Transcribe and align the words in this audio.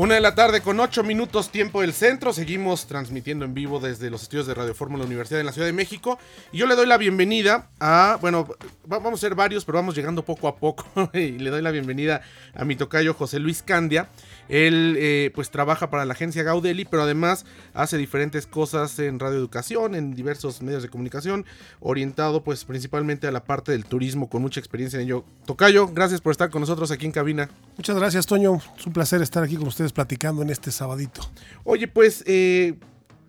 Una 0.00 0.14
de 0.14 0.22
la 0.22 0.34
tarde 0.34 0.62
con 0.62 0.80
ocho 0.80 1.02
minutos 1.02 1.50
tiempo 1.50 1.82
del 1.82 1.92
centro. 1.92 2.32
Seguimos 2.32 2.86
transmitiendo 2.86 3.44
en 3.44 3.52
vivo 3.52 3.80
desde 3.80 4.08
los 4.08 4.22
estudios 4.22 4.46
de 4.46 4.54
Radio 4.54 4.74
Fórmula 4.74 5.04
Universidad 5.04 5.40
en 5.40 5.44
la 5.44 5.52
Ciudad 5.52 5.66
de 5.66 5.74
México. 5.74 6.18
Y 6.52 6.56
yo 6.56 6.66
le 6.66 6.74
doy 6.74 6.86
la 6.86 6.96
bienvenida 6.96 7.68
a, 7.80 8.16
bueno, 8.18 8.48
vamos 8.86 9.20
a 9.20 9.20
ser 9.20 9.34
varios, 9.34 9.66
pero 9.66 9.76
vamos 9.76 9.94
llegando 9.94 10.24
poco 10.24 10.48
a 10.48 10.56
poco. 10.56 10.86
y 11.12 11.32
le 11.32 11.50
doy 11.50 11.60
la 11.60 11.70
bienvenida 11.70 12.22
a 12.54 12.64
mi 12.64 12.76
tocayo 12.76 13.12
José 13.12 13.40
Luis 13.40 13.62
Candia. 13.62 14.08
Él 14.48 14.96
eh, 14.98 15.30
pues 15.34 15.50
trabaja 15.50 15.90
para 15.90 16.06
la 16.06 16.14
agencia 16.14 16.42
Gaudeli, 16.42 16.86
pero 16.86 17.02
además 17.02 17.44
hace 17.74 17.98
diferentes 17.98 18.46
cosas 18.46 18.98
en 18.98 19.18
radioeducación, 19.20 19.94
en 19.94 20.14
diversos 20.14 20.62
medios 20.62 20.82
de 20.82 20.88
comunicación, 20.88 21.44
orientado 21.78 22.42
pues 22.42 22.64
principalmente 22.64 23.26
a 23.26 23.32
la 23.32 23.44
parte 23.44 23.70
del 23.70 23.84
turismo, 23.84 24.30
con 24.30 24.40
mucha 24.40 24.60
experiencia 24.60 24.98
en 24.98 25.04
ello. 25.04 25.24
Tocayo, 25.44 25.88
gracias 25.88 26.22
por 26.22 26.32
estar 26.32 26.48
con 26.48 26.62
nosotros 26.62 26.90
aquí 26.90 27.04
en 27.04 27.12
cabina. 27.12 27.50
Muchas 27.76 27.96
gracias, 27.96 28.26
Toño. 28.26 28.60
Es 28.78 28.86
un 28.86 28.94
placer 28.94 29.20
estar 29.20 29.44
aquí 29.44 29.56
con 29.56 29.68
ustedes 29.68 29.89
platicando 29.92 30.42
en 30.42 30.50
este 30.50 30.70
sabadito. 30.70 31.22
Oye, 31.64 31.88
pues 31.88 32.22
eh, 32.26 32.74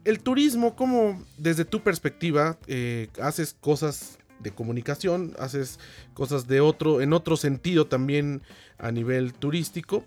el 0.03 0.19
turismo, 0.19 0.75
¿cómo 0.75 1.21
desde 1.37 1.65
tu 1.65 1.81
perspectiva 1.81 2.57
eh, 2.67 3.09
haces 3.21 3.55
cosas 3.59 4.17
de 4.39 4.51
comunicación, 4.51 5.33
haces 5.39 5.79
cosas 6.13 6.47
de 6.47 6.61
otro, 6.61 7.01
en 7.01 7.13
otro 7.13 7.37
sentido 7.37 7.87
también 7.87 8.41
a 8.77 8.91
nivel 8.91 9.33
turístico? 9.33 10.03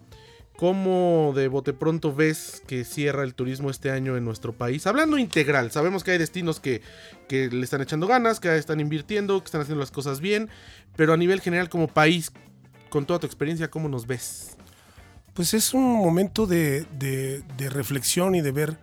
¿Cómo 0.57 1.33
de 1.35 1.49
bote 1.49 1.73
pronto 1.73 2.15
ves 2.15 2.63
que 2.69 2.85
cierra 2.85 3.25
el 3.25 3.35
turismo 3.35 3.71
este 3.71 3.91
año 3.91 4.17
en 4.17 4.25
nuestro 4.25 4.53
país? 4.53 4.87
Hablando 4.87 5.19
integral, 5.19 5.73
sabemos 5.73 6.05
que 6.05 6.13
hay 6.13 6.19
destinos 6.19 6.61
que, 6.61 6.81
que, 7.29 7.49
le 7.49 7.65
están 7.65 7.83
echando 7.83 8.07
ganas, 8.07 8.39
que 8.39 8.57
están 8.57 8.79
invirtiendo, 8.79 9.41
que 9.41 9.47
están 9.47 9.63
haciendo 9.63 9.81
las 9.81 9.91
cosas 9.91 10.21
bien, 10.21 10.49
pero 10.95 11.13
a 11.13 11.17
nivel 11.17 11.41
general 11.41 11.69
como 11.69 11.89
país, 11.89 12.31
con 12.89 13.05
toda 13.05 13.19
tu 13.19 13.27
experiencia, 13.27 13.69
¿cómo 13.69 13.89
nos 13.89 14.07
ves? 14.07 14.57
Pues 15.35 15.53
es 15.53 15.75
un 15.75 15.83
momento 15.83 16.47
de, 16.47 16.87
de, 16.99 17.71
reflexión 17.71 18.35
y 18.35 18.41
de 18.41 18.53
ver 18.53 18.79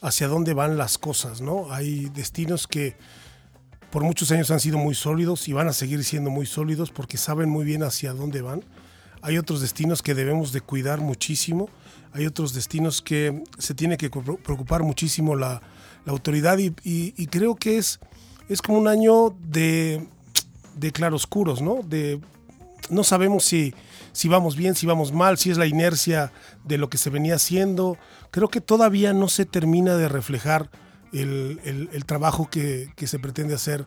hacia 0.00 0.28
dónde 0.28 0.54
van 0.54 0.76
las 0.76 0.98
cosas, 0.98 1.40
¿no? 1.40 1.72
Hay 1.72 2.08
destinos 2.10 2.66
que 2.66 2.96
por 3.90 4.02
muchos 4.02 4.30
años 4.30 4.50
han 4.50 4.60
sido 4.60 4.78
muy 4.78 4.94
sólidos 4.94 5.48
y 5.48 5.52
van 5.52 5.68
a 5.68 5.72
seguir 5.72 6.04
siendo 6.04 6.30
muy 6.30 6.46
sólidos 6.46 6.90
porque 6.90 7.16
saben 7.16 7.48
muy 7.48 7.64
bien 7.64 7.82
hacia 7.82 8.12
dónde 8.12 8.40
van 8.42 8.62
hay 9.26 9.38
otros 9.38 9.60
destinos 9.60 10.02
que 10.02 10.14
debemos 10.14 10.52
de 10.52 10.60
cuidar 10.60 11.00
muchísimo, 11.00 11.68
hay 12.12 12.26
otros 12.26 12.54
destinos 12.54 13.02
que 13.02 13.42
se 13.58 13.74
tiene 13.74 13.96
que 13.96 14.08
preocupar 14.08 14.84
muchísimo 14.84 15.34
la, 15.34 15.60
autoridad 16.06 16.58
y, 16.58 17.26
creo 17.26 17.56
que 17.56 17.78
es, 17.78 17.98
es 18.48 18.62
como 18.62 18.78
un 18.78 18.86
año 18.86 19.34
de, 19.40 20.06
de 20.76 20.92
claroscuros, 20.92 21.60
¿no? 21.60 21.80
No 22.88 23.02
sabemos 23.02 23.44
si, 23.44 23.74
si 24.16 24.28
vamos 24.28 24.56
bien, 24.56 24.74
si 24.74 24.86
vamos 24.86 25.12
mal, 25.12 25.36
si 25.36 25.50
es 25.50 25.58
la 25.58 25.66
inercia 25.66 26.32
de 26.64 26.78
lo 26.78 26.88
que 26.88 26.96
se 26.96 27.10
venía 27.10 27.34
haciendo. 27.34 27.98
Creo 28.30 28.48
que 28.48 28.62
todavía 28.62 29.12
no 29.12 29.28
se 29.28 29.44
termina 29.44 29.94
de 29.96 30.08
reflejar 30.08 30.70
el, 31.12 31.60
el, 31.92 32.04
trabajo 32.06 32.48
que, 32.48 32.88
que, 32.96 33.06
se 33.06 33.18
pretende 33.18 33.54
hacer 33.54 33.84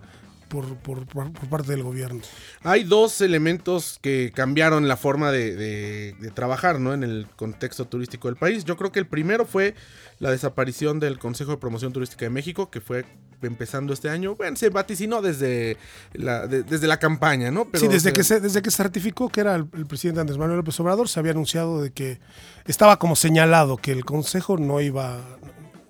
por, 0.47 0.77
por, 0.77 1.07
por, 1.07 1.31
parte 1.49 1.71
del 1.71 1.81
gobierno. 1.81 2.21
Hay 2.61 2.83
dos 2.83 3.21
elementos 3.21 3.97
que 4.03 4.31
cambiaron 4.31 4.87
la 4.87 4.97
forma 4.97 5.31
de, 5.31 5.55
de, 5.55 6.31
trabajar 6.31 6.79
¿no? 6.79 6.93
en 6.93 7.01
el 7.01 7.25
contexto 7.35 7.85
turístico 7.85 8.27
del 8.27 8.37
país. 8.37 8.65
Yo 8.65 8.77
creo 8.77 8.91
que 8.91 8.99
el 8.99 9.07
primero 9.07 9.47
fue 9.47 9.73
la 10.19 10.29
desaparición 10.29 10.99
del 10.99 11.17
Consejo 11.17 11.49
de 11.49 11.57
Promoción 11.57 11.91
Turística 11.91 12.25
de 12.25 12.29
México, 12.29 12.69
que 12.69 12.81
fue 12.81 13.03
empezando 13.41 13.93
este 13.93 14.09
año. 14.09 14.35
Bueno, 14.35 14.55
se 14.57 14.69
vaticinó 14.69 15.21
desde 15.21 15.77
la, 16.13 16.47
desde 16.47 16.87
la 16.87 16.97
campaña, 16.97 17.51
¿no? 17.51 17.67
sí, 17.73 17.87
desde, 17.87 18.13
que 18.13 18.23
se, 18.23 18.39
desde 18.39 18.61
que 18.61 18.71
se 18.71 18.83
ratificó 18.83 19.29
que 19.29 19.41
era 19.41 19.55
el, 19.55 19.67
el, 19.73 19.85
presidente 19.85 20.21
Andrés 20.21 20.37
Manuel 20.37 20.57
López 20.57 20.79
Obrador, 20.79 21.09
se 21.09 21.19
había 21.19 21.31
anunciado 21.31 21.81
de 21.81 21.91
que 21.91 22.19
estaba 22.65 22.99
como 22.99 23.15
señalado 23.15 23.77
que 23.77 23.91
el 23.91 24.05
Consejo 24.05 24.57
no 24.57 24.81
iba, 24.81 25.21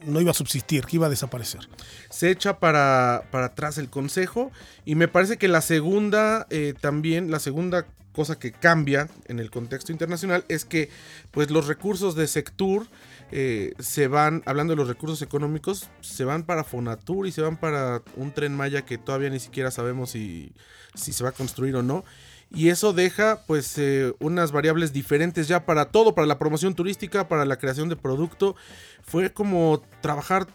no 0.06 0.22
iba 0.22 0.32
a 0.32 0.34
subsistir, 0.34 0.86
que 0.86 0.98
iba 0.98 1.08
a 1.08 1.10
desaparecer. 1.10 1.68
Se 2.10 2.30
echa 2.30 2.60
para, 2.60 3.24
para 3.32 3.48
atrás 3.48 3.78
el 3.78 3.90
consejo 3.90 4.52
y 4.86 4.96
me 4.96 5.08
parece 5.08 5.38
que 5.38 5.48
la 5.48 5.62
segunda, 5.62 6.48
eh, 6.50 6.74
también, 6.80 7.32
la 7.32 7.40
segunda 7.40 7.86
cosa 8.12 8.38
que 8.38 8.52
cambia 8.52 9.08
en 9.28 9.40
el 9.40 9.52
contexto 9.52 9.92
internacional 9.92 10.44
es 10.50 10.66
que 10.66 10.90
pues 11.32 11.52
los 11.52 11.68
recursos 11.68 12.16
de 12.16 12.28
Sectur 12.28 12.88
eh, 13.32 13.74
se 13.80 14.08
van, 14.08 14.44
hablando 14.46 14.74
de 14.74 14.78
los 14.78 14.88
recursos 14.88 15.22
económicos, 15.22 15.90
se 16.02 16.26
van 16.26 16.44
para 16.44 16.64
Fonatur 16.64 17.28
y 17.28 17.32
se 17.32 17.42
van 17.42 17.58
para 17.58 18.02
un 18.16 18.32
tren 18.32 18.56
Maya 18.56 18.86
que 18.86 18.98
todavía 18.98 19.30
ni 19.30 19.40
siquiera 19.40 19.72
sabemos 19.72 20.12
si, 20.12 20.54
si 20.96 21.14
se 21.14 21.24
va 21.24 21.30
a 21.30 21.34
construir 21.34 21.76
o 21.76 21.84
no 21.84 22.04
y 22.52 22.70
eso 22.70 22.94
deja 22.94 23.44
pues 23.46 23.78
eh, 23.78 24.14
unas 24.20 24.52
variables 24.52 24.92
diferentes 24.92 25.48
ya 25.48 25.66
para 25.66 25.86
todo, 25.86 26.16
para 26.16 26.26
la 26.26 26.40
promoción 26.40 26.74
turística, 26.74 27.28
para 27.28 27.46
la 27.46 27.58
creación 27.58 27.90
de 27.90 27.96
producto. 27.96 28.56
Fue 29.04 29.32
como 29.32 29.82
trabajar 30.02 30.48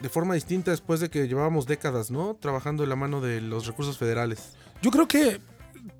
de 0.00 0.08
forma 0.08 0.34
distinta 0.34 0.70
después 0.70 1.00
de 1.00 1.10
que 1.10 1.28
llevábamos 1.28 1.66
décadas, 1.66 2.10
¿no? 2.10 2.34
Trabajando 2.34 2.82
de 2.82 2.88
la 2.88 2.96
mano 2.96 3.20
de 3.20 3.40
los 3.40 3.66
recursos 3.66 3.98
federales. 3.98 4.54
Yo 4.80 4.90
creo 4.90 5.06
que 5.06 5.40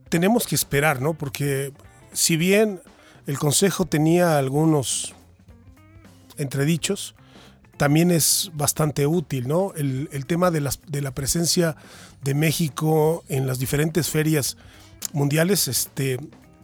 tenemos 0.09 0.47
que 0.47 0.55
esperar, 0.55 1.03
¿no? 1.03 1.13
Porque 1.13 1.73
si 2.13 2.37
bien 2.37 2.81
el 3.27 3.39
Consejo 3.39 3.85
tenía 3.85 4.39
algunos 4.39 5.15
entredichos, 6.37 7.15
también 7.77 8.11
es 8.11 8.51
bastante 8.55 9.07
útil, 9.07 9.49
¿no? 9.49 9.73
El, 9.75 10.09
el 10.13 10.27
tema 10.27 10.51
de, 10.51 10.61
las, 10.61 10.81
de 10.87 11.03
la 11.03 11.13
presencia 11.13 11.77
de 12.23 12.35
México 12.35 13.25
en 13.29 13.47
las 13.47 13.59
diferentes 13.59 14.09
ferias 14.09 14.57
mundiales, 15.13 15.69
este, 15.69 16.19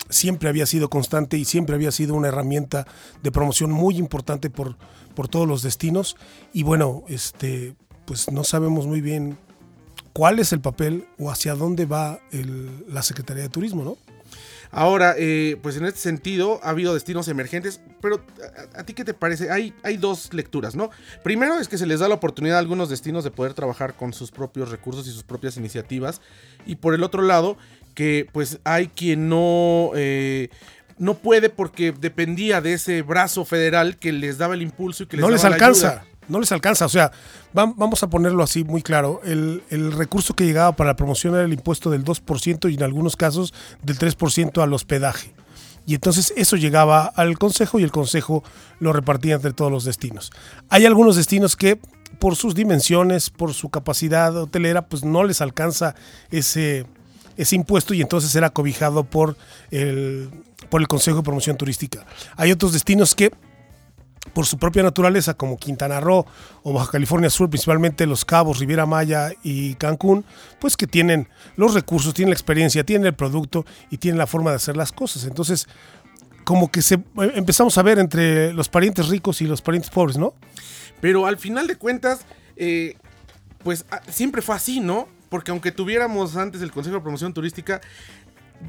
siempre 0.08 0.48
había 0.48 0.66
sido 0.66 0.90
constante 0.90 1.36
y 1.36 1.44
siempre 1.44 1.74
había 1.74 1.92
sido 1.92 2.14
una 2.14 2.28
herramienta 2.28 2.86
de 3.22 3.32
promoción 3.32 3.70
muy 3.70 3.96
importante 3.96 4.50
por, 4.50 4.76
por 5.14 5.28
todos 5.28 5.48
los 5.48 5.62
destinos. 5.62 6.16
Y 6.52 6.62
bueno, 6.62 7.04
este, 7.08 7.74
pues 8.04 8.30
no 8.30 8.44
sabemos 8.44 8.86
muy 8.86 9.00
bien 9.00 9.38
cuál 10.12 10.38
es 10.38 10.52
el 10.52 10.60
papel 10.60 11.06
o 11.18 11.30
hacia 11.30 11.54
dónde 11.54 11.86
va 11.86 12.20
la 12.88 13.02
Secretaría 13.02 13.44
de 13.44 13.48
Turismo, 13.48 13.84
¿no? 13.84 13.96
Ahora, 14.72 15.14
eh, 15.18 15.56
pues 15.62 15.76
en 15.76 15.84
este 15.84 16.00
sentido 16.00 16.60
ha 16.62 16.70
habido 16.70 16.94
destinos 16.94 17.26
emergentes, 17.28 17.80
pero 18.00 18.24
¿a, 18.74 18.84
ti 18.84 18.94
qué 18.94 19.04
te 19.04 19.14
parece? 19.14 19.50
Hay, 19.50 19.74
hay 19.82 19.96
dos 19.96 20.32
lecturas, 20.32 20.76
¿no? 20.76 20.90
Primero 21.24 21.58
es 21.58 21.66
que 21.66 21.76
se 21.76 21.86
les 21.86 22.00
da 22.00 22.08
la 22.08 22.14
oportunidad 22.14 22.56
a 22.56 22.60
algunos 22.60 22.88
destinos 22.88 23.24
de 23.24 23.30
poder 23.30 23.54
trabajar 23.54 23.94
con 23.94 24.12
sus 24.12 24.30
propios 24.30 24.70
recursos 24.70 25.08
y 25.08 25.10
sus 25.10 25.24
propias 25.24 25.56
iniciativas. 25.56 26.20
Y 26.66 26.76
por 26.76 26.94
el 26.94 27.02
otro 27.02 27.22
lado, 27.22 27.56
que 27.94 28.28
pues 28.32 28.60
hay 28.64 28.88
quien 28.88 29.28
no... 29.28 29.90
Eh, 29.94 30.50
no 30.98 31.14
puede 31.14 31.48
porque 31.48 31.92
dependía 31.98 32.60
de 32.60 32.74
ese 32.74 33.00
brazo 33.00 33.46
federal 33.46 33.96
que 33.96 34.12
les 34.12 34.36
daba 34.36 34.52
el 34.52 34.60
impulso 34.60 35.04
y 35.04 35.06
que 35.06 35.16
les 35.16 35.24
no 35.24 35.30
les 35.30 35.46
alcanza 35.46 36.04
no 36.30 36.40
les 36.40 36.52
alcanza. 36.52 36.86
O 36.86 36.88
sea, 36.88 37.12
vamos 37.52 38.02
a 38.02 38.08
ponerlo 38.08 38.42
así 38.42 38.64
muy 38.64 38.82
claro. 38.82 39.20
El, 39.24 39.92
recurso 39.92 40.34
que 40.34 40.46
llegaba 40.46 40.72
para 40.76 40.90
la 40.90 40.96
promoción 40.96 41.34
era 41.34 41.44
el 41.44 41.52
impuesto 41.52 41.90
del 41.90 42.04
2% 42.04 42.70
y 42.70 42.74
en 42.74 42.82
algunos 42.82 43.16
casos 43.16 43.52
del 43.82 43.98
3% 43.98 44.62
al 44.62 44.72
hospedaje. 44.72 45.34
Y 45.86 45.94
entonces 45.94 46.32
eso 46.36 46.56
llegaba 46.56 47.06
al 47.06 47.38
Consejo 47.38 47.80
y 47.80 47.82
el 47.82 47.90
Consejo 47.90 48.44
lo 48.78 48.92
repartía 48.92 49.34
entre 49.34 49.52
todos 49.52 49.72
los 49.72 49.84
destinos. 49.84 50.30
Hay 50.68 50.86
algunos 50.86 51.16
destinos 51.16 51.56
que 51.56 51.80
por 52.18 52.36
sus 52.36 52.54
dimensiones, 52.54 53.30
por 53.30 53.54
su 53.54 53.70
capacidad 53.70 54.36
hotelera, 54.36 54.86
pues 54.86 55.04
no 55.04 55.24
les 55.24 55.40
alcanza 55.40 55.94
ese, 56.30 56.86
impuesto 57.50 57.94
y 57.94 58.02
entonces 58.02 58.34
era 58.36 58.50
cobijado 58.50 59.04
por 59.04 59.36
el, 59.70 60.30
por 60.68 60.80
el 60.80 60.88
Consejo 60.88 61.18
de 61.18 61.22
Promoción 61.24 61.56
Turística. 61.56 62.04
Hay 62.36 62.52
otros 62.52 62.72
destinos 62.72 63.14
que 63.14 63.32
por 64.32 64.46
su 64.46 64.58
propia 64.58 64.82
naturaleza, 64.82 65.34
como 65.34 65.56
Quintana 65.56 66.00
Roo 66.00 66.26
o 66.62 66.72
Baja 66.72 66.92
California 66.92 67.30
Sur, 67.30 67.50
principalmente 67.50 68.06
Los 68.06 68.24
Cabos, 68.24 68.58
Riviera 68.58 68.86
Maya 68.86 69.32
y 69.42 69.74
Cancún, 69.74 70.24
pues 70.58 70.76
que 70.76 70.86
tienen 70.86 71.28
los 71.56 71.74
recursos, 71.74 72.14
tienen 72.14 72.30
la 72.30 72.34
experiencia, 72.34 72.84
tienen 72.84 73.06
el 73.06 73.14
producto 73.14 73.64
y 73.90 73.98
tienen 73.98 74.18
la 74.18 74.26
forma 74.26 74.50
de 74.50 74.56
hacer 74.56 74.76
las 74.76 74.92
cosas. 74.92 75.24
Entonces, 75.24 75.68
como 76.44 76.70
que 76.70 76.82
se, 76.82 76.98
empezamos 77.34 77.76
a 77.78 77.82
ver 77.82 77.98
entre 77.98 78.52
los 78.52 78.68
parientes 78.68 79.08
ricos 79.08 79.40
y 79.40 79.46
los 79.46 79.62
parientes 79.62 79.90
pobres, 79.90 80.18
¿no? 80.18 80.34
Pero 81.00 81.26
al 81.26 81.38
final 81.38 81.66
de 81.66 81.76
cuentas, 81.76 82.20
eh, 82.56 82.96
pues 83.62 83.84
ah, 83.90 84.00
siempre 84.08 84.42
fue 84.42 84.54
así, 84.54 84.80
¿no? 84.80 85.08
Porque 85.28 85.52
aunque 85.52 85.70
tuviéramos 85.70 86.36
antes 86.36 86.60
el 86.60 86.72
Consejo 86.72 86.96
de 86.96 87.02
Promoción 87.02 87.32
Turística, 87.32 87.80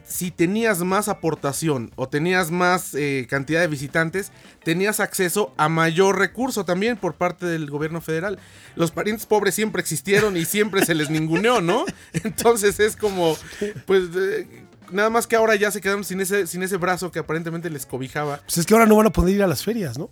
si 0.05 0.31
tenías 0.31 0.79
más 0.79 1.07
aportación 1.09 1.91
o 1.95 2.07
tenías 2.07 2.49
más 2.51 2.93
eh, 2.93 3.27
cantidad 3.29 3.59
de 3.61 3.67
visitantes, 3.67 4.31
tenías 4.63 4.99
acceso 4.99 5.53
a 5.57 5.67
mayor 5.69 6.17
recurso 6.19 6.63
también 6.65 6.97
por 6.97 7.15
parte 7.15 7.45
del 7.45 7.69
gobierno 7.69 8.01
federal. 8.01 8.39
Los 8.75 8.91
parientes 8.91 9.25
pobres 9.25 9.53
siempre 9.55 9.81
existieron 9.81 10.37
y 10.37 10.45
siempre 10.45 10.85
se 10.85 10.95
les 10.95 11.09
ninguneó, 11.09 11.61
¿no? 11.61 11.85
Entonces 12.13 12.79
es 12.79 12.95
como, 12.95 13.37
pues... 13.85 14.03
eh, 14.15 14.65
Nada 14.91 15.09
más 15.09 15.25
que 15.25 15.37
ahora 15.37 15.55
ya 15.55 15.71
se 15.71 15.79
quedaron 15.79 16.03
sin 16.03 16.19
ese, 16.19 16.47
sin 16.47 16.63
ese 16.63 16.75
brazo 16.75 17.13
que 17.13 17.19
aparentemente 17.19 17.69
les 17.69 17.85
cobijaba. 17.85 18.41
Pues 18.43 18.57
es 18.57 18.65
que 18.65 18.73
ahora 18.73 18.85
no 18.85 18.97
van 18.97 19.07
a 19.07 19.09
poder 19.09 19.35
ir 19.35 19.41
a 19.41 19.47
las 19.47 19.63
ferias, 19.63 19.97
¿no? 19.97 20.09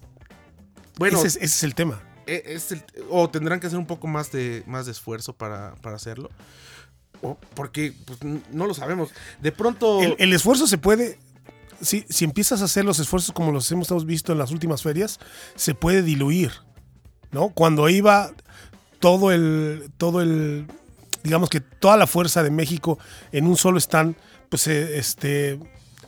Bueno, 0.97 1.17
ese, 1.17 1.27
es, 1.27 1.35
ese 1.35 1.45
es 1.45 1.63
el 1.63 1.75
tema. 1.75 2.01
e- 2.25 2.43
es 2.45 2.71
el- 2.71 2.83
o 3.09 3.29
tendrán 3.29 3.59
que 3.59 3.67
hacer 3.67 3.77
un 3.77 3.85
poco 3.87 4.07
más 4.07 4.31
de, 4.31 4.63
más 4.67 4.85
de 4.85 4.93
esfuerzo 4.93 5.33
para, 5.33 5.75
para 5.81 5.97
hacerlo. 5.97 6.29
Porque 7.53 7.93
pues, 8.05 8.19
no 8.23 8.65
lo 8.65 8.73
sabemos. 8.73 9.09
De 9.41 9.51
pronto... 9.51 10.01
El, 10.17 10.33
esfuerzo 10.33 10.67
se 10.67 10.77
puede. 10.77 11.19
Si, 11.81 12.05
si 12.09 12.25
empiezas 12.25 12.61
a 12.61 12.65
hacer 12.65 12.85
los 12.85 12.99
esfuerzos 12.99 13.31
como 13.33 13.51
los 13.51 13.71
hemos 13.71 13.89
hemos 13.91 14.05
visto 14.05 14.31
en 14.31 14.37
las 14.37 14.51
últimas 14.51 14.81
ferias, 14.81 15.19
se 15.55 15.73
puede 15.73 16.01
diluir. 16.01 16.51
¿No? 17.31 17.49
Cuando 17.49 17.89
iba 17.89 18.31
todo 18.99 19.31
el. 19.31 19.91
todo 19.97 20.21
el. 20.21 20.65
digamos 21.23 21.49
que 21.49 21.61
toda 21.61 21.97
la 21.97 22.07
fuerza 22.07 22.43
de 22.43 22.51
México 22.51 22.99
en 23.31 23.45
un 23.45 23.55
solo 23.55 23.77
stand, 23.77 24.15
pues 24.49 24.67
eh, 24.67 24.97
este. 24.97 25.59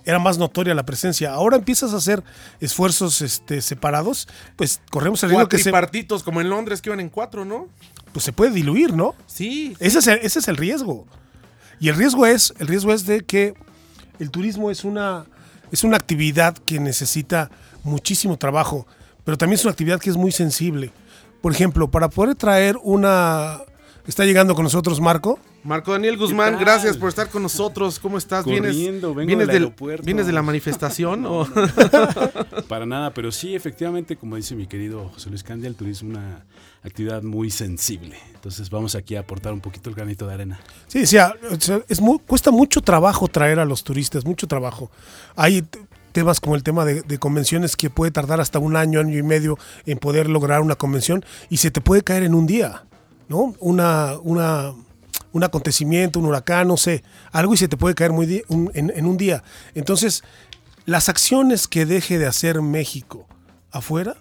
Era 0.06 0.20
más 0.20 0.38
notoria 0.38 0.74
la 0.74 0.84
presencia. 0.84 1.34
Ahora 1.34 1.58
empiezas 1.58 1.94
a 1.94 1.98
hacer 1.98 2.24
esfuerzos 2.60 3.22
este, 3.22 3.62
separados, 3.62 4.28
pues 4.56 4.82
corremos 4.90 5.22
el 5.24 5.30
riesgo 5.30 5.48
que 5.48 5.58
se, 5.58 5.72
cuatripartitos 5.72 6.24
como 6.24 6.42
en 6.42 6.50
Londres 6.50 6.82
que 6.82 6.90
iban 6.90 7.00
en 7.00 7.10
cuatro, 7.10 7.46
¿no? 7.46 7.68
pues 8.12 8.26
se 8.26 8.34
puede 8.34 8.52
diluir, 8.52 8.94
¿no? 8.94 9.16
Sí. 9.28 9.76
Ese 9.80 10.00
es, 10.00 10.08
el, 10.08 10.20
ese 10.22 10.40
es 10.40 10.48
el 10.48 10.58
riesgo. 10.58 11.06
Y 11.80 11.90
el 11.90 11.96
riesgo 11.96 12.26
es, 12.26 12.54
el 12.60 12.68
riesgo 12.68 12.94
es 12.94 13.06
de 13.06 13.22
que 13.22 13.54
el 14.20 14.30
turismo 14.30 14.70
es 14.70 14.84
una, 14.84 15.26
es 15.72 15.84
una 15.84 15.98
actividad 15.98 16.58
que 16.58 16.80
necesita 16.80 17.50
muchísimo 17.84 18.38
trabajo, 18.38 18.86
pero 19.24 19.38
también 19.38 19.56
es 19.56 19.66
una 19.66 19.72
actividad 19.72 20.00
que 20.00 20.10
es 20.10 20.18
muy 20.18 20.32
sensible. 20.32 20.92
Por 21.42 21.54
ejemplo, 21.54 21.90
para 21.90 22.10
poder 22.10 22.36
traer 22.36 22.78
una... 22.84 23.60
Está 24.08 24.26
llegando 24.26 24.56
con 24.56 24.64
nosotros 24.64 25.00
Marco. 25.00 25.40
Marco 25.64 25.92
Daniel 25.92 26.18
Guzmán, 26.18 26.58
gracias 26.60 26.98
por 26.98 27.10
estar 27.10 27.30
con 27.30 27.44
nosotros. 27.44 28.00
¿Cómo 28.00 28.18
estás? 28.18 28.44
Corriendo, 28.44 29.14
vengo 29.14 29.28
vienes 29.28 29.48
del 29.48 29.58
aeropuerto. 29.58 30.04
¿Vienes 30.04 30.26
de 30.26 30.34
la 30.34 30.42
manifestación? 30.42 31.24
o? 31.28 31.48
Para 32.68 32.88
nada, 32.88 33.14
pero 33.14 33.32
sí, 33.32 33.54
efectivamente, 33.54 34.16
como 34.16 34.36
dice 34.38 34.56
mi 34.56 34.66
querido 34.66 35.10
José 35.10 35.30
Luis 35.30 35.44
Candia, 35.44 35.68
el 35.68 35.76
turismo 35.76 36.14
es 36.14 36.18
una 36.18 36.46
actividad 36.84 37.22
muy 37.22 37.52
sensible. 37.52 38.18
Entonces 38.34 38.72
vamos 38.72 38.96
aquí 38.96 39.16
a 39.16 39.20
aportar 39.20 39.54
un 39.54 39.62
poquito 39.62 39.90
el 39.92 39.96
granito 39.96 40.26
de 40.26 40.34
arena. 40.34 40.60
Sí, 40.88 41.06
sea, 41.06 41.36
es 41.88 42.02
muy- 42.02 42.18
cuesta 42.26 42.50
mucho 42.50 42.82
trabajo 42.82 43.28
traer 43.28 43.60
a 43.60 43.66
los 43.66 43.84
turistas, 43.84 44.26
mucho 44.26 44.48
trabajo. 44.48 44.90
Hay 45.36 45.64
temas 46.12 46.40
como 46.40 46.56
el 46.56 46.64
tema 46.64 46.86
de, 46.86 47.04
de 47.04 47.20
convenciones 47.20 47.78
que 47.78 47.92
puede 47.92 48.12
tardar 48.12 48.42
hasta 48.42 48.58
un 48.58 48.76
año, 48.76 49.00
año 49.00 49.16
y 49.18 49.24
medio 49.24 49.60
en 49.86 50.00
poder 50.00 50.28
lograr 50.28 50.62
una 50.62 50.76
convención 50.76 51.24
y 51.52 51.58
se 51.58 51.70
te 51.70 51.82
puede 51.82 52.02
caer 52.02 52.24
en 52.24 52.34
un 52.34 52.48
día, 52.48 52.84
¿no? 53.32 53.56
Un 55.34 55.44
acontecimiento, 55.44 56.20
un 56.20 56.26
huracán, 56.26 56.68
no 56.68 56.78
sé, 56.78 57.04
algo 57.32 57.54
y 57.54 57.58
se 57.58 57.68
te 57.68 57.78
puede 57.78 57.96
caer 57.96 58.12
muy 58.12 58.44
en, 58.50 58.92
en 58.96 59.06
un 59.06 59.18
día. 59.18 59.42
Entonces, 59.74 60.24
las 60.86 61.10
acciones 61.10 61.68
que 61.68 61.86
deje 61.86 62.20
de 62.20 62.28
hacer 62.28 62.62
México 62.62 63.26
afuera, 63.72 64.18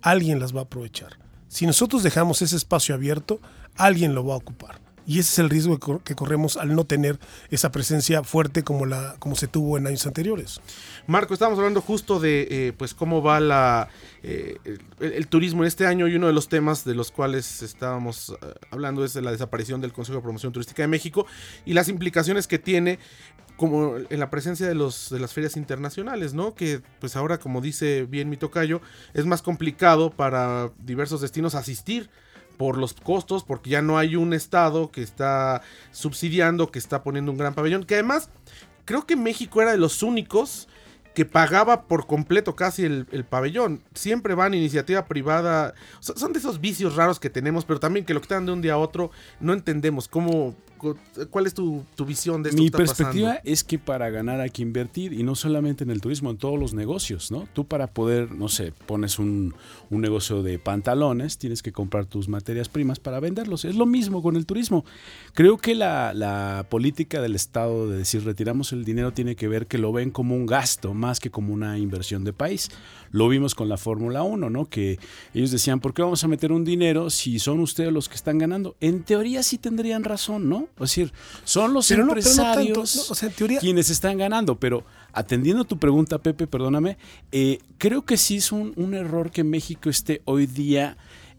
alguien 0.00 0.38
las 0.38 0.54
va 0.54 0.60
a 0.60 0.64
aprovechar. 0.64 1.18
Si 1.48 1.66
nosotros 1.66 2.02
dejamos 2.02 2.40
ese 2.42 2.56
espacio 2.56 2.94
abierto, 2.94 3.40
alguien 3.76 4.14
lo 4.14 4.24
va 4.24 4.34
a 4.34 4.38
ocupar. 4.38 4.83
Y 5.06 5.18
ese 5.18 5.32
es 5.32 5.38
el 5.38 5.50
riesgo 5.50 5.74
que 5.74 5.80
cor- 5.80 6.02
que 6.02 6.14
corremos 6.14 6.56
al 6.56 6.74
no 6.74 6.84
tener 6.84 7.18
esa 7.50 7.70
presencia 7.70 8.22
fuerte 8.24 8.62
como, 8.62 8.86
la, 8.86 9.16
como 9.18 9.36
se 9.36 9.48
tuvo 9.48 9.76
en 9.76 9.86
años 9.86 10.06
anteriores. 10.06 10.60
Marco, 11.06 11.34
estábamos 11.34 11.58
hablando 11.58 11.82
justo 11.82 12.20
de 12.20 12.48
eh, 12.50 12.72
pues 12.76 12.94
cómo 12.94 13.22
va 13.22 13.38
la 13.40 13.88
eh, 14.22 14.56
el, 14.64 15.12
el 15.12 15.26
turismo 15.26 15.62
en 15.62 15.68
este 15.68 15.86
año 15.86 16.08
y 16.08 16.14
uno 16.16 16.26
de 16.26 16.32
los 16.32 16.48
temas 16.48 16.84
de 16.86 16.94
los 16.94 17.10
cuales 17.10 17.62
estábamos 17.62 18.30
eh, 18.30 18.54
hablando 18.70 19.04
es 19.04 19.12
de 19.12 19.20
la 19.20 19.30
desaparición 19.30 19.82
del 19.82 19.92
Consejo 19.92 20.16
de 20.18 20.22
Promoción 20.22 20.52
Turística 20.52 20.82
de 20.82 20.88
México 20.88 21.26
y 21.66 21.74
las 21.74 21.88
implicaciones 21.88 22.46
que 22.46 22.58
tiene 22.58 22.98
como 23.56 23.96
en 24.10 24.18
la 24.18 24.30
presencia 24.30 24.66
de 24.66 24.74
los 24.74 25.10
de 25.10 25.20
las 25.20 25.32
ferias 25.32 25.56
internacionales, 25.56 26.34
¿no? 26.34 26.54
Que 26.54 26.80
pues 26.98 27.14
ahora 27.14 27.38
como 27.38 27.60
dice 27.60 28.04
bien 28.04 28.28
mi 28.30 28.36
tocayo, 28.36 28.80
es 29.12 29.26
más 29.26 29.42
complicado 29.42 30.10
para 30.10 30.72
diversos 30.78 31.20
destinos 31.20 31.54
asistir 31.54 32.08
por 32.56 32.78
los 32.78 32.94
costos, 32.94 33.44
porque 33.44 33.70
ya 33.70 33.82
no 33.82 33.98
hay 33.98 34.16
un 34.16 34.32
estado 34.32 34.90
que 34.90 35.02
está 35.02 35.62
subsidiando, 35.92 36.70
que 36.70 36.78
está 36.78 37.02
poniendo 37.02 37.32
un 37.32 37.38
gran 37.38 37.54
pabellón, 37.54 37.84
que 37.84 37.94
además 37.94 38.30
creo 38.84 39.06
que 39.06 39.16
México 39.16 39.62
era 39.62 39.72
de 39.72 39.78
los 39.78 40.02
únicos 40.02 40.68
que 41.14 41.24
pagaba 41.24 41.82
por 41.82 42.06
completo 42.06 42.56
casi 42.56 42.84
el, 42.84 43.06
el 43.12 43.24
pabellón. 43.24 43.82
Siempre 43.94 44.34
van 44.34 44.52
iniciativa 44.52 45.06
privada. 45.06 45.74
Son 46.00 46.32
de 46.32 46.40
esos 46.40 46.60
vicios 46.60 46.96
raros 46.96 47.20
que 47.20 47.30
tenemos, 47.30 47.64
pero 47.64 47.78
también 47.78 48.04
que 48.04 48.14
lo 48.14 48.20
dan 48.20 48.46
de 48.46 48.52
un 48.52 48.60
día 48.60 48.74
a 48.74 48.78
otro 48.78 49.10
no 49.40 49.52
entendemos 49.52 50.08
cómo. 50.08 50.56
Cu- 50.92 51.26
¿Cuál 51.30 51.46
es 51.46 51.54
tu, 51.54 51.82
tu 51.96 52.04
visión 52.04 52.42
de 52.42 52.50
esto 52.50 52.62
Mi 52.62 52.70
que 52.70 52.82
está 52.82 52.94
perspectiva 52.94 53.28
pasando? 53.30 53.50
es 53.50 53.64
que 53.64 53.78
para 53.78 54.10
ganar 54.10 54.40
hay 54.40 54.50
que 54.50 54.62
invertir 54.62 55.12
y 55.12 55.22
no 55.22 55.34
solamente 55.34 55.82
en 55.84 55.90
el 55.90 56.00
turismo, 56.00 56.30
en 56.30 56.36
todos 56.36 56.58
los 56.58 56.74
negocios, 56.74 57.30
¿no? 57.30 57.48
Tú 57.52 57.64
para 57.64 57.88
poder, 57.88 58.30
no 58.32 58.48
sé, 58.48 58.72
pones 58.86 59.18
un, 59.18 59.54
un 59.90 60.00
negocio 60.00 60.42
de 60.42 60.58
pantalones, 60.58 61.38
tienes 61.38 61.62
que 61.62 61.72
comprar 61.72 62.06
tus 62.06 62.28
materias 62.28 62.68
primas 62.68 62.98
para 63.00 63.20
venderlos. 63.20 63.64
Es 63.64 63.74
lo 63.74 63.86
mismo 63.86 64.22
con 64.22 64.36
el 64.36 64.46
turismo. 64.46 64.84
Creo 65.32 65.58
que 65.58 65.74
la, 65.74 66.12
la 66.14 66.66
política 66.68 67.20
del 67.20 67.34
Estado 67.34 67.88
de 67.88 67.98
decir 67.98 68.24
retiramos 68.24 68.72
el 68.72 68.84
dinero 68.84 69.12
tiene 69.12 69.36
que 69.36 69.48
ver 69.48 69.66
que 69.66 69.78
lo 69.78 69.92
ven 69.92 70.10
como 70.10 70.36
un 70.36 70.46
gasto 70.46 70.94
más 70.94 71.20
que 71.20 71.30
como 71.30 71.52
una 71.54 71.78
inversión 71.78 72.24
de 72.24 72.32
país. 72.32 72.70
Lo 73.10 73.28
vimos 73.28 73.54
con 73.54 73.68
la 73.68 73.76
Fórmula 73.76 74.22
1, 74.24 74.50
¿no? 74.50 74.68
Que 74.68 74.98
ellos 75.34 75.50
decían, 75.52 75.78
¿por 75.80 75.94
qué 75.94 76.02
vamos 76.02 76.24
a 76.24 76.28
meter 76.28 76.50
un 76.52 76.64
dinero 76.64 77.10
si 77.10 77.38
son 77.38 77.60
ustedes 77.60 77.92
los 77.92 78.08
que 78.08 78.16
están 78.16 78.38
ganando? 78.38 78.74
En 78.80 79.02
teoría 79.04 79.42
sí 79.44 79.56
tendrían 79.56 80.02
razón, 80.04 80.48
¿no? 80.48 80.68
Es 80.74 80.80
decir, 80.80 81.12
son 81.44 81.72
los 81.72 81.88
Pero 81.88 82.04
no- 82.04 82.14
pero 82.14 82.20
no 82.26 82.30
tanto, 82.34 82.60
empresarios 82.60 82.96
no, 82.96 83.02
o 83.10 83.14
sea, 83.14 83.28
en 83.28 83.34
teoría- 83.34 83.60
quienes 83.60 83.90
están 83.90 84.18
ganando, 84.18 84.56
pero 84.56 84.84
atendiendo 85.12 85.64
tu 85.64 85.78
pregunta, 85.78 86.18
Pepe, 86.18 86.46
perdóname, 86.48 86.96
eh, 87.30 87.60
creo 87.78 88.04
que 88.04 88.16
sí 88.16 88.36
es 88.38 88.50
un, 88.50 88.72
un 88.76 88.94
error 88.94 89.30
que 89.30 89.44
México 89.44 89.88
esté 89.88 90.20
hoy 90.24 90.46
día 90.46 90.96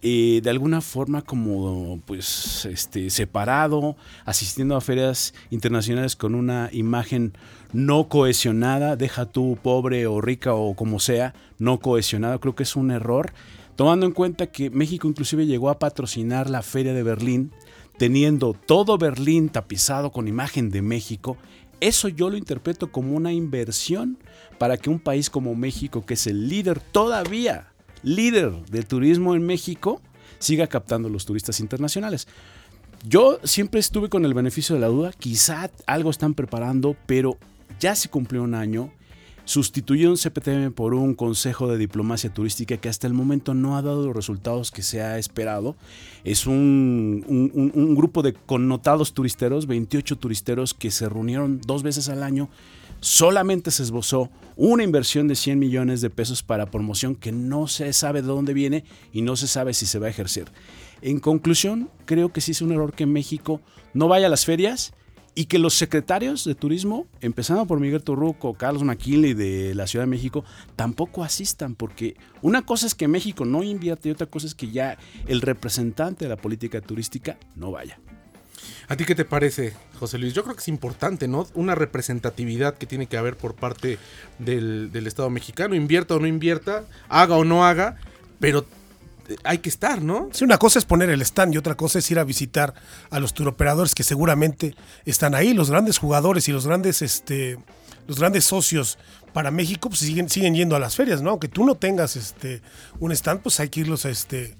eh, 0.07 0.39
de 0.43 0.49
alguna 0.51 0.81
forma 0.81 1.23
como 1.23 1.99
pues 2.05 2.65
este 2.65 3.09
separado, 3.09 3.95
asistiendo 4.23 4.75
a 4.75 4.81
ferias 4.81 5.33
internacionales 5.49 6.15
con 6.15 6.35
una 6.35 6.69
imagen 6.71 7.33
no 7.73 8.07
cohesionada, 8.07 8.95
deja 8.97 9.25
tú 9.25 9.57
pobre 9.63 10.05
o 10.05 10.21
rica 10.21 10.53
o 10.53 10.75
como 10.75 10.99
sea, 10.99 11.33
no 11.57 11.79
cohesionada, 11.79 12.37
creo 12.39 12.53
que 12.55 12.63
es 12.63 12.75
un 12.75 12.91
error, 12.91 13.33
tomando 13.75 14.05
en 14.05 14.11
cuenta 14.11 14.47
que 14.47 14.69
México 14.69 15.07
inclusive 15.07 15.47
llegó 15.47 15.69
a 15.71 15.79
patrocinar 15.79 16.49
la 16.51 16.61
feria 16.61 16.93
de 16.93 17.01
Berlín, 17.01 17.51
teniendo 17.97 18.53
todo 18.53 18.97
Berlín 18.97 19.49
tapizado 19.49 20.11
con 20.11 20.27
imagen 20.27 20.69
de 20.69 20.81
México, 20.81 21.37
eso 21.79 22.07
yo 22.07 22.29
lo 22.29 22.37
interpreto 22.37 22.91
como 22.91 23.15
una 23.15 23.33
inversión 23.33 24.17
para 24.57 24.77
que 24.77 24.89
un 24.89 24.99
país 24.99 25.29
como 25.29 25.55
México, 25.55 26.05
que 26.05 26.13
es 26.15 26.27
el 26.27 26.47
líder 26.47 26.79
todavía, 26.79 27.73
líder 28.03 28.51
del 28.65 28.85
turismo 28.85 29.35
en 29.35 29.45
México, 29.45 30.01
siga 30.39 30.67
captando 30.67 31.09
los 31.09 31.25
turistas 31.25 31.59
internacionales. 31.59 32.27
Yo 33.07 33.39
siempre 33.43 33.79
estuve 33.79 34.09
con 34.09 34.25
el 34.25 34.33
beneficio 34.33 34.75
de 34.75 34.81
la 34.81 34.87
duda, 34.87 35.11
quizá 35.11 35.69
algo 35.85 36.09
están 36.09 36.33
preparando, 36.33 36.95
pero 37.05 37.37
ya 37.79 37.95
se 37.95 38.09
cumplió 38.09 38.43
un 38.43 38.55
año, 38.55 38.91
sustituyó 39.45 40.09
un 40.09 40.17
CPTM 40.17 40.71
por 40.73 40.93
un 40.93 41.13
Consejo 41.13 41.67
de 41.67 41.77
Diplomacia 41.77 42.33
Turística 42.33 42.77
que 42.77 42.89
hasta 42.89 43.07
el 43.07 43.13
momento 43.13 43.53
no 43.53 43.77
ha 43.77 43.81
dado 43.81 44.05
los 44.07 44.15
resultados 44.15 44.71
que 44.71 44.81
se 44.81 45.01
ha 45.01 45.17
esperado. 45.17 45.75
Es 46.23 46.47
un, 46.47 47.23
un- 47.27 47.71
un- 47.73 47.95
grupo 47.95 48.21
de 48.23 48.33
connotados 48.33 49.13
turisteros, 49.13 49.67
28 49.67 50.17
turisteros 50.17 50.73
que 50.73 50.89
se 50.91 51.07
reunieron 51.07 51.61
dos 51.65 51.83
veces 51.83 52.09
al 52.09 52.23
año. 52.23 52.49
Solamente 53.01 53.69
se 53.71 53.83
esbozó 53.83 54.29
una 54.55 54.83
inversión 54.83 55.27
de 55.27 55.35
100 55.35 55.59
millones 55.59 56.01
de 56.01 56.09
pesos 56.09 56.41
para 56.41 56.71
promoción 56.71 57.15
que 57.15 57.31
no 57.31 57.67
se 57.67 57.93
sabe 57.93 58.21
de 58.21 58.27
dónde 58.27 58.53
viene 58.53 58.83
y 59.13 59.21
no 59.21 59.35
se 59.35 59.47
sabe 59.47 59.73
si 59.73 59.85
se 59.85 59.99
va 59.99 60.07
a 60.07 60.09
ejercer. 60.09 60.51
En 61.01 61.19
conclusión, 61.19 61.89
creo 62.05 62.29
que 62.33 62.41
sí 62.41 62.51
es 62.51 62.61
un 62.63 62.71
error 62.71 62.93
que 62.93 63.05
México 63.05 63.61
no 63.93 64.07
vaya 64.07 64.25
a 64.27 64.29
las 64.29 64.45
ferias 64.45 64.93
y 65.35 65.45
que 65.45 65.59
los 65.59 65.73
secretarios 65.73 66.45
de 66.45 66.55
turismo, 66.55 67.07
empezando 67.19 67.65
por 67.67 67.81
Miguel 67.81 68.01
Torruco, 68.01 68.53
Carlos 68.53 68.83
McKinley 68.83 69.33
de 69.33 69.75
la 69.75 69.85
Ciudad 69.85 70.05
de 70.05 70.09
México, 70.09 70.45
tampoco 70.77 71.25
asistan, 71.25 71.75
porque 71.75 72.15
una 72.41 72.65
cosa 72.65 72.87
es 72.87 72.95
que 72.95 73.09
México 73.09 73.43
no 73.43 73.61
invierte 73.61 74.07
y 74.07 74.13
otra 74.13 74.27
cosa 74.27 74.47
es 74.47 74.55
que 74.55 74.71
ya 74.71 74.97
el 75.27 75.41
representante 75.41 76.23
de 76.23 76.29
la 76.29 76.37
política 76.37 76.79
turística 76.79 77.37
no 77.55 77.71
vaya. 77.71 77.99
¿A 78.87 78.95
ti 78.95 79.03
qué 79.03 79.13
te 79.13 79.25
parece, 79.25 79.73
José 79.99 80.17
Luis? 80.17 80.33
Yo 80.33 80.43
creo 80.43 80.55
que 80.55 80.61
es 80.61 80.67
importante, 80.69 81.27
¿no? 81.27 81.47
Una 81.53 81.75
representatividad 81.75 82.77
que 82.77 82.85
tiene 82.85 83.07
que 83.07 83.17
haber 83.17 83.35
por 83.35 83.55
parte 83.55 83.97
del, 84.39 84.91
del 84.91 85.05
Estado 85.05 85.29
mexicano, 85.29 85.75
invierta 85.75 86.15
o 86.15 86.19
no 86.19 86.27
invierta, 86.27 86.85
haga 87.09 87.35
o 87.35 87.43
no 87.43 87.65
haga, 87.65 87.97
pero 88.39 88.65
hay 89.43 89.59
que 89.59 89.69
estar, 89.69 90.01
¿no? 90.01 90.29
Sí, 90.31 90.43
una 90.43 90.57
cosa 90.57 90.79
es 90.79 90.85
poner 90.85 91.09
el 91.09 91.21
stand 91.21 91.53
y 91.53 91.57
otra 91.57 91.75
cosa 91.75 91.99
es 91.99 92.11
ir 92.11 92.19
a 92.19 92.23
visitar 92.23 92.73
a 93.09 93.19
los 93.19 93.33
turoperadores 93.33 93.95
que 93.95 94.03
seguramente 94.03 94.75
están 95.05 95.35
ahí, 95.35 95.53
los 95.53 95.71
grandes 95.71 95.97
jugadores 95.97 96.47
y 96.47 96.51
los 96.51 96.67
grandes, 96.67 97.01
este, 97.01 97.57
los 98.07 98.19
grandes 98.19 98.45
socios 98.45 98.97
para 99.33 99.51
México 99.51 99.89
pues 99.89 99.99
siguen, 99.99 100.29
siguen 100.29 100.55
yendo 100.55 100.75
a 100.75 100.79
las 100.79 100.95
ferias, 100.95 101.21
¿no? 101.21 101.31
Aunque 101.31 101.47
tú 101.47 101.65
no 101.65 101.75
tengas 101.75 102.15
este 102.15 102.61
un 102.99 103.11
stand, 103.11 103.41
pues 103.41 103.59
hay 103.59 103.69
que 103.69 103.81
irlos 103.81 104.05
a 104.05 104.09
este. 104.09 104.55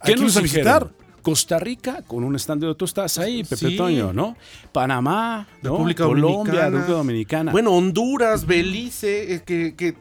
Hay 0.00 0.12
¿Qué 0.12 0.14
que 0.14 0.20
nos 0.20 0.20
irlos 0.20 0.36
a 0.36 0.40
visitar. 0.40 0.82
dijeron? 0.84 1.05
Costa 1.26 1.58
Rica 1.58 2.02
con 2.06 2.22
un 2.22 2.36
stand 2.36 2.62
de 2.62 2.74
tú 2.76 2.84
estás 2.84 3.18
ahí, 3.18 3.42
Pepe 3.42 3.70
Sí. 3.70 3.76
Toño, 3.76 4.12
¿no? 4.12 4.36
Panamá, 4.70 5.48
¿no? 5.60 5.72
República 5.72 6.04
Colombia, 6.04 6.36
Dominicana. 6.36 6.68
República 6.70 6.92
Dominicana. 6.92 7.50
Bueno, 7.52 7.72
Honduras, 7.72 8.46
Belice, 8.46 9.34
eh, 9.34 9.42
que, 9.44 9.74
que, 9.74 9.96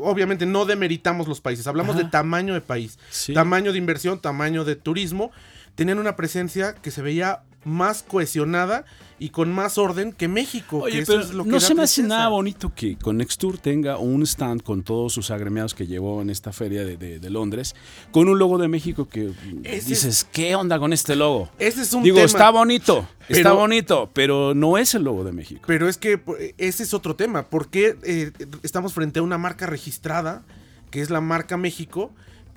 obviamente 0.00 0.46
no 0.46 0.64
demeritamos 0.64 1.28
los 1.28 1.42
países, 1.42 1.66
hablamos 1.66 1.96
Ajá. 1.96 2.04
de 2.04 2.10
tamaño 2.10 2.54
de 2.54 2.62
país, 2.62 2.98
Sí. 3.10 3.34
tamaño 3.34 3.72
de 3.72 3.78
inversión, 3.78 4.20
tamaño 4.20 4.64
de 4.64 4.74
turismo, 4.74 5.32
tenían 5.74 5.98
una 5.98 6.16
presencia 6.16 6.74
que 6.74 6.90
se 6.90 7.02
veía 7.02 7.42
más 7.64 8.02
cohesionada 8.02 8.86
y 9.22 9.28
con 9.28 9.52
más 9.52 9.76
orden 9.78 10.12
que 10.12 10.26
México. 10.28 10.78
que 10.78 10.84
Oye, 10.84 10.98
eso 11.00 11.12
pero 11.12 11.24
es 11.24 11.32
lo 11.34 11.44
que 11.44 11.50
no 11.50 11.60
se 11.60 11.74
me 11.74 11.82
hace 11.82 12.02
nada 12.02 12.28
bonito 12.28 12.72
que 12.74 12.96
Connextour 12.96 13.58
tenga 13.58 13.98
un 13.98 14.22
stand 14.22 14.62
con 14.62 14.82
todos 14.82 15.12
sus 15.12 15.30
agremiados 15.30 15.74
que 15.74 15.86
llevó 15.86 16.22
en 16.22 16.30
esta 16.30 16.52
feria 16.52 16.84
de, 16.84 16.96
de- 16.96 17.20
de 17.20 17.30
Londres, 17.30 17.76
con 18.12 18.28
un 18.28 18.38
logo 18.38 18.56
de 18.56 18.66
México 18.68 19.06
que 19.08 19.30
Ese 19.62 19.88
dices, 19.90 20.26
¿qué 20.32 20.54
onda 20.56 20.78
con 20.78 20.92
este 20.94 21.14
logo? 21.16 21.50
Ese 21.58 21.82
es 21.82 21.92
un 21.92 22.02
Digo, 22.02 22.16
tema. 22.16 22.26
está 22.26 22.50
bonito, 22.50 23.06
está 23.28 23.52
bonito, 23.52 24.10
pero 24.14 24.54
no 24.54 24.78
es 24.78 24.94
el 24.94 25.02
logo 25.04 25.22
de 25.22 25.32
México. 25.32 25.60
Pero 25.66 25.86
es 25.88 25.98
que 25.98 26.16
pues, 26.16 26.54
ese 26.56 26.82
es 26.82 26.94
otro 26.94 27.14
tema. 27.14 27.44
¿Por 27.50 27.68
qué 27.68 27.96
eh, 28.02 28.32
estamos 28.62 28.94
frente 28.94 29.18
a 29.20 29.22
una 29.22 29.36
marca 29.36 29.66
registrada, 29.66 30.42
que 30.90 31.02
es 31.02 31.10
la 31.10 31.20
marca 31.20 31.58
México, 31.58 32.10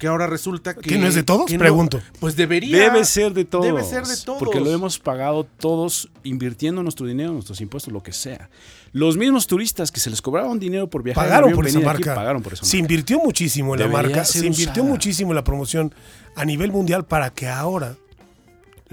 que 0.03 0.07
ahora 0.09 0.27
resulta 0.27 0.73
que... 0.73 0.81
¿Que 0.81 0.97
no 0.97 1.07
es 1.07 1.15
de 1.15 1.23
todos? 1.23 1.49
no? 1.49 1.57
Pregunto. 1.57 2.01
Pues 2.19 2.35
debería... 2.35 2.77
Debe 2.77 3.05
ser 3.05 3.33
de 3.33 3.45
todos. 3.45 3.65
Debe 3.65 3.83
ser 3.85 4.03
de 4.03 4.17
todos. 4.17 4.37
Porque 4.37 4.59
lo 4.59 4.69
hemos 4.69 4.99
pagado 4.99 5.45
todos 5.45 6.09
invirtiendo 6.25 6.83
nuestro 6.83 7.05
dinero, 7.05 7.31
nuestros 7.31 7.61
impuestos, 7.61 7.93
lo 7.93 8.03
que 8.03 8.11
sea. 8.11 8.49
Los 8.91 9.15
mismos 9.15 9.47
turistas 9.47 9.93
que 9.93 10.01
se 10.01 10.09
les 10.09 10.21
cobraban 10.21 10.59
dinero 10.59 10.89
por 10.89 11.03
viajar 11.03 11.23
Pagaron 11.23 11.53
por 11.53 11.65
esa 11.65 11.77
aquí, 11.77 11.85
marca. 11.85 12.15
pagaron 12.15 12.41
por 12.43 12.51
esa 12.51 12.65
Se 12.65 12.75
marca. 12.75 12.79
invirtió 12.79 13.19
muchísimo 13.19 13.75
en 13.75 13.79
la 13.79 13.87
Debería 13.87 14.07
marca, 14.09 14.25
se 14.25 14.39
invirtió 14.45 14.83
usada. 14.83 14.89
muchísimo 14.89 15.31
en 15.31 15.35
la 15.35 15.43
promoción 15.45 15.95
a 16.35 16.43
nivel 16.43 16.73
mundial 16.73 17.05
para 17.05 17.29
que 17.29 17.47
ahora 17.47 17.95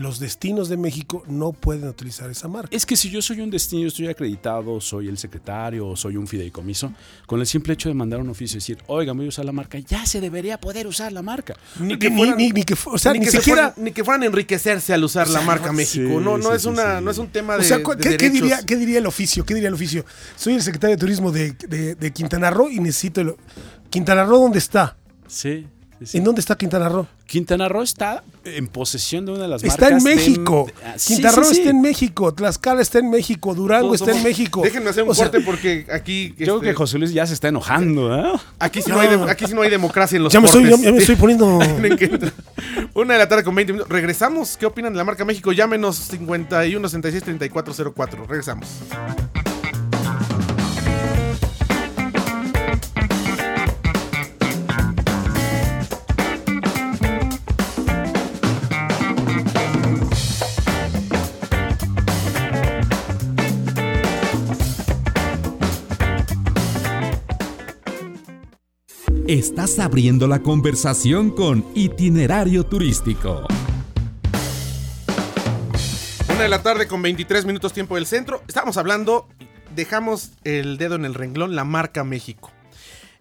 los 0.00 0.18
destinos 0.18 0.68
de 0.70 0.76
México 0.78 1.22
no 1.28 1.52
pueden 1.52 1.86
utilizar 1.86 2.30
esa 2.30 2.48
marca. 2.48 2.68
Es 2.74 2.86
que 2.86 2.96
si 2.96 3.10
yo 3.10 3.20
soy 3.20 3.40
un 3.42 3.50
destino, 3.50 3.86
estoy 3.86 4.08
acreditado, 4.08 4.80
soy 4.80 5.08
el 5.08 5.18
secretario 5.18 5.86
o 5.88 5.94
soy 5.96 6.16
un 6.16 6.26
fideicomiso, 6.26 6.92
con 7.26 7.38
el 7.40 7.46
simple 7.46 7.74
hecho 7.74 7.90
de 7.90 7.94
mandar 7.94 8.18
un 8.20 8.30
oficio 8.30 8.56
y 8.56 8.60
decir, 8.60 8.78
oiga, 8.86 9.12
voy 9.12 9.26
a 9.26 9.28
usar 9.28 9.44
la 9.44 9.52
marca, 9.52 9.78
ya 9.78 10.06
se 10.06 10.20
debería 10.22 10.58
poder 10.58 10.86
usar 10.86 11.12
la 11.12 11.20
marca. 11.20 11.54
Ni, 11.78 11.98
que 11.98 12.08
ni- 12.08 12.16
fueran- 12.16 12.36
ni- 12.38 12.50
ni 12.50 12.62
que, 12.64 12.74
o 12.86 12.96
sea, 12.96 13.12
ni, 13.12 13.20
que 13.20 13.26
se 13.30 13.36
siquiera... 13.38 13.72
fueran, 13.72 13.84
ni 13.84 13.92
que 13.92 14.02
fueran 14.04 14.22
a 14.22 14.26
enriquecerse 14.26 14.94
al 14.94 15.04
usar 15.04 15.28
la 15.28 15.42
marca 15.42 15.70
México. 15.72 16.08
sí, 16.18 16.24
no, 16.24 16.38
no 16.38 16.48
sí, 16.50 16.56
es 16.56 16.62
sí, 16.62 16.68
una, 16.68 16.98
sí. 16.98 17.04
no 17.04 17.10
es 17.10 17.18
un 17.18 17.28
tema 17.28 17.54
de. 17.56 17.60
O 17.60 17.64
sea, 17.64 17.82
¿cu- 17.82 17.94
de 17.94 18.16
¿qué, 18.16 18.30
diría, 18.30 18.60
qué 18.64 18.76
diría 18.76 18.98
el 18.98 19.06
oficio? 19.06 19.44
¿Qué 19.44 19.52
diría 19.54 19.68
el 19.68 19.74
oficio? 19.74 20.06
Soy 20.34 20.54
el 20.54 20.62
secretario 20.62 20.96
de 20.96 21.00
Turismo 21.00 21.30
de, 21.30 21.52
de- 21.68 21.94
de 21.94 22.12
Quintana 22.12 22.48
Roo 22.50 22.70
y 22.70 22.80
necesito... 22.80 23.20
El, 23.20 23.34
¿Quintana 23.90 24.24
Roo 24.24 24.38
dónde 24.40 24.58
está? 24.58 24.96
Sí, 25.26 25.66
sí. 26.04 26.18
¿En 26.18 26.24
dónde 26.24 26.40
está 26.40 26.56
Quintana 26.56 26.88
Roo? 26.88 27.06
Quintana 27.26 27.68
Roo 27.68 27.82
está 27.82 28.22
en 28.44 28.66
posesión 28.66 29.26
de 29.26 29.32
una 29.32 29.42
de 29.42 29.48
las 29.48 29.62
Está 29.62 29.88
en 29.88 29.94
marcas. 29.94 30.04
de- 30.04 30.14
México. 30.16 30.66
de- 30.66 30.84
ah, 30.86 30.94
sí, 30.96 31.14
Quintana 31.14 31.34
sí, 31.34 31.40
Roo 31.40 31.50
sí. 31.50 31.58
está 31.58 31.70
en 31.70 31.80
México. 31.80 32.34
Tlaxcala 32.34 32.82
está 32.82 32.98
en 32.98 33.10
México. 33.10 33.54
Durango 33.54 33.88
Todos 33.88 34.00
está 34.02 34.16
en 34.16 34.22
México. 34.24 34.62
Déjenme 34.62 34.90
hacer 34.90 35.04
un 35.04 35.10
O 35.10 35.14
sea, 35.14 35.26
corte 35.30 35.40
porque 35.44 35.86
aquí. 35.92 36.30
Yo 36.30 36.34
creo 36.36 36.56
este, 36.56 36.66
que 36.68 36.74
José 36.74 36.98
Luis 36.98 37.12
ya 37.12 37.26
se 37.26 37.34
está 37.34 37.48
enojando, 37.48 38.14
¿eh? 38.16 38.32
Aquí 38.58 38.82
sí 38.82 38.90
No. 38.90 38.96
no, 38.96 39.00
hay, 39.02 39.08
de- 39.16 39.30
aquí 39.30 39.46
sí 39.46 39.54
no 39.54 39.62
hay 39.62 39.70
democracia 39.70 40.16
en 40.16 40.24
los 40.24 40.32
ya 40.32 40.40
me, 40.40 40.46
estoy, 40.46 40.64
ya, 40.64 40.76
ya 40.76 40.92
me 40.92 40.98
estoy 40.98 41.16
poniendo... 41.16 41.58
Tienen 41.80 41.96
que 41.96 42.04
entrar. 42.06 42.32
Una 42.94 43.14
de 43.14 43.18
la 43.20 43.28
tarde 43.28 43.44
con 43.44 43.54
20 43.54 43.72
minutos. 43.72 43.90
Regresamos. 43.92 44.56
¿Qué 44.56 44.66
opinan 44.66 44.92
de 44.92 44.96
la 44.98 45.04
marca 45.04 45.24
México? 45.24 45.52
Llámenos 45.52 45.96
51 45.96 46.88
66 46.88 47.22
34 47.24 47.92
04. 47.94 48.26
Regresamos. 48.26 48.66
Estás 69.30 69.78
abriendo 69.78 70.26
la 70.26 70.40
conversación 70.40 71.30
con 71.30 71.64
Itinerario 71.76 72.64
Turístico. 72.64 73.46
Una 76.28 76.42
de 76.42 76.48
la 76.48 76.64
tarde 76.64 76.88
con 76.88 77.00
23 77.00 77.46
minutos 77.46 77.72
tiempo 77.72 77.94
del 77.94 78.06
centro. 78.06 78.42
Estamos 78.48 78.76
hablando, 78.76 79.28
dejamos 79.76 80.32
el 80.42 80.78
dedo 80.78 80.96
en 80.96 81.04
el 81.04 81.14
renglón, 81.14 81.54
la 81.54 81.62
marca 81.62 82.02
México. 82.02 82.50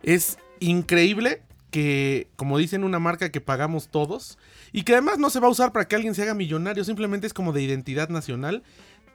Es 0.02 0.40
increíble 0.60 1.44
que, 1.70 2.28
como 2.38 2.58
dicen, 2.58 2.84
una 2.84 2.98
marca 2.98 3.30
que 3.30 3.40
pagamos 3.40 3.90
todos 3.90 4.40
y 4.72 4.82
que 4.82 4.94
además 4.94 5.20
no 5.20 5.30
se 5.30 5.40
va 5.40 5.46
a 5.46 5.52
usar 5.52 5.72
para 5.72 5.88
que 5.88 5.96
alguien 5.96 6.16
se 6.16 6.24
haga 6.24 6.34
millonario, 6.34 6.84
simplemente 6.86 7.28
es 7.28 7.36
como 7.36 7.54
de 7.54 7.62
identidad 7.62 8.10
nacional, 8.10 8.64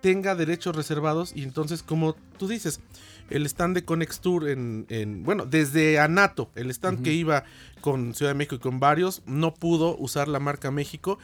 tenga 0.01 0.37
derechos 0.37 0.77
reservados 0.77 1.33
y 1.35 1.43
entonces, 1.43 1.83
como 1.83 2.15
tú 2.39 2.47
dices, 2.47 2.79
el 3.31 3.47
stand 3.47 3.75
de 3.75 3.85
Conextour 3.85 4.49
en, 4.49 4.87
en 4.88 5.25
bueno, 5.25 5.47
desde 5.47 5.99
Anato, 5.99 6.50
el 6.54 6.71
stand 6.71 7.02
que 7.02 7.12
iba 7.12 7.45
con 7.81 8.14
Ciudad 8.14 8.31
de 8.33 8.37
México 8.38 8.57
y 8.57 8.59
con 8.59 8.81
varios, 8.81 9.23
no 9.26 9.54
pudo 9.54 9.97
usar 9.97 10.28
la 10.28 10.38
marca 10.40 10.71
México. 10.71 11.19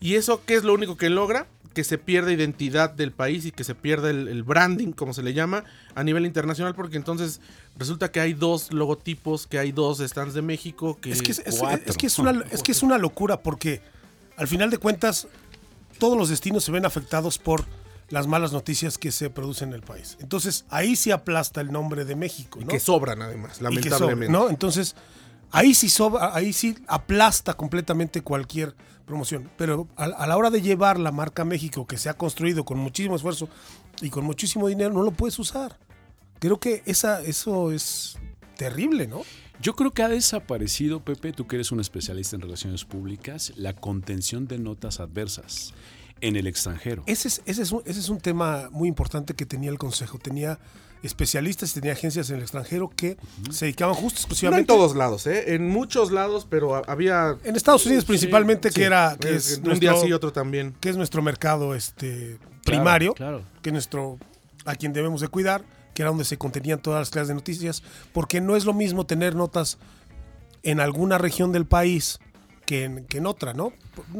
¿Y 0.00 0.14
eso 0.14 0.42
qué 0.46 0.54
es 0.54 0.64
lo 0.64 0.74
único 0.74 0.96
que 0.96 1.08
logra? 1.10 1.46
Que 1.74 1.84
se 1.84 1.98
pierda 1.98 2.32
identidad 2.32 2.90
del 2.90 3.12
país 3.12 3.44
y 3.46 3.52
que 3.52 3.64
se 3.64 3.74
pierda 3.74 4.08
el, 4.10 4.28
el 4.28 4.42
branding, 4.42 4.92
como 4.92 5.12
se 5.12 5.22
le 5.22 5.34
llama, 5.34 5.64
a 5.94 6.02
nivel 6.04 6.24
internacional, 6.24 6.74
porque 6.74 6.96
entonces 6.96 7.40
resulta 7.78 8.10
que 8.10 8.20
hay 8.20 8.32
dos 8.32 8.72
logotipos, 8.72 9.46
que 9.46 9.58
hay 9.58 9.72
dos 9.72 9.98
stands 9.98 10.32
de 10.34 10.42
México, 10.42 10.98
que 11.00 11.10
Es 11.12 11.20
que 11.22 11.32
es, 11.32 11.38
es- 11.44 11.58
cuatro. 11.58 11.90
es 11.90 11.96
que 11.98 12.06
es 12.06 12.18
una, 12.18 12.44
es 12.50 12.62
que 12.62 12.72
es 12.72 12.82
una 12.82 12.96
locura 12.98 13.40
porque 13.42 13.82
al 14.36 14.48
final 14.48 14.70
de 14.70 14.78
cuentas 14.78 15.28
todos 15.98 16.16
los 16.16 16.28
destinos 16.28 16.64
se 16.64 16.72
ven 16.72 16.84
afectados 16.86 17.38
por 17.38 17.64
las 18.08 18.26
malas 18.26 18.52
noticias 18.52 18.98
que 18.98 19.10
se 19.10 19.30
producen 19.30 19.70
en 19.70 19.74
el 19.74 19.82
país. 19.82 20.16
Entonces 20.20 20.64
ahí 20.68 20.96
sí 20.96 21.10
aplasta 21.10 21.60
el 21.60 21.72
nombre 21.72 22.04
de 22.04 22.16
México, 22.16 22.60
¿no? 22.60 22.68
que 22.68 22.80
sobran 22.80 23.22
además, 23.22 23.58
Y 23.60 23.64
lamentablemente. 23.64 24.32
¿no? 24.32 24.48
Entonces 24.48 24.94
ahí 25.50 25.74
sí 25.74 25.88
sobra, 25.88 26.34
ahí 26.34 26.52
sí 26.52 26.76
aplasta 26.86 27.54
completamente 27.54 28.20
cualquier 28.20 28.74
promoción. 29.04 29.50
Pero 29.56 29.88
a, 29.96 30.04
a 30.04 30.26
la 30.26 30.36
hora 30.36 30.50
de 30.50 30.62
llevar 30.62 30.98
la 30.98 31.12
marca 31.12 31.44
México 31.44 31.86
que 31.86 31.98
se 31.98 32.08
ha 32.08 32.14
construido 32.14 32.64
con 32.64 32.78
muchísimo 32.78 33.16
esfuerzo 33.16 33.48
y 34.00 34.10
con 34.10 34.24
muchísimo 34.24 34.68
dinero, 34.68 34.92
no 34.92 35.02
lo 35.02 35.12
puedes 35.12 35.38
usar. 35.38 35.78
Creo 36.38 36.60
que 36.60 36.82
esa, 36.86 37.22
eso 37.22 37.72
es 37.72 38.18
terrible, 38.56 39.06
¿no? 39.06 39.22
Yo 39.60 39.74
creo 39.74 39.90
que 39.92 40.02
ha 40.02 40.08
desaparecido, 40.08 41.00
Pepe, 41.00 41.32
tú 41.32 41.46
que 41.46 41.56
eres 41.56 41.72
un 41.72 41.80
especialista 41.80 42.36
en 42.36 42.42
relaciones 42.42 42.84
públicas, 42.84 43.54
la 43.56 43.72
contención 43.72 44.46
de 44.46 44.58
notas 44.58 45.00
adversas 45.00 45.72
en 46.20 46.36
el 46.36 46.46
extranjero. 46.46 47.02
Ese 47.06 47.28
es, 47.28 47.42
ese, 47.46 47.62
es 47.62 47.72
un, 47.72 47.82
ese 47.86 48.00
es 48.00 48.08
un 48.08 48.20
tema 48.20 48.68
muy 48.70 48.88
importante 48.88 49.34
que 49.34 49.46
tenía 49.46 49.70
el 49.70 49.78
Consejo. 49.78 50.18
Tenía 50.18 50.58
especialistas 51.02 51.70
y 51.70 51.74
tenía 51.80 51.92
agencias 51.92 52.30
en 52.30 52.36
el 52.36 52.42
extranjero 52.42 52.90
que 52.94 53.16
se 53.50 53.66
dedicaban 53.66 53.94
justo 53.94 54.06
No 54.06 54.10
en 54.16 54.22
exclusivamente 54.22 54.66
todos 54.66 54.96
lados, 54.96 55.26
¿eh? 55.26 55.54
En 55.54 55.68
muchos 55.68 56.10
lados, 56.10 56.46
pero 56.48 56.74
ha- 56.74 56.82
había... 56.88 57.36
en 57.44 57.54
Estados 57.54 57.84
Unidos 57.86 58.04
principalmente, 58.06 58.70
que 58.70 58.82
era 58.84 59.16
que 59.20 59.36
es, 59.36 59.58
un 59.58 59.64
nuestro, 59.64 59.92
día 59.92 60.00
sí, 60.02 60.12
otro 60.12 60.32
también. 60.32 60.74
que 60.80 60.88
es 60.88 60.96
nuestro 60.96 61.22
mercado 61.22 61.74
este 61.74 62.38
Claro, 62.38 62.60
primario, 62.64 63.14
Claro. 63.14 63.42
que 63.62 63.68
es 63.68 63.72
nuestro 63.74 64.18
a 64.64 64.74
quien 64.74 64.92
debemos 64.92 65.20
de 65.20 65.28
cuidar, 65.28 65.64
que 65.94 66.02
era 66.02 66.08
donde 66.10 66.24
se 66.24 66.38
contenían 66.38 66.80
todas 66.80 66.98
las 67.00 67.10
clases 67.10 67.28
de 67.28 67.34
noticias, 67.34 67.82
porque 68.12 68.40
no 68.40 68.56
es 68.56 68.64
lo 68.64 68.72
mismo 68.74 69.06
tener 69.06 69.36
notas 69.36 69.78
en 70.64 70.80
alguna 70.80 71.18
región 71.18 71.52
del 71.52 71.66
país 71.66 72.18
que 72.66 72.84
en, 72.84 73.04
que 73.06 73.18
en 73.18 73.26
otra, 73.26 73.54
¿no? 73.54 73.72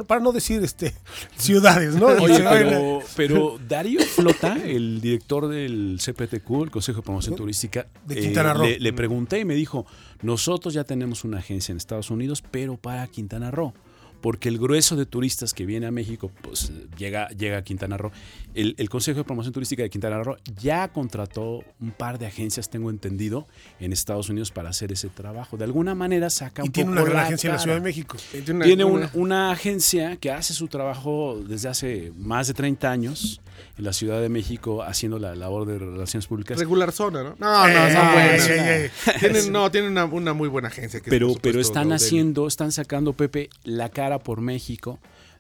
Para 0.07 0.21
no 0.21 0.33
decir 0.33 0.63
este 0.63 0.95
ciudades, 1.37 1.97
¿no? 1.97 2.07
Oye, 2.07 2.43
pero, 2.49 3.01
pero 3.15 3.59
Darío 3.69 4.01
Flota, 4.01 4.57
el 4.65 5.01
director 5.01 5.49
del 5.49 5.99
CPTQ, 6.03 6.63
el 6.63 6.71
Consejo 6.71 7.01
de 7.01 7.05
Promoción 7.05 7.35
Turística, 7.35 7.81
eh, 7.81 7.99
De 8.07 8.21
Quintana 8.21 8.55
Roo. 8.55 8.65
le, 8.65 8.79
le 8.81 8.93
pregunté 8.93 9.41
y 9.41 9.45
me 9.45 9.55
dijo, 9.55 9.85
nosotros 10.23 10.73
ya 10.73 10.85
tenemos 10.85 11.25
una 11.25 11.39
agencia 11.39 11.73
en 11.73 11.77
Estados 11.77 12.11
Unidos, 12.11 12.43
pero 12.51 12.77
para 12.77 13.07
Quintana 13.09 13.51
Roo. 13.51 13.75
Porque 14.21 14.49
el 14.49 14.59
grueso 14.59 14.97
de 14.97 15.07
turistas 15.07 15.55
que 15.55 15.67
viene 15.67 15.87
a 15.87 15.91
México, 15.91 16.31
pues 16.43 16.73
llega, 16.97 17.29
llega 17.29 17.59
a 17.59 17.63
Quintana 17.63 17.97
Roo. 17.97 18.11
El, 18.55 18.75
el 18.79 18.89
Consejo 18.89 19.19
de 19.19 19.25
Promoción 19.25 19.53
Turística 19.53 19.83
de 19.83 19.91
Quintana 19.91 20.23
Roo 20.23 20.37
ya 20.61 20.89
contrató 20.89 21.63
un 21.81 21.91
par 21.91 22.19
de 22.19 22.27
agencias, 22.27 22.69
tengo 22.71 22.91
entendido, 22.91 23.47
en 23.81 23.93
Estados 23.93 24.29
Unidos 24.29 24.51
para 24.51 24.71
hacer 24.71 24.91
ese 24.93 25.09
trabajo. 25.09 25.57
De 25.57 25.65
alguna 25.65 25.95
manera 25.95 26.31
saca 26.31 26.63
Y 26.63 26.67
un 26.67 26.73
tiene 26.73 26.91
poco 26.91 27.03
una 27.03 27.11
gran 27.11 27.17
la 27.23 27.27
agencia 27.27 27.49
en 27.49 27.53
la 27.53 27.57
cara. 27.57 27.63
Ciudad 27.63 27.77
de 27.77 27.83
México. 27.83 28.17
Tiene 28.65 28.85
un- 28.85 29.09
una 29.15 29.51
agencia 29.53 30.17
que 30.17 30.31
hace 30.31 30.55
su 30.55 30.69
trabajo 30.69 31.41
desde 31.47 31.69
hace 31.69 32.13
más 32.17 32.47
de 32.49 32.55
30 32.55 32.91
años 32.91 33.41
en 33.79 33.85
la 33.85 33.93
Ciudad 33.93 34.21
de 34.21 34.29
México 34.29 34.83
haciendo 34.83 35.19
la 35.19 35.35
labor 35.35 35.67
de 35.67 35.79
relaciones 35.79 36.27
públicas. 36.27 36.59
regular 36.59 36.93
zona, 36.93 37.23
¿no? 37.23 37.37
No, 37.39 37.67
no, 37.69 37.87
Eh, 37.87 37.93
son 37.93 38.07
eh, 38.07 38.13
buenas. 38.13 38.49
eh, 38.49 38.85
eh, 38.87 38.91
Tienen, 39.21 39.53
no, 39.53 39.71
tienen 39.71 39.91
una, 39.93 40.05
una 40.05 40.33
muy 40.33 40.49
buena 40.49 40.69
agencia. 40.69 41.01
que 41.01 41.09
es, 41.09 41.11
pero, 41.11 41.35
pero 41.41 41.61
están 41.61 41.93
haciendo, 41.93 42.47
están 42.47 42.73
sacando, 42.73 43.13
Pepe, 43.13 43.51
la 43.65 43.89
cara 43.89 44.19
por 44.19 44.41
México 44.41 44.99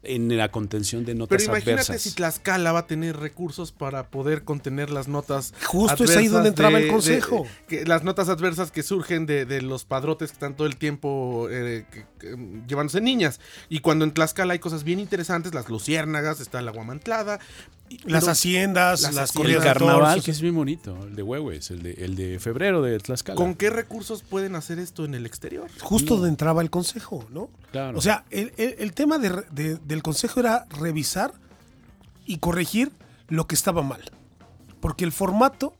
en 0.08 0.36
la 0.36 0.52
contención 0.52 1.04
de 1.04 1.16
notas 1.16 1.36
Pero 1.38 1.50
imagínate 1.50 1.72
adversas. 1.72 2.02
si 2.02 2.12
Tlaxcala 2.14 2.70
va 2.70 2.80
a 2.80 2.86
tener 2.86 3.16
recursos 3.16 3.72
para 3.72 4.06
poder 4.06 4.44
contener 4.44 4.90
las 4.90 5.08
notas. 5.08 5.52
Justo 5.64 6.04
es 6.04 6.10
ahí 6.10 6.16
adversas 6.16 6.32
donde 6.32 6.48
entraba 6.50 6.78
el 6.78 6.86
consejo. 6.88 7.42
de- 7.42 7.66
que 7.80 7.84
las 7.86 8.04
notas 8.04 8.28
adversas 8.28 8.70
que 8.70 8.84
surgen 8.84 9.26
de, 9.26 9.46
de 9.46 9.62
los 9.62 9.84
padrotes 9.84 10.30
que 10.30 10.34
están 10.34 10.54
todo 10.54 10.68
el 10.68 10.76
tiempo 10.76 11.48
eh, 11.50 11.86
que- 11.90 12.04
que, 12.20 12.36
llevándose 12.68 13.00
niñas. 13.00 13.40
Y 13.68 13.80
cuando 13.80 14.04
en 14.04 14.12
Tlaxcala 14.12 14.52
hay 14.52 14.60
cosas 14.60 14.84
bien 14.84 15.00
interesantes, 15.00 15.54
las 15.54 15.68
luciérnagas, 15.68 16.38
está 16.38 16.62
la 16.62 16.70
guamantlada. 16.70 17.40
Las 18.04 18.22
pero- 18.24 18.32
haciendas, 18.32 19.02
las 19.02 19.14
las, 19.14 19.30
haciendas. 19.30 19.56
el 19.56 19.62
carnaval, 19.62 20.22
que 20.22 20.30
es 20.32 20.40
bien 20.40 20.54
bonito, 20.54 20.96
el 21.04 21.14
de 21.14 21.22
Huehues, 21.22 21.70
el 21.70 21.82
de, 21.82 21.92
el 21.92 22.16
de 22.16 22.38
febrero 22.40 22.82
de 22.82 22.98
Tlaxcala. 22.98 23.36
¿Con 23.36 23.54
qué 23.54 23.70
recursos 23.70 24.22
pueden 24.22 24.56
hacer 24.56 24.78
esto 24.78 25.04
en 25.04 25.14
el 25.14 25.24
exterior? 25.26 25.68
Justo 25.80 26.14
donde 26.16 26.30
entraba 26.30 26.62
el 26.62 26.70
consejo, 26.70 27.26
¿no? 27.30 27.48
Claro. 27.72 27.96
O 27.98 28.00
sea, 28.00 28.24
el, 28.30 28.52
el- 28.56 28.74
el 28.78 28.92
tema 28.92 29.18
de 29.18 29.28
re- 29.28 29.46
de- 29.50 29.76
del 29.76 30.02
consejo 30.02 30.40
era 30.40 30.66
revisar 30.70 31.32
y 32.24 32.38
corregir 32.38 32.90
lo 33.28 33.46
que 33.46 33.54
estaba 33.54 33.82
mal. 33.82 34.00
Porque 34.80 35.04
el 35.04 35.12
formato 35.12 35.74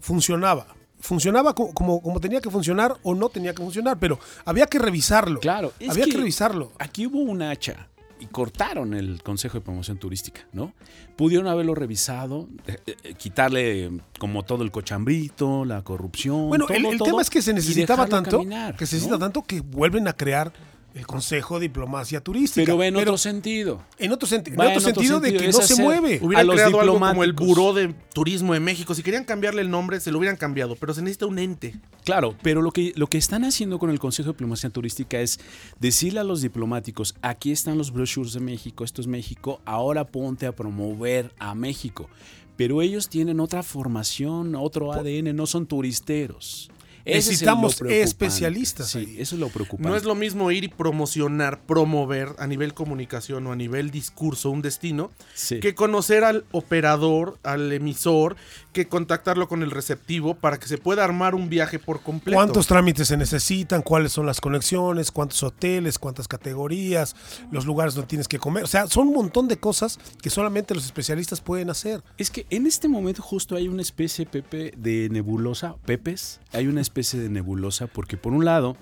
funcionaba. 0.00 0.66
Funcionaba 0.98 1.54
co- 1.54 1.72
como, 1.74 2.00
como 2.00 2.20
tenía 2.20 2.40
que 2.40 2.50
funcionar 2.50 2.96
o 3.02 3.14
no 3.14 3.28
tenía 3.28 3.54
que 3.54 3.62
funcionar, 3.62 3.98
pero 3.98 4.18
había 4.44 4.66
que 4.66 4.78
revisarlo. 4.78 5.40
Claro, 5.40 5.72
es 5.78 5.90
había 5.90 6.04
que, 6.06 6.10
que- 6.12 6.16
revisarlo. 6.18 6.72
Aquí 6.78 7.06
hubo 7.06 7.20
un 7.20 7.42
hacha 7.42 7.88
y 8.20 8.26
cortaron 8.26 8.94
el 8.94 9.22
Consejo 9.22 9.58
de 9.58 9.64
Promoción 9.64 9.98
Turística, 9.98 10.46
¿no? 10.52 10.72
Pudieron 11.16 11.46
haberlo 11.48 11.74
revisado, 11.74 12.48
eh, 12.66 12.78
eh, 12.86 13.14
quitarle 13.14 13.86
eh, 13.86 13.90
como 14.18 14.44
todo 14.44 14.62
el 14.62 14.70
cochambrito, 14.70 15.64
la 15.64 15.82
corrupción. 15.82 16.48
Bueno, 16.48 16.66
el, 16.68 16.82
todo, 16.82 16.92
el 16.92 16.98
todo, 16.98 17.08
tema 17.08 17.22
es 17.22 17.30
que 17.30 17.42
se 17.42 17.52
necesitaba 17.52 18.06
tanto, 18.06 18.38
caminar, 18.38 18.76
que 18.76 18.86
se 18.86 18.96
necesita 18.96 19.16
¿no? 19.16 19.18
tanto 19.18 19.42
que 19.42 19.60
vuelven 19.60 20.08
a 20.08 20.12
crear 20.12 20.52
el 20.96 21.06
Consejo 21.06 21.58
de 21.58 21.64
Diplomacia 21.68 22.20
Turística. 22.22 22.64
Pero 22.64 22.78
ve 22.78 22.86
en 22.86 22.96
otro 22.96 23.18
sentido. 23.18 23.82
en 23.98 24.12
otro, 24.12 24.26
senti- 24.26 24.50
en 24.50 24.58
Va 24.58 24.64
otro 24.64 24.72
en 24.72 24.78
otro 24.78 24.94
sentido 24.94 25.20
de 25.20 25.34
que 25.36 25.46
no 25.48 25.60
se 25.60 25.82
mueve. 25.82 26.18
Hubieran 26.22 26.40
A 26.40 26.44
los 26.44 26.54
creado 26.54 26.80
algo 26.80 26.98
como 26.98 27.22
el. 27.22 27.32
Buró 27.34 27.74
de 27.74 27.94
Turismo 28.14 28.54
de 28.54 28.60
México. 28.60 28.94
Si 28.94 29.02
querían 29.02 29.24
cambiarle 29.24 29.60
el 29.60 29.70
nombre, 29.70 30.00
se 30.00 30.10
lo 30.10 30.18
hubieran 30.18 30.36
cambiado. 30.36 30.74
Pero 30.74 30.94
se 30.94 31.02
necesita 31.02 31.26
un 31.26 31.38
ente. 31.38 31.74
Claro, 32.04 32.34
pero 32.42 32.62
lo 32.62 32.70
que, 32.72 32.92
lo 32.96 33.08
que 33.08 33.18
están 33.18 33.44
haciendo 33.44 33.78
con 33.78 33.90
el 33.90 33.98
Consejo 33.98 34.28
de 34.30 34.32
Diplomacia 34.32 34.70
Turística 34.70 35.20
es 35.20 35.38
decirle 35.78 36.20
a 36.20 36.24
los 36.24 36.40
diplomáticos, 36.40 37.14
aquí 37.20 37.52
están 37.52 37.76
los 37.76 37.92
brochures 37.92 38.32
de 38.32 38.40
México, 38.40 38.82
esto 38.82 39.00
es 39.02 39.06
México, 39.06 39.60
ahora 39.66 40.04
ponte 40.06 40.46
a 40.46 40.52
promover 40.52 41.32
a 41.38 41.54
México. 41.54 42.08
Pero 42.56 42.80
ellos 42.80 43.10
tienen 43.10 43.38
otra 43.40 43.62
formación, 43.62 44.54
otro 44.54 44.92
ADN, 44.94 45.34
no 45.34 45.44
son 45.46 45.66
turisteros. 45.66 46.70
Ese 47.06 47.30
Necesitamos 47.30 47.80
especialistas 47.82 48.88
Sí, 48.90 48.98
ahí. 48.98 49.16
eso 49.20 49.36
es 49.36 49.40
lo 49.40 49.48
preocupante. 49.48 49.88
No 49.88 49.94
es 49.96 50.02
lo 50.04 50.16
mismo 50.16 50.50
ir 50.50 50.64
y 50.64 50.68
promocionar, 50.68 51.60
promover 51.62 52.30
a 52.38 52.46
nivel 52.48 52.74
comunicación 52.74 53.46
o 53.46 53.52
a 53.52 53.56
nivel 53.56 53.90
discurso 53.92 54.50
un 54.50 54.60
destino, 54.60 55.12
Sí. 55.34 55.60
que 55.60 55.74
conocer 55.76 56.24
al 56.24 56.44
operador, 56.50 57.38
al 57.44 57.72
emisor, 57.72 58.34
que 58.72 58.88
contactarlo 58.88 59.46
con 59.48 59.62
el 59.62 59.70
receptivo 59.70 60.34
para 60.34 60.58
que 60.58 60.66
se 60.66 60.78
pueda 60.78 61.04
armar 61.04 61.34
un 61.36 61.48
viaje 61.48 61.78
por 61.78 62.02
completo. 62.02 62.36
¿Cuántos 62.36 62.66
trámites 62.66 63.06
se 63.08 63.16
necesitan? 63.16 63.82
¿Cuáles 63.82 64.10
son 64.12 64.26
las 64.26 64.40
conexiones? 64.40 65.12
¿Cuántos 65.12 65.42
hoteles? 65.44 65.98
¿Cuántas 66.00 66.26
categorías? 66.26 67.14
¿Los 67.52 67.66
lugares 67.66 67.94
donde 67.94 68.08
tienes 68.08 68.26
que 68.26 68.38
comer? 68.40 68.64
O 68.64 68.66
sea, 68.66 68.88
son 68.88 69.08
un 69.08 69.14
montón 69.14 69.46
de 69.46 69.56
cosas 69.58 69.98
que 70.20 70.28
solamente 70.28 70.74
los 70.74 70.84
especialistas 70.84 71.40
pueden 71.40 71.70
hacer. 71.70 72.02
Es 72.18 72.30
que 72.30 72.46
en 72.50 72.66
este 72.66 72.88
momento 72.88 73.22
justo 73.22 73.54
hay 73.54 73.68
una 73.68 73.82
especie, 73.82 74.26
Pepe, 74.26 74.74
de 74.76 75.08
nebulosa, 75.08 75.76
Pepes, 75.86 76.40
hay 76.52 76.66
una 76.66 76.80
especie 76.80 76.95
de 76.96 77.28
nebulosa 77.28 77.88
porque 77.88 78.16
por 78.16 78.32
un 78.32 78.46
lado 78.46 78.74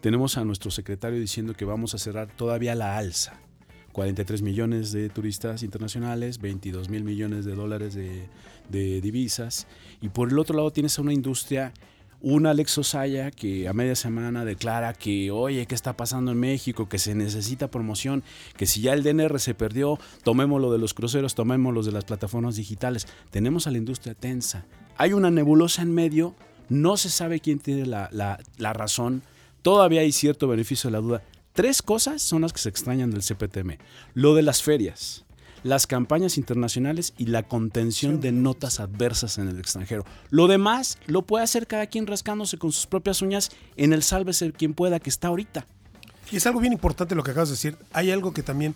tenemos 0.00 0.36
a 0.36 0.44
nuestro 0.44 0.72
secretario 0.72 1.20
diciendo 1.20 1.54
que 1.54 1.64
vamos 1.64 1.94
a 1.94 1.98
cerrar 1.98 2.28
todavía 2.28 2.74
la 2.74 2.98
alza. 2.98 3.38
43 3.92 4.42
millones 4.42 4.92
de 4.92 5.08
turistas 5.08 5.62
internacionales, 5.62 6.40
22 6.40 6.88
mil 6.88 7.04
millones 7.04 7.44
de 7.44 7.54
dólares 7.54 7.94
de, 7.94 8.28
de 8.68 9.00
divisas. 9.00 9.68
Y 10.00 10.08
por 10.08 10.30
el 10.30 10.38
otro 10.38 10.56
lado 10.56 10.72
tienes 10.72 10.98
a 10.98 11.02
una 11.02 11.12
industria, 11.12 11.72
una 12.20 12.50
Alex 12.50 12.78
Osaya 12.78 13.30
que 13.30 13.68
a 13.68 13.72
media 13.72 13.94
semana 13.94 14.44
declara 14.44 14.92
que, 14.92 15.30
oye, 15.30 15.66
¿qué 15.66 15.74
está 15.74 15.96
pasando 15.96 16.32
en 16.32 16.40
México? 16.40 16.88
Que 16.88 16.98
se 16.98 17.14
necesita 17.14 17.70
promoción, 17.70 18.24
que 18.56 18.66
si 18.66 18.80
ya 18.80 18.94
el 18.94 19.04
DNR 19.04 19.38
se 19.38 19.54
perdió, 19.54 19.98
tomemos 20.24 20.60
lo 20.60 20.72
de 20.72 20.78
los 20.78 20.92
cruceros, 20.92 21.36
tomemos 21.36 21.72
los 21.72 21.86
de 21.86 21.92
las 21.92 22.04
plataformas 22.04 22.56
digitales. 22.56 23.06
Tenemos 23.30 23.66
a 23.66 23.70
la 23.70 23.78
industria 23.78 24.14
tensa. 24.14 24.66
Hay 24.96 25.12
una 25.14 25.30
nebulosa 25.30 25.82
en 25.82 25.94
medio, 25.94 26.34
no 26.70 26.96
se 26.96 27.10
sabe 27.10 27.40
quién 27.40 27.58
tiene 27.58 27.84
la, 27.84 28.08
la- 28.12 28.72
razón, 28.72 29.22
todavía 29.60 30.00
hay 30.00 30.12
cierto 30.12 30.48
beneficio 30.48 30.88
de 30.88 30.92
la 30.92 31.00
duda. 31.00 31.22
Tres 31.52 31.82
cosas 31.82 32.22
son 32.22 32.40
las 32.42 32.52
que 32.52 32.60
se 32.60 32.68
extrañan 32.70 33.10
del 33.10 33.22
CPTM. 33.22 33.76
Lo 34.14 34.34
de 34.34 34.42
las 34.42 34.62
ferias, 34.62 35.24
las 35.62 35.86
campañas 35.86 36.38
internacionales 36.38 37.12
y 37.18 37.26
la 37.26 37.42
contención 37.42 38.20
de 38.20 38.32
notas 38.32 38.80
adversas 38.80 39.36
en 39.36 39.48
el 39.48 39.58
extranjero. 39.58 40.06
Lo 40.30 40.46
demás 40.46 40.96
lo 41.06 41.22
puede 41.22 41.44
hacer 41.44 41.66
cada 41.66 41.86
quien 41.88 42.06
rascándose 42.06 42.56
con 42.56 42.72
sus 42.72 42.86
propias 42.86 43.20
uñas 43.20 43.50
en 43.76 43.92
el 43.92 44.02
sálvese 44.02 44.52
quien 44.52 44.72
pueda 44.74 45.00
que 45.00 45.10
está 45.10 45.28
ahorita. 45.28 45.66
Y 46.30 46.36
es 46.36 46.46
algo 46.46 46.60
bien 46.60 46.72
importante 46.72 47.14
lo 47.16 47.24
que 47.24 47.32
acabas 47.32 47.48
de 47.48 47.54
decir. 47.54 47.76
Hay 47.92 48.10
algo 48.12 48.32
que 48.32 48.44
también 48.44 48.74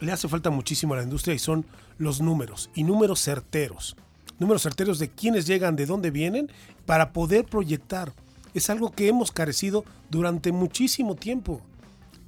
le 0.00 0.12
hace 0.12 0.28
falta 0.28 0.50
muchísimo 0.50 0.92
a 0.92 0.98
la 0.98 1.02
industria 1.02 1.34
y 1.34 1.38
son 1.38 1.64
los 1.98 2.20
números 2.20 2.68
y 2.74 2.84
números 2.84 3.22
certeros. 3.22 3.96
Números 4.38 4.62
certeros 4.62 4.98
de 4.98 5.08
quiénes 5.08 5.46
llegan, 5.46 5.76
de 5.76 5.86
dónde 5.86 6.10
vienen, 6.10 6.50
para 6.84 7.12
poder 7.12 7.44
proyectar. 7.44 8.12
Es 8.54 8.70
algo 8.70 8.90
que 8.90 9.08
hemos 9.08 9.32
carecido 9.32 9.84
durante 10.10 10.52
muchísimo 10.52 11.14
tiempo. 11.14 11.60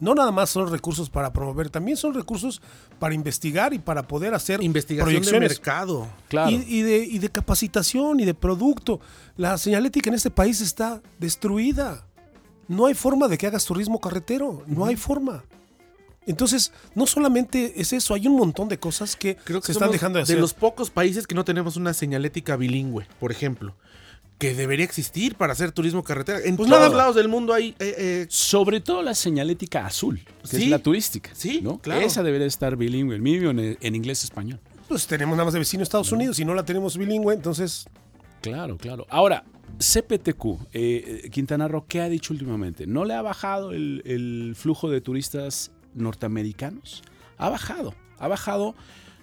No 0.00 0.14
nada 0.14 0.30
más 0.30 0.50
son 0.50 0.70
recursos 0.70 1.10
para 1.10 1.32
promover, 1.32 1.70
también 1.70 1.96
son 1.96 2.14
recursos 2.14 2.62
para 3.00 3.14
investigar 3.14 3.74
y 3.74 3.78
para 3.78 4.06
poder 4.06 4.32
hacer 4.32 4.62
Investigación 4.62 5.22
de 5.22 5.40
mercado. 5.40 6.06
Claro. 6.28 6.50
Y, 6.50 6.64
y 6.68 6.82
de, 6.82 6.98
y 6.98 7.18
de 7.18 7.28
capacitación 7.28 8.20
y 8.20 8.24
de 8.24 8.34
producto. 8.34 9.00
La 9.36 9.58
señalética 9.58 10.08
en 10.10 10.14
este 10.14 10.30
país 10.30 10.60
está 10.60 11.02
destruida. 11.18 12.06
No 12.68 12.86
hay 12.86 12.94
forma 12.94 13.26
de 13.26 13.38
que 13.38 13.46
hagas 13.46 13.64
turismo 13.64 13.98
carretero. 13.98 14.62
No 14.66 14.84
hay 14.84 14.94
forma. 14.94 15.44
Entonces, 16.28 16.72
no 16.94 17.06
solamente 17.06 17.80
es 17.80 17.92
eso, 17.92 18.14
hay 18.14 18.26
un 18.28 18.36
montón 18.36 18.68
de 18.68 18.78
cosas 18.78 19.16
que 19.16 19.36
Creo 19.36 19.60
que 19.60 19.66
se 19.66 19.72
están 19.72 19.90
dejando 19.90 20.18
de 20.18 20.22
hacer. 20.22 20.38
los 20.38 20.54
pocos 20.54 20.90
países 20.90 21.26
que 21.26 21.34
no 21.34 21.44
tenemos 21.44 21.76
una 21.76 21.92
señalética 21.94 22.56
bilingüe, 22.56 23.06
por 23.18 23.32
ejemplo. 23.32 23.74
Que 24.38 24.54
debería 24.54 24.84
existir 24.84 25.34
para 25.34 25.52
hacer 25.52 25.72
turismo 25.72 26.04
carretera. 26.04 26.38
En 26.44 26.56
Pues 26.56 26.68
todos 26.70 26.80
nada. 26.82 26.96
lados 26.96 27.16
del 27.16 27.26
mundo 27.26 27.52
hay 27.54 27.70
eh, 27.80 27.94
eh, 27.98 28.26
Sobre 28.28 28.80
todo 28.80 29.02
la 29.02 29.14
señalética 29.16 29.84
azul, 29.84 30.20
que 30.42 30.46
Sí. 30.58 30.62
es 30.64 30.68
la 30.70 30.78
turística. 30.78 31.30
Sí, 31.34 31.60
¿no? 31.60 31.78
claro. 31.78 32.02
Esa 32.02 32.22
debería 32.22 32.46
estar 32.46 32.76
bilingüe, 32.76 33.16
el 33.16 33.20
mío 33.22 33.50
en, 33.50 33.76
en 33.80 33.94
inglés-español. 33.96 34.60
Pues 34.86 35.06
tenemos 35.08 35.34
nada 35.36 35.46
más 35.46 35.54
de 35.54 35.58
vecino 35.58 35.82
Estados 35.82 36.12
Unidos 36.12 36.38
y 36.38 36.44
no 36.44 36.54
la 36.54 36.64
tenemos 36.64 36.96
bilingüe, 36.96 37.34
entonces 37.34 37.86
Claro, 38.40 38.76
claro. 38.78 39.04
Ahora, 39.10 39.44
CPTQ, 39.80 40.44
eh, 40.72 41.22
eh, 41.24 41.30
Quintana 41.30 41.66
Roo, 41.66 41.84
¿qué 41.88 42.00
ha 42.00 42.08
dicho 42.08 42.32
últimamente? 42.32 42.86
¿No 42.86 43.04
le 43.04 43.14
ha 43.14 43.22
bajado 43.22 43.72
el, 43.72 44.02
el 44.04 44.54
flujo 44.56 44.88
de 44.88 45.00
turistas 45.00 45.72
norteamericanos? 45.94 47.03
Ha 47.37 47.48
bajado, 47.48 47.94
ha 48.18 48.29
bajado. 48.29 48.74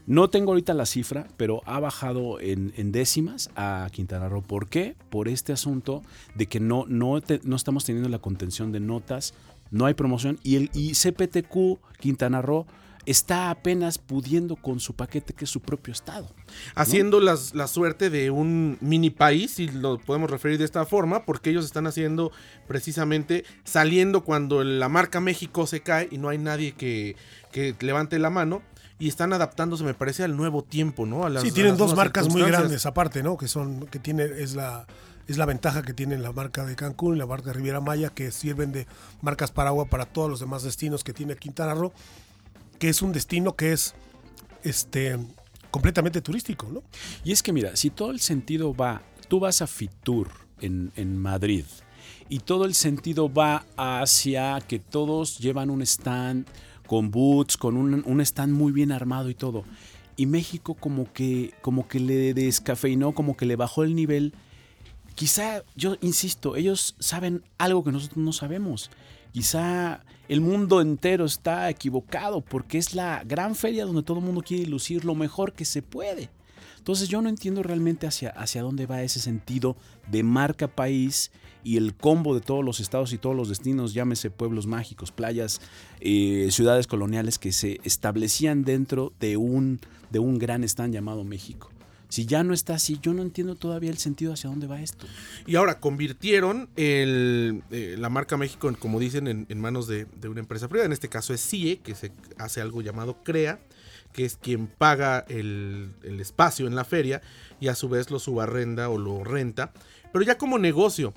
No 0.08 0.30
tengo 0.30 0.52
ahorita 0.52 0.76
la 0.76 0.86
cifra, 0.86 1.28
pero 1.36 1.62
ha 1.66 1.80
bajado 1.80 2.40
en, 2.40 2.74
en 2.78 2.92
décimas 2.92 3.50
a 3.56 3.88
Quintana 3.92 4.30
Roo. 4.30 4.44
¿Por 4.44 4.70
qué? 4.70 4.96
Por 5.10 5.28
este 5.28 5.52
asunto 5.52 6.04
de 6.36 6.46
que 6.46 6.60
no, 6.60 6.86
no, 6.88 7.20
no 7.44 7.56
estamos 7.56 7.86
teniendo 7.86 8.10
la 8.10 8.20
contención 8.20 8.72
de 8.72 8.80
notas, 8.80 9.34
no 9.72 9.86
hay 9.88 9.96
promoción 9.96 10.40
y, 10.44 10.58
el, 10.58 10.70
y 10.74 10.94
CPTQ 10.94 11.80
Quintana 12.00 12.42
Roo 12.42 12.68
está 13.06 13.50
apenas 13.52 13.98
pudiendo 13.98 14.56
con 14.56 14.80
su 14.80 14.94
paquete 14.96 15.34
que 15.34 15.46
es 15.46 15.52
su 15.52 15.60
propio 15.62 15.92
estado. 15.94 16.28
haciendo 16.76 17.20
las- 17.20 17.54
la 17.54 17.68
suerte 17.68 18.10
de 18.10 18.32
un 18.32 18.78
mini 18.82 19.10
país, 19.10 19.52
si 19.52 19.68
lo 19.68 19.98
podemos 20.00 20.30
referir 20.30 20.58
de 20.58 20.66
esta 20.66 20.86
forma, 20.86 21.26
porque 21.26 21.50
ellos 21.50 21.66
están 21.66 21.86
haciendo 21.88 22.32
precisamente 22.68 23.46
saliendo 23.64 24.24
cuando 24.24 24.64
la 24.64 24.90
marca 24.90 25.20
México 25.22 25.66
se 25.68 25.82
cae 25.82 26.08
y 26.12 26.18
no 26.18 26.30
hay 26.30 26.38
nadie 26.38 26.74
que, 26.74 27.16
que 27.52 27.76
levante 27.80 28.20
la 28.20 28.30
mano. 28.30 28.62
Y 28.98 29.10
están 29.10 29.34
adaptándose, 29.34 29.84
me 29.84 29.94
parece, 29.94 30.24
al 30.24 30.38
nuevo 30.38 30.64
tiempo, 30.64 31.06
¿no? 31.06 31.26
A 31.26 31.30
las- 31.30 31.44
sí 31.44 31.50
a 31.50 31.54
tienen 31.54 31.72
las 31.74 31.80
dos 31.80 31.96
marcas 31.98 32.30
muy 32.30 32.42
grandes 32.60 32.86
aparte, 32.86 33.24
¿no? 33.24 33.36
Que 33.38 33.48
son 33.50 33.86
que 33.88 34.00
tiene 34.00 34.24
es 34.24 34.56
la 34.56 34.86
Es 35.28 35.38
la 35.38 35.48
ventaja 35.48 35.82
que 35.82 35.92
tiene 35.96 36.20
la 36.20 36.32
marca 36.32 36.64
de 36.68 36.76
Cancún 36.76 37.16
y 37.16 37.18
la 37.18 37.26
marca 37.26 37.48
de 37.48 37.54
Riviera 37.54 37.82
Maya, 37.82 38.12
que 38.12 38.30
sirven 38.32 38.72
de 38.72 38.86
marcas 39.24 39.50
para 39.52 39.70
agua 39.70 39.86
para 39.88 40.06
todos 40.06 40.30
los 40.30 40.40
demás 40.40 40.62
destinos 40.62 41.04
que 41.04 41.14
tiene 41.14 41.36
Quintana 41.36 41.74
Roo, 41.74 41.92
que 42.80 42.90
es 42.90 43.02
un 43.02 43.14
destino 43.14 43.56
que 43.56 43.74
es 43.74 43.96
este 44.64 45.18
completamente 45.72 46.22
turístico, 46.22 46.68
¿no? 46.72 46.84
Y 47.24 47.32
es 47.32 47.44
que 47.44 47.52
mira, 47.52 47.76
si 47.76 47.90
todo 47.90 48.12
el 48.12 48.20
sentido 48.20 48.74
va, 48.74 49.02
tú 49.28 49.40
vas 49.40 49.62
a 49.62 49.68
Fitur 49.68 50.30
en, 50.62 50.92
en 50.96 51.18
Madrid 51.18 51.66
y 52.30 52.40
todo 52.40 52.66
el 52.66 52.74
sentido 52.74 53.32
va 53.32 53.66
hacia 53.78 54.60
que 54.62 54.80
todos 54.80 55.38
llevan 55.40 55.70
un 55.70 55.82
stand 55.82 56.48
con 56.88 57.12
boots, 57.12 57.58
con 57.58 57.78
un, 57.78 58.04
un 58.06 58.22
stand 58.22 58.54
muy 58.54 58.72
bien 58.72 58.92
armado 58.92 59.30
y 59.30 59.36
todo. 59.36 59.64
Y 60.18 60.26
México 60.28 60.76
como 60.76 61.12
que, 61.12 61.54
como 61.62 61.88
que 61.88 62.00
le 62.00 62.34
descafeinó, 62.34 63.14
como 63.14 63.36
que 63.36 63.46
le 63.46 63.56
bajó 63.56 63.84
el 63.84 63.96
nivel. 63.96 64.34
Quizá, 65.14 65.64
yo 65.76 65.98
insisto, 66.02 66.56
ellos 66.56 66.96
saben 67.00 67.44
algo 67.58 67.84
que 67.84 67.92
nosotros 67.92 68.18
no 68.18 68.34
sabemos. 68.34 68.92
Quizá 69.36 70.00
el 70.30 70.40
mundo 70.40 70.80
entero 70.80 71.26
está 71.26 71.70
equivocado 71.70 72.40
porque 72.40 72.78
es 72.78 72.96
la 72.96 73.22
gran 73.26 73.54
feria 73.54 73.84
donde 73.84 74.02
todo 74.02 74.20
el 74.20 74.24
mundo 74.24 74.42
quiere 74.42 74.66
lucir 74.66 75.04
lo 75.04 75.14
mejor 75.14 75.52
que 75.52 75.66
se 75.66 75.82
puede. 75.82 76.30
Entonces 76.78 77.10
yo 77.10 77.22
no 77.22 77.28
entiendo 77.28 77.62
realmente 77.62 78.08
hacia, 78.08 78.30
hacia 78.30 78.62
dónde 78.62 78.86
va 78.86 79.04
ese 79.04 79.20
sentido 79.20 79.76
de 80.10 80.24
marca 80.24 80.70
país 80.70 81.32
y 81.66 81.76
el 81.76 81.96
combo 81.96 82.34
de 82.34 82.40
todos 82.40 82.64
los 82.64 82.80
estados 82.80 83.12
y 83.12 83.18
todos 83.18 83.36
los 83.36 83.50
destinos, 83.50 83.94
llámese 83.94 84.32
pueblos 84.32 84.68
mágicos, 84.68 85.12
playas, 85.12 85.60
eh, 86.00 86.48
ciudades 86.52 86.88
coloniales 86.88 87.38
que 87.38 87.52
se 87.52 87.82
establecían 87.84 88.64
dentro 88.64 89.12
de 89.20 89.36
un, 89.36 89.82
de 90.12 90.20
un 90.20 90.40
gran 90.40 90.64
stand 90.64 90.94
llamado 90.94 91.26
México. 91.26 91.75
Si 92.10 92.26
ya 92.26 92.44
no 92.44 92.54
está 92.54 92.76
así, 92.76 93.00
yo 93.02 93.14
no 93.14 93.22
entiendo 93.22 93.56
todavía 93.56 93.90
el 93.90 93.98
sentido 93.98 94.34
hacia 94.34 94.50
dónde 94.50 94.68
va 94.68 94.82
esto. 94.82 95.06
Y 95.46 95.56
ahora 95.56 95.80
convirtieron 95.80 96.70
eh, 96.76 97.96
la 97.98 98.10
marca 98.10 98.38
México, 98.38 98.70
en, 98.70 98.76
como 98.76 99.00
dicen, 99.00 99.28
en, 99.28 99.60
manos 99.60 99.88
de, 99.88 100.06
de, 100.06 100.30
una 100.30 100.40
empresa 100.40 100.68
privada. 100.68 100.86
En 100.86 100.94
este 100.94 101.10
caso 101.10 101.34
es 101.34 101.42
CIE, 101.42 101.80
que 101.80 101.96
se 101.96 102.12
hace 102.38 102.62
algo 102.62 102.82
llamado 102.82 103.24
CREA, 103.24 103.60
que 104.14 104.26
es 104.26 104.38
quien 104.38 104.68
paga 104.68 105.26
el, 105.28 105.92
el 106.04 106.20
espacio 106.22 106.68
en 106.68 106.76
la 106.76 106.86
feria 106.86 107.22
y 107.60 107.68
a 107.68 107.76
su 107.76 107.90
vez 107.90 108.12
lo 108.12 108.20
subarrenda 108.20 108.90
o 108.90 108.98
lo 108.98 109.24
renta. 109.24 109.74
Pero 110.14 110.24
ya 110.24 110.38
como 110.38 110.58
negocio. 110.58 111.14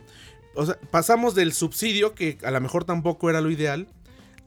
O 0.55 0.67
sea, 0.67 0.79
pasamos 0.91 1.35
del 1.35 1.53
subsidio, 1.53 2.15
que 2.15 2.39
a 2.43 2.51
lo 2.51 2.61
mejor 2.61 2.85
tampoco 2.85 3.31
era 3.31 3.41
lo 3.41 3.51
ideal, 3.51 3.87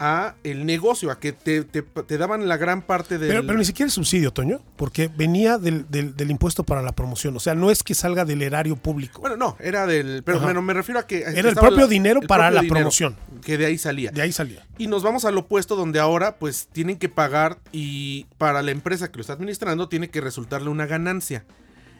a 0.04 0.34
el 0.44 0.66
negocio, 0.66 1.12
a 1.12 1.20
que 1.20 1.32
te, 1.32 1.64
te, 1.64 1.84
te 1.84 2.18
daban 2.18 2.48
la 2.48 2.58
gran 2.58 2.82
parte 2.82 3.20
del... 3.20 3.30
Pero, 3.30 3.46
pero, 3.46 3.60
ni 3.60 3.66
siquiera 3.66 3.86
el 3.86 3.92
subsidio, 3.92 4.34
Toño, 4.34 4.60
porque 4.76 5.12
venía 5.16 5.60
del, 5.60 5.86
del, 5.92 6.18
del, 6.18 6.32
impuesto 6.32 6.64
para 6.64 6.82
la 6.82 6.92
promoción. 6.94 7.38
O 7.38 7.40
sea, 7.40 7.54
no 7.54 7.70
es 7.70 7.84
que 7.84 7.94
salga 7.94 8.26
del 8.26 8.42
erario 8.42 8.76
público. 8.76 9.22
Bueno, 9.22 9.38
no, 9.38 9.56
era 9.60 9.86
del... 9.86 10.24
Pero 10.24 10.40
bueno, 10.40 10.64
me 10.64 10.74
refiero 10.74 11.00
a 11.00 11.06
que... 11.06 11.20
Era 11.20 11.50
el 11.50 11.56
propio 11.56 11.82
la, 11.82 11.88
dinero 11.88 12.20
el 12.20 12.28
para 12.28 12.46
propio 12.46 12.56
la 12.56 12.62
dinero 12.62 12.76
promoción. 12.80 13.16
Que 13.46 13.60
de 13.60 13.68
ahí 13.68 13.78
salía. 13.78 14.10
De 14.10 14.24
ahí 14.24 14.32
salía. 14.32 14.66
Y 14.80 14.88
nos 14.88 15.04
vamos 15.04 15.24
al 15.24 15.38
opuesto 15.38 15.76
donde 15.76 16.00
ahora 16.00 16.38
pues 16.38 16.68
tienen 16.72 16.98
que 16.98 17.08
pagar 17.08 17.60
y 17.72 18.26
para 18.40 18.64
la 18.64 18.72
empresa 18.72 19.12
que 19.12 19.18
lo 19.18 19.22
está 19.22 19.34
administrando 19.34 19.88
tiene 19.88 20.10
que 20.10 20.20
resultarle 20.20 20.70
una 20.70 20.88
ganancia. 20.88 21.46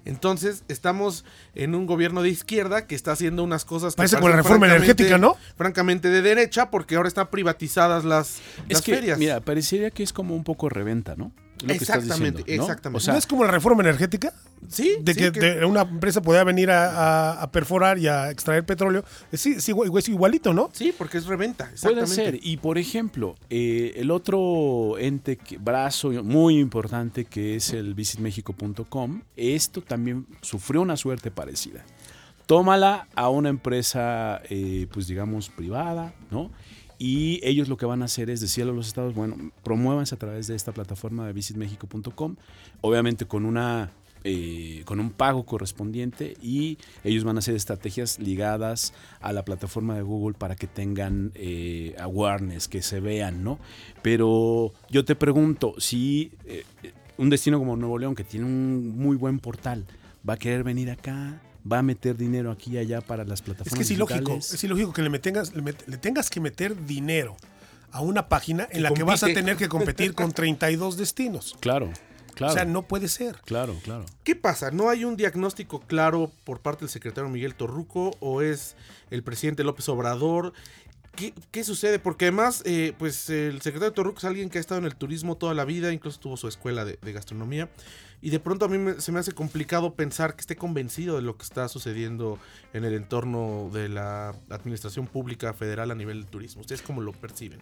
Entonces, 0.06 0.64
estamos 0.68 1.26
en 1.54 1.76
un 1.76 1.86
gobierno 1.86 2.22
de 2.22 2.30
izquierda 2.30 2.88
que 2.88 2.96
está 2.96 3.12
haciendo 3.12 3.44
unas 3.44 3.66
cosas 3.66 3.94
que 3.94 3.98
parece 3.98 4.18
con 4.20 4.32
la 4.32 4.38
reforma 4.38 4.68
energética, 4.68 5.18
¿no? 5.18 5.36
Francamente 5.56 6.10
de 6.10 6.22
derecha, 6.22 6.72
porque 6.72 6.96
ahora 6.96 7.08
están 7.08 7.30
privatizadas 7.30 8.04
las, 8.04 8.38
es 8.68 8.76
las 8.76 8.82
que, 8.82 8.96
ferias. 8.96 9.20
Mira, 9.20 9.40
parecería 9.42 9.92
que 9.92 10.04
es 10.04 10.14
como 10.14 10.36
un 10.36 10.44
poco 10.44 10.70
reventa, 10.70 11.16
¿no? 11.16 11.32
Lo 11.64 11.74
exactamente, 11.74 12.40
diciendo, 12.40 12.64
¿no? 12.64 12.64
exactamente. 12.64 12.98
O 12.98 13.00
sea, 13.00 13.14
¿No 13.14 13.20
es 13.20 13.28
como 13.28 13.44
la 13.44 13.52
reforma 13.52 13.82
energética? 13.84 14.34
Sí. 14.68 14.98
De 15.02 15.14
sí, 15.14 15.20
que, 15.20 15.32
que... 15.32 15.40
De 15.40 15.66
una 15.66 15.82
empresa 15.82 16.22
podía 16.22 16.44
venir 16.44 16.72
a, 16.72 17.32
a, 17.32 17.42
a, 17.44 17.52
perforar 17.52 17.98
y 17.98 18.08
a 18.08 18.30
extraer 18.30 18.66
petróleo. 18.66 19.04
Es, 19.32 19.46
es, 19.46 19.70
es, 19.70 20.10
igualito, 20.10 20.54
¿no? 20.54 20.70
Sí, 20.74 20.94
porque 20.98 21.18
es 21.18 21.26
reventa. 21.26 21.72
Puede 21.82 22.08
ser. 22.08 22.40
Y 22.42 22.58
por 22.58 22.78
ejemplo, 22.78 23.36
eh, 23.50 23.94
el 23.98 24.12
otro 24.12 24.98
ente, 24.98 25.38
que, 25.38 25.58
brazo 25.58 26.12
muy 26.24 26.60
importante 26.60 27.26
que 27.26 27.56
es 27.56 27.72
el 27.72 27.94
visitmexico.com, 27.94 29.22
esto 29.36 29.82
también 29.82 30.26
sufrió 30.42 30.82
una 30.82 30.98
suerte 30.98 31.32
parecida. 31.32 31.84
Tómala 32.46 33.08
a 33.16 33.30
una 33.30 33.50
empresa, 33.50 34.42
eh, 34.50 34.88
pues 34.92 35.08
digamos, 35.08 35.50
privada, 35.50 36.14
¿no? 36.30 36.52
Y 37.04 37.40
ellos 37.42 37.68
lo 37.68 37.78
que 37.78 37.88
van 37.88 38.04
a 38.04 38.06
hacer 38.06 38.30
es 38.30 38.42
decirle 38.42 38.72
a 38.72 38.76
los 38.76 38.86
estados, 38.86 39.16
bueno, 39.16 39.36
promuévanse 39.64 40.14
a 40.14 40.20
través 40.20 40.46
de 40.46 40.54
esta 40.54 40.72
plataforma 40.72 41.26
de 41.26 41.34
visitmexico.com, 41.34 42.36
obviamente 42.82 43.26
con 43.26 43.46
una 43.46 43.90
eh, 44.24 44.84
con 44.86 45.00
un 45.00 45.10
pago 45.10 45.44
correspondiente 45.44 46.38
y 46.44 46.78
ellos 47.04 47.24
van 47.24 47.38
a 47.38 47.40
hacer 47.40 47.56
estrategias 47.56 48.20
ligadas 48.20 48.94
a 49.20 49.34
la 49.34 49.44
plataforma 49.44 49.96
de 49.96 50.04
Google 50.04 50.38
para 50.38 50.56
que 50.56 50.68
tengan 50.68 51.32
eh, 51.34 51.96
awareness, 52.00 52.68
que 52.68 52.84
se 52.84 53.00
vean, 53.00 53.44
¿no? 53.44 53.58
Pero 54.04 54.72
yo 54.92 55.04
te 55.04 55.16
pregunto, 55.16 55.74
si 55.80 56.34
eh, 56.46 56.66
un 57.18 57.32
destino 57.32 57.58
como 57.58 57.78
Nuevo 57.78 57.98
León, 57.98 58.14
que 58.14 58.24
tiene 58.24 58.46
un 58.46 58.96
muy 58.96 59.18
buen 59.18 59.40
portal, 59.40 59.88
va 60.28 60.36
a 60.36 60.38
querer 60.38 60.64
venir 60.64 60.92
acá, 60.92 61.42
va 61.70 61.80
a 61.80 61.82
meter 61.84 62.18
dinero 62.18 62.52
aquí 62.52 62.72
y 62.72 62.78
allá 62.78 63.02
para 63.02 63.24
las 63.24 63.42
plataformas. 63.42 63.74
Es 63.74 63.78
que 63.78 63.84
es 63.84 63.92
ilógico, 63.92 64.38
es 64.38 64.64
ilógico 64.64 64.94
que 64.94 65.02
le, 65.02 65.20
tengas, 65.20 65.56
le, 65.56 65.62
met, 65.62 65.88
le, 65.88 65.98
tengas 65.98 66.30
que 66.30 66.40
meter 66.40 66.86
dinero 66.86 67.38
a 67.92 68.02
una 68.02 68.30
página 68.30 68.68
en 68.72 68.84
la 68.84 68.90
compite. 68.90 69.06
que 69.06 69.12
vas 69.12 69.24
a 69.24 69.28
tener 69.28 69.58
que 69.58 69.70
competir 69.70 70.14
con 70.14 70.32
32 70.32 70.98
destinos. 70.98 71.56
Claro. 71.62 71.92
Claro. 72.34 72.54
O 72.54 72.56
sea, 72.56 72.66
no 72.66 72.84
puede 72.84 73.10
ser. 73.10 73.36
Claro, 73.44 73.76
claro. 73.84 74.06
¿Qué 74.24 74.38
pasa? 74.38 74.72
¿No 74.72 74.90
hay 74.90 75.04
un 75.04 75.18
diagnóstico 75.18 75.82
claro 75.82 76.32
por 76.46 76.62
parte 76.62 76.86
del 76.86 76.90
secretario 76.90 77.30
Miguel 77.30 77.56
Torruco 77.56 78.16
o 78.22 78.42
es 78.42 78.78
el 79.12 79.22
presidente 79.22 79.66
López 79.66 79.88
Obrador? 79.90 80.54
¿Qué, 81.14 81.34
¿Qué, 81.52 81.66
sucede? 81.66 82.00
Porque 82.00 82.26
además, 82.26 82.64
eh, 82.66 82.94
pues 82.98 83.30
el 83.30 83.62
secretario 83.62 83.92
Torruco 83.92 84.20
es 84.20 84.24
alguien 84.24 84.50
que 84.50 84.60
ha 84.60 84.62
estado 84.62 84.80
en 84.80 84.86
el 84.86 84.96
turismo 84.96 85.36
toda 85.36 85.54
la 85.54 85.66
vida, 85.66 85.92
incluso 85.92 86.20
tuvo 86.22 86.38
su 86.38 86.48
escuela 86.48 86.86
de, 86.86 86.98
de 87.02 87.12
gastronomía. 87.12 87.70
Y 88.22 88.30
de 88.30 88.40
pronto 88.40 88.66
a 88.66 88.68
mí 88.68 88.78
me, 88.78 89.02
se 89.02 89.12
me 89.12 89.20
hace 89.20 89.32
complicado 89.32 89.96
pensar 89.96 90.36
que 90.36 90.42
esté 90.42 90.56
convencido 90.56 91.16
de 91.16 91.24
lo 91.24 91.38
que 91.38 91.44
está 91.44 91.68
sucediendo 91.68 92.38
en 92.74 92.84
el 92.84 92.94
entorno 92.94 93.70
de 93.74 93.90
la 93.90 94.36
administración 94.50 95.08
pública 95.08 95.54
federal 95.54 95.90
a 95.92 95.96
nivel 95.96 96.22
del 96.22 96.30
turismo. 96.30 96.62
¿Ustedes 96.62 96.82
cómo 96.82 97.02
lo 97.02 97.14
perciben? 97.14 97.60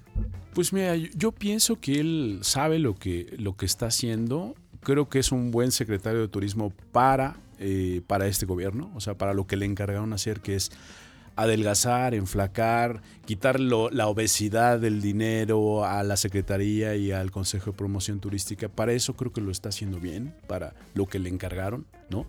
Pues 0.53 0.73
mira, 0.73 0.95
yo, 0.95 1.31
pienso 1.31 1.79
que 1.79 1.99
él 1.99 2.39
sabe 2.41 2.79
lo 2.79 2.95
que, 2.95 3.33
lo 3.37 3.55
que 3.55 3.65
está 3.65 3.87
haciendo. 3.87 4.55
Creo 4.81 5.07
que 5.07 5.19
es 5.19 5.31
un 5.31 5.51
buen 5.51 5.71
secretario 5.71 6.19
de 6.19 6.27
turismo 6.27 6.73
para, 6.91 7.37
eh, 7.57 8.01
para 8.07 8.27
este 8.27 8.45
gobierno, 8.45 8.91
o 8.95 8.99
sea, 8.99 9.17
para 9.17 9.33
lo 9.33 9.47
que 9.47 9.55
le 9.55 9.65
encargaron 9.65 10.11
hacer, 10.13 10.41
que 10.41 10.55
es 10.55 10.71
adelgazar, 11.41 12.13
enflacar, 12.13 13.01
quitar 13.25 13.59
la 13.59 14.07
obesidad 14.07 14.79
del 14.79 15.01
dinero 15.01 15.85
a 15.85 16.03
la 16.03 16.17
Secretaría 16.17 16.95
y 16.95 17.11
al 17.11 17.31
Consejo 17.31 17.71
de 17.71 17.77
Promoción 17.77 18.19
Turística. 18.19 18.69
Para 18.69 18.93
eso 18.93 19.15
creo 19.15 19.31
que 19.31 19.41
lo 19.41 19.51
está 19.51 19.69
haciendo 19.69 19.99
bien, 19.99 20.33
para 20.47 20.73
lo 20.93 21.07
que 21.07 21.19
le 21.19 21.29
encargaron, 21.29 21.85
¿no? 22.09 22.25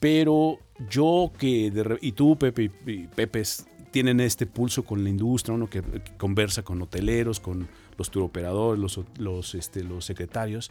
Pero 0.00 0.58
yo 0.88 1.32
que, 1.38 1.72
y 2.00 2.12
tú, 2.12 2.38
Pepe, 2.38 2.70
y 2.86 3.06
Pepe, 3.08 3.42
tienen 3.90 4.20
este 4.20 4.46
pulso 4.46 4.84
con 4.84 5.02
la 5.02 5.10
industria, 5.10 5.54
uno 5.54 5.68
que, 5.68 5.82
que 5.82 6.12
conversa 6.16 6.62
con 6.62 6.80
hoteleros, 6.80 7.40
con 7.40 7.68
los 7.96 8.10
turoperadores, 8.10 8.80
los, 8.80 9.00
los, 9.18 9.54
este, 9.54 9.82
los 9.82 10.04
secretarios, 10.04 10.70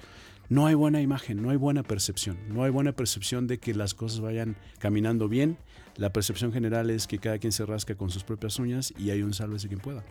no 0.49 0.65
hay 0.65 0.75
buena 0.75 1.01
imagen, 1.01 1.41
no 1.41 1.49
hay 1.49 1.57
buena 1.57 1.83
percepción, 1.83 2.37
no 2.47 2.63
hay 2.63 2.71
buena 2.71 2.93
percepción 2.93 3.47
de 3.47 3.57
que 3.57 3.73
las 3.73 3.93
cosas 3.93 4.21
vayan 4.21 4.55
caminando 4.79 5.27
bien. 5.27 5.57
La 5.97 6.13
percepción 6.13 6.53
general 6.53 6.89
es 6.91 7.07
que 7.07 7.17
cada 7.17 7.39
quien 7.39 7.51
se 7.51 7.65
rasca 7.65 7.95
con 7.95 8.09
sus 8.09 8.23
propias 8.23 8.59
uñas 8.59 8.93
y 8.97 9.09
hay 9.09 9.23
un 9.23 9.33
sálvese 9.33 9.67
quien 9.67 9.79
pueda. 9.79 10.03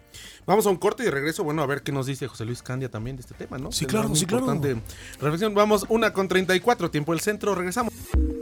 Vamos 0.44 0.66
a 0.66 0.70
un 0.70 0.77
corte 0.77 1.05
y 1.05 1.07
de 1.07 1.12
regreso, 1.12 1.44
bueno, 1.44 1.62
a 1.62 1.66
ver 1.66 1.83
qué 1.83 1.92
nos 1.92 2.07
dice 2.07 2.27
José 2.27 2.44
Luis 2.44 2.62
Candia 2.62 2.90
también 2.90 3.16
de 3.16 3.20
este 3.20 3.35
tema, 3.35 3.59
¿no? 3.59 3.70
Sí, 3.70 3.87
claro, 3.87 4.14
sí, 4.14 4.27
claro. 4.27 4.46
Reflexión, 5.20 5.55
vamos 5.55 5.87
una 5.88 6.12
con 6.12 6.27
34, 6.27 6.90
tiempo 6.90 7.12
del 7.12 7.20
centro, 7.20 7.55
regresamos. 7.55 7.92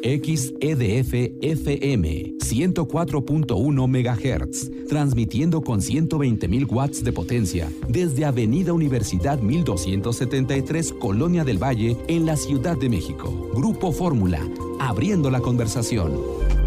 XEDF 0.02 1.14
FM 1.40 2.34
104.1 2.38 3.88
MHz, 3.88 4.88
transmitiendo 4.88 5.62
con 5.62 5.80
120.000 5.80 6.70
watts 6.70 7.04
de 7.04 7.12
potencia 7.12 7.70
desde 7.88 8.24
Avenida 8.24 8.72
Universidad 8.72 9.38
1273, 9.38 10.92
Colonia 10.94 11.44
del 11.44 11.62
Valle, 11.62 11.96
en 12.08 12.26
la 12.26 12.36
Ciudad 12.36 12.76
de 12.76 12.88
México. 12.90 13.50
Grupo 13.54 13.92
Fórmula, 13.92 14.40
abriendo 14.78 15.30
la 15.30 15.40
conversación. 15.40 16.63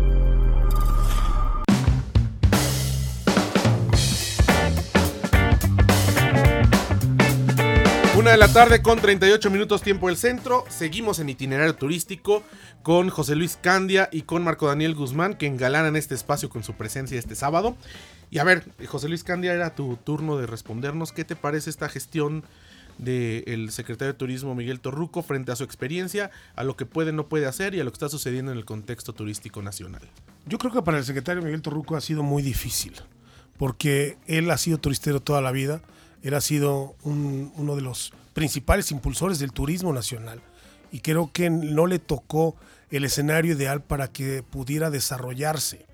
Una 8.27 8.33
de 8.33 8.39
la 8.39 8.51
tarde 8.51 8.81
con 8.81 8.99
38 8.99 9.49
minutos 9.49 9.81
tiempo 9.81 10.09
del 10.09 10.17
centro. 10.17 10.65
Seguimos 10.67 11.19
en 11.19 11.29
itinerario 11.29 11.75
turístico 11.75 12.43
con 12.83 13.07
José 13.07 13.37
Luis 13.37 13.55
Candia 13.55 14.09
y 14.11 14.23
con 14.23 14.43
Marco 14.43 14.67
Daniel 14.67 14.95
Guzmán 14.95 15.35
que 15.35 15.47
engalanan 15.47 15.95
este 15.95 16.13
espacio 16.13 16.49
con 16.49 16.61
su 16.61 16.73
presencia 16.73 17.17
este 17.17 17.35
sábado. 17.35 17.77
Y 18.29 18.39
a 18.39 18.43
ver, 18.43 18.65
José 18.85 19.07
Luis 19.07 19.23
Candia, 19.23 19.53
era 19.53 19.75
tu 19.75 19.95
turno 19.95 20.35
de 20.35 20.45
respondernos. 20.45 21.13
¿Qué 21.13 21.23
te 21.23 21.37
parece 21.37 21.69
esta 21.69 21.87
gestión 21.87 22.43
del 22.97 23.71
secretario 23.71 24.11
de 24.11 24.19
Turismo 24.19 24.55
Miguel 24.55 24.81
Torruco 24.81 25.23
frente 25.23 25.53
a 25.53 25.55
su 25.55 25.63
experiencia, 25.63 26.29
a 26.57 26.65
lo 26.65 26.75
que 26.75 26.85
puede 26.85 27.13
no 27.13 27.29
puede 27.29 27.45
hacer 27.45 27.75
y 27.75 27.79
a 27.79 27.85
lo 27.85 27.91
que 27.91 27.95
está 27.95 28.09
sucediendo 28.09 28.51
en 28.51 28.57
el 28.57 28.65
contexto 28.65 29.13
turístico 29.13 29.61
nacional. 29.61 30.01
Yo 30.45 30.57
creo 30.57 30.73
que 30.73 30.81
para 30.81 30.97
el 30.97 31.05
secretario 31.05 31.41
Miguel 31.41 31.61
Torruco 31.61 31.95
ha 31.95 32.01
sido 32.01 32.23
muy 32.23 32.43
difícil, 32.43 32.91
porque 33.57 34.17
él 34.27 34.51
ha 34.51 34.57
sido 34.57 34.79
turistero 34.79 35.21
toda 35.21 35.39
la 35.39 35.53
vida, 35.53 35.81
él 36.27 36.33
ha 36.33 36.41
sido 36.41 36.95
uno 37.03 37.75
de 37.75 37.81
los 37.81 38.13
principales 38.33 38.91
impulsores 38.91 39.39
del 39.39 39.51
turismo 39.51 39.93
nacional 39.93 40.41
y 40.91 40.99
creo 40.99 41.31
que 41.31 41.49
no 41.49 41.87
le 41.87 41.99
tocó 41.99 42.55
el 42.89 43.05
escenario 43.05 43.53
ideal 43.53 43.81
para 43.81 44.09
que 44.09 44.43
pudiera 44.43 44.89
desarrollarse, 44.89 45.85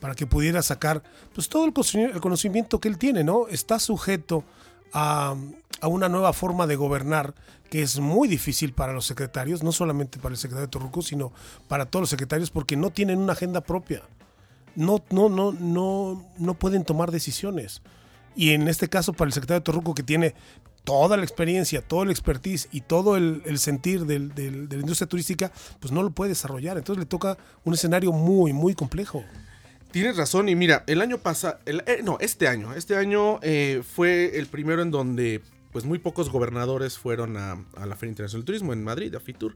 para 0.00 0.14
que 0.14 0.26
pudiera 0.26 0.62
sacar 0.62 1.02
pues 1.34 1.48
todo 1.48 1.64
el 1.64 1.72
conocimiento 1.72 2.80
que 2.80 2.88
él 2.88 2.98
tiene, 2.98 3.24
¿no? 3.24 3.48
Está 3.48 3.78
sujeto 3.78 4.44
a, 4.92 5.34
a 5.80 5.88
una 5.88 6.08
nueva 6.08 6.32
forma 6.32 6.66
de 6.66 6.76
gobernar 6.76 7.34
que 7.70 7.82
es 7.82 8.00
muy 8.00 8.28
difícil 8.28 8.74
para 8.74 8.92
los 8.92 9.06
secretarios, 9.06 9.62
no 9.62 9.72
solamente 9.72 10.18
para 10.18 10.34
el 10.34 10.38
secretario 10.38 10.68
Torruco, 10.68 11.00
sino 11.00 11.32
para 11.68 11.86
todos 11.86 12.02
los 12.02 12.10
secretarios 12.10 12.50
porque 12.50 12.76
no 12.76 12.90
tienen 12.90 13.18
una 13.18 13.32
agenda 13.32 13.62
propia. 13.62 14.02
No, 14.76 15.02
no, 15.10 15.30
no, 15.30 15.52
no, 15.52 16.22
no 16.38 16.54
pueden 16.54 16.84
tomar 16.84 17.10
decisiones. 17.10 17.80
Y 18.34 18.50
en 18.50 18.68
este 18.68 18.88
caso, 18.88 19.12
para 19.12 19.28
el 19.28 19.32
secretario 19.32 19.60
de 19.60 19.64
Torruco, 19.64 19.94
que 19.94 20.02
tiene 20.02 20.34
toda 20.84 21.16
la 21.16 21.22
experiencia, 21.22 21.80
todo 21.82 22.02
el 22.02 22.10
expertise 22.10 22.68
y 22.72 22.80
todo 22.80 23.16
el, 23.16 23.58
sentir 23.58 24.06
de 24.06 24.18
la 24.18 24.76
industria 24.76 25.08
turística, 25.08 25.52
pues 25.80 25.92
no 25.92 26.02
lo 26.02 26.10
puede 26.10 26.30
desarrollar. 26.30 26.76
Entonces 26.76 27.00
le 27.00 27.06
toca 27.06 27.38
un 27.64 27.74
escenario 27.74 28.12
muy, 28.12 28.52
muy 28.52 28.74
complejo. 28.74 29.24
Tienes 29.92 30.16
razón, 30.16 30.48
y 30.48 30.56
mira, 30.56 30.84
el 30.86 31.02
año 31.02 31.18
pasado, 31.18 31.58
eh, 31.66 32.00
no, 32.02 32.16
este 32.18 32.48
año, 32.48 32.72
este 32.72 32.96
año 32.96 33.38
eh, 33.42 33.82
fue 33.86 34.38
el 34.38 34.46
primero 34.46 34.80
en 34.80 34.90
donde 34.90 35.42
pues 35.70 35.84
muy 35.84 35.98
pocos 35.98 36.30
gobernadores 36.30 36.98
fueron 36.98 37.36
a, 37.36 37.62
a 37.76 37.86
la 37.86 37.96
Feria 37.96 38.10
Internacional 38.12 38.40
del 38.40 38.46
Turismo 38.46 38.72
en 38.72 38.82
Madrid, 38.84 39.14
a 39.14 39.20
Fitur 39.20 39.54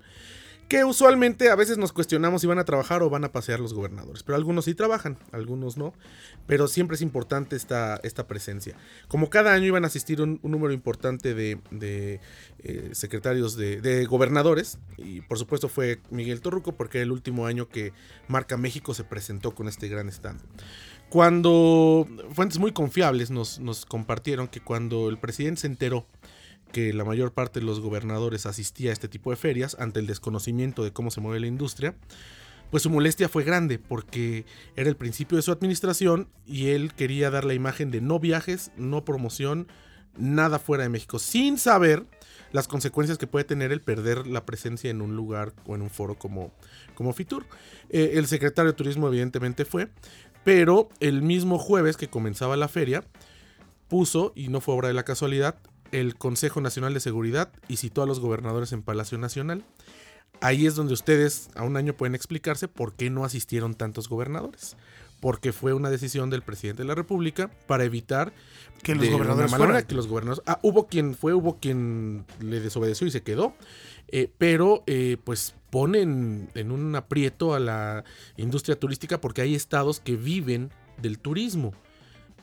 que 0.68 0.85
usualmente 0.85 1.48
a 1.50 1.55
veces 1.55 1.79
nos 1.79 1.92
cuestionamos 1.92 2.40
si 2.40 2.46
van 2.46 2.59
a 2.59 2.64
trabajar 2.64 3.02
o 3.02 3.11
van 3.11 3.24
a 3.24 3.31
pasear 3.31 3.61
los 3.61 3.72
gobernadores, 3.72 4.22
pero 4.24 4.37
algunos 4.37 4.64
sí 4.64 4.74
trabajan, 4.74 5.16
algunos 5.31 5.76
no, 5.76 5.94
pero 6.46 6.66
siempre 6.66 6.96
es 6.96 7.02
importante 7.02 7.55
esta, 7.55 8.00
esta 8.02 8.26
presencia. 8.26 8.76
Como 9.07 9.31
cada 9.31 9.52
año 9.52 9.66
iban 9.66 9.85
a 9.85 9.87
asistir 9.87 10.20
un, 10.20 10.40
número 10.42 10.72
importante 10.72 11.35
de, 11.35 11.61
eh, 12.62 12.90
secretarios 12.92 13.57
de, 13.57 14.07
gobernadores, 14.07 14.79
y 14.96 15.20
por 15.20 15.38
supuesto 15.38 15.68
fue 15.68 16.00
Miguel 16.11 16.40
Torruco, 16.40 16.72
porque 16.72 16.98
era 16.98 17.05
el 17.05 17.12
último 17.12 17.46
año 17.46 17.68
que 17.68 17.92
Marca 18.26 18.57
México 18.57 18.92
se 18.92 19.05
presentó 19.05 19.55
con 19.55 19.68
este 19.68 19.88
gran 19.88 20.09
stand. 20.09 20.40
Cuando 21.09 22.09
fuentes 22.33 22.59
muy 22.59 22.72
confiables 22.72 23.31
nos, 23.31 23.61
nos 23.61 23.87
compartieron 23.87 24.48
que 24.48 24.61
cuando 24.61 25.09
el 25.09 25.18
presidente 25.18 25.61
se 25.61 25.68
enteró 25.68 26.07
que 26.72 26.92
la 26.92 27.05
mayor 27.05 27.33
parte 27.33 27.61
de 27.61 27.66
los 27.66 27.81
gobernadores 27.81 28.46
asistía 28.46 28.90
a 28.90 28.92
este 28.92 29.09
tipo 29.09 29.31
de 29.31 29.37
ferias 29.37 29.76
ante 29.79 30.00
el 30.00 30.07
desconocimiento 30.07 30.85
de 30.85 30.92
cómo 30.92 31.11
se 31.11 31.20
mueve 31.20 31.40
la 31.40 31.46
industria, 31.46 31.94
pues 32.70 32.83
su 32.83 32.90
molestia 32.90 33.29
fue 33.29 33.44
grande 33.44 33.79
porque 33.79 34.44
era 34.74 34.88
el 34.88 34.96
principio 34.96 35.37
de 35.37 35.42
su 35.42 35.52
administración 35.52 36.29
y 36.44 36.68
él 36.68 36.92
quería 36.94 37.31
dar 37.31 37.44
la 37.44 37.55
imagen 37.55 37.90
de 37.90 38.00
no 38.00 38.18
viajes, 38.18 38.72
no 38.76 39.05
promoción, 39.05 39.68
nada 40.18 40.59
fuera 40.59 40.83
de 40.83 40.88
México, 40.88 41.18
sin 41.18 41.59
saber 41.59 42.07
las 42.52 42.68
consecuencias 42.68 43.18
que 43.18 43.26
puede 43.26 43.44
tener 43.44 43.72
el 43.72 43.81
perder 43.81 44.26
la 44.26 44.46
presencia 44.46 44.90
en 44.90 45.02
un 45.02 45.14
lugar 45.14 45.52
o 45.66 45.74
en 45.74 45.83
un 45.83 45.90
foro 45.90 46.18
como, 46.18 46.52
como 46.94 47.12
Fitur. 47.12 47.46
Eh, 47.90 48.12
el 48.14 48.26
secretario 48.26 48.72
de 48.72 48.76
Turismo 48.76 49.09
evidentemente 49.09 49.64
fue, 49.64 49.88
pero 50.44 50.88
el 51.00 51.22
mismo 51.22 51.59
jueves 51.59 51.96
que 51.96 52.09
comenzaba 52.09 52.57
la 52.57 52.68
feria, 52.68 53.05
puso, 53.88 54.33
y 54.35 54.48
no 54.48 54.61
fue 54.61 54.74
obra 54.74 54.88
de 54.88 54.94
la 54.94 55.05
casualidad, 55.05 55.57
el 55.92 56.16
Consejo 56.16 56.61
Nacional 56.61 56.94
de 56.94 57.01
Seguridad 57.01 57.51
y 57.68 57.77
citó 57.77 58.03
a 58.03 58.07
los 58.07 58.20
gobernadores 58.20 58.72
en 58.72 58.83
Palacio 58.83 59.18
Nacional. 59.18 59.64
Ahí 60.40 60.66
es 60.66 60.75
donde 60.75 60.94
ustedes 60.94 61.49
a 61.55 61.64
un 61.64 61.77
año 61.77 61.94
pueden 61.94 62.14
explicarse 62.14 62.68
por 62.68 62.94
qué 62.94 63.11
no 63.11 63.25
asistieron 63.25 63.75
tantos 63.75 64.09
gobernadores. 64.09 64.77
Porque 65.20 65.53
fue 65.53 65.72
una 65.72 65.88
decisión 65.88 66.29
del 66.29 66.42
presidente 66.42 66.83
de 66.83 66.88
la 66.88 66.94
República 66.94 67.51
para 67.66 67.85
evitar 67.85 68.35
que 68.83 68.94
los 68.94 69.09
gobernadores 69.09 69.55
fueran. 69.55 69.85
que 69.85 69.94
los 69.94 70.09
gobernadores. 70.09 70.44
Ah, 70.46 70.59
hubo 70.62 70.88
quien 70.88 71.14
fue, 71.14 71.33
hubo 71.33 71.59
quien 71.59 72.27
le 72.40 72.61
desobedeció 72.61 73.07
y 73.07 73.11
se 73.11 73.22
quedó. 73.22 73.55
Eh, 74.09 74.31
pero 74.37 74.85
eh, 74.87 75.16
pues 75.25 75.55
ponen 75.70 76.49
en 76.55 76.70
un 76.70 76.94
aprieto 76.94 77.55
a 77.55 77.61
la 77.61 78.05
industria 78.37 78.79
turística 78.79 79.20
porque 79.20 79.40
hay 79.40 79.55
estados 79.55 80.01
que 80.01 80.16
viven 80.16 80.70
del 80.99 81.18
turismo. 81.18 81.72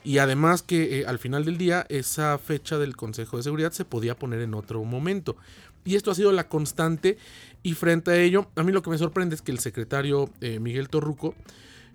Y 0.04 0.18
además 0.18 0.62
que 0.62 1.00
eh, 1.00 1.06
al 1.06 1.18
final 1.18 1.44
del 1.46 1.56
día 1.56 1.86
esa 1.88 2.36
fecha 2.38 2.78
del 2.78 2.94
Consejo 2.94 3.38
de 3.38 3.42
Seguridad 3.42 3.72
se 3.72 3.86
podía 3.86 4.16
poner 4.16 4.40
en 4.40 4.54
otro 4.54 4.84
momento. 4.84 5.36
Y 5.84 5.96
esto 5.96 6.10
ha 6.10 6.14
sido 6.14 6.30
la 6.32 6.48
constante 6.48 7.18
y 7.62 7.74
frente 7.74 8.10
a 8.10 8.16
ello, 8.16 8.50
a 8.56 8.62
mí 8.62 8.72
lo 8.72 8.82
que 8.82 8.90
me 8.90 8.98
sorprende 8.98 9.34
es 9.34 9.42
que 9.42 9.52
el 9.52 9.58
secretario 9.58 10.30
eh, 10.40 10.60
Miguel 10.60 10.88
Torruco 10.88 11.34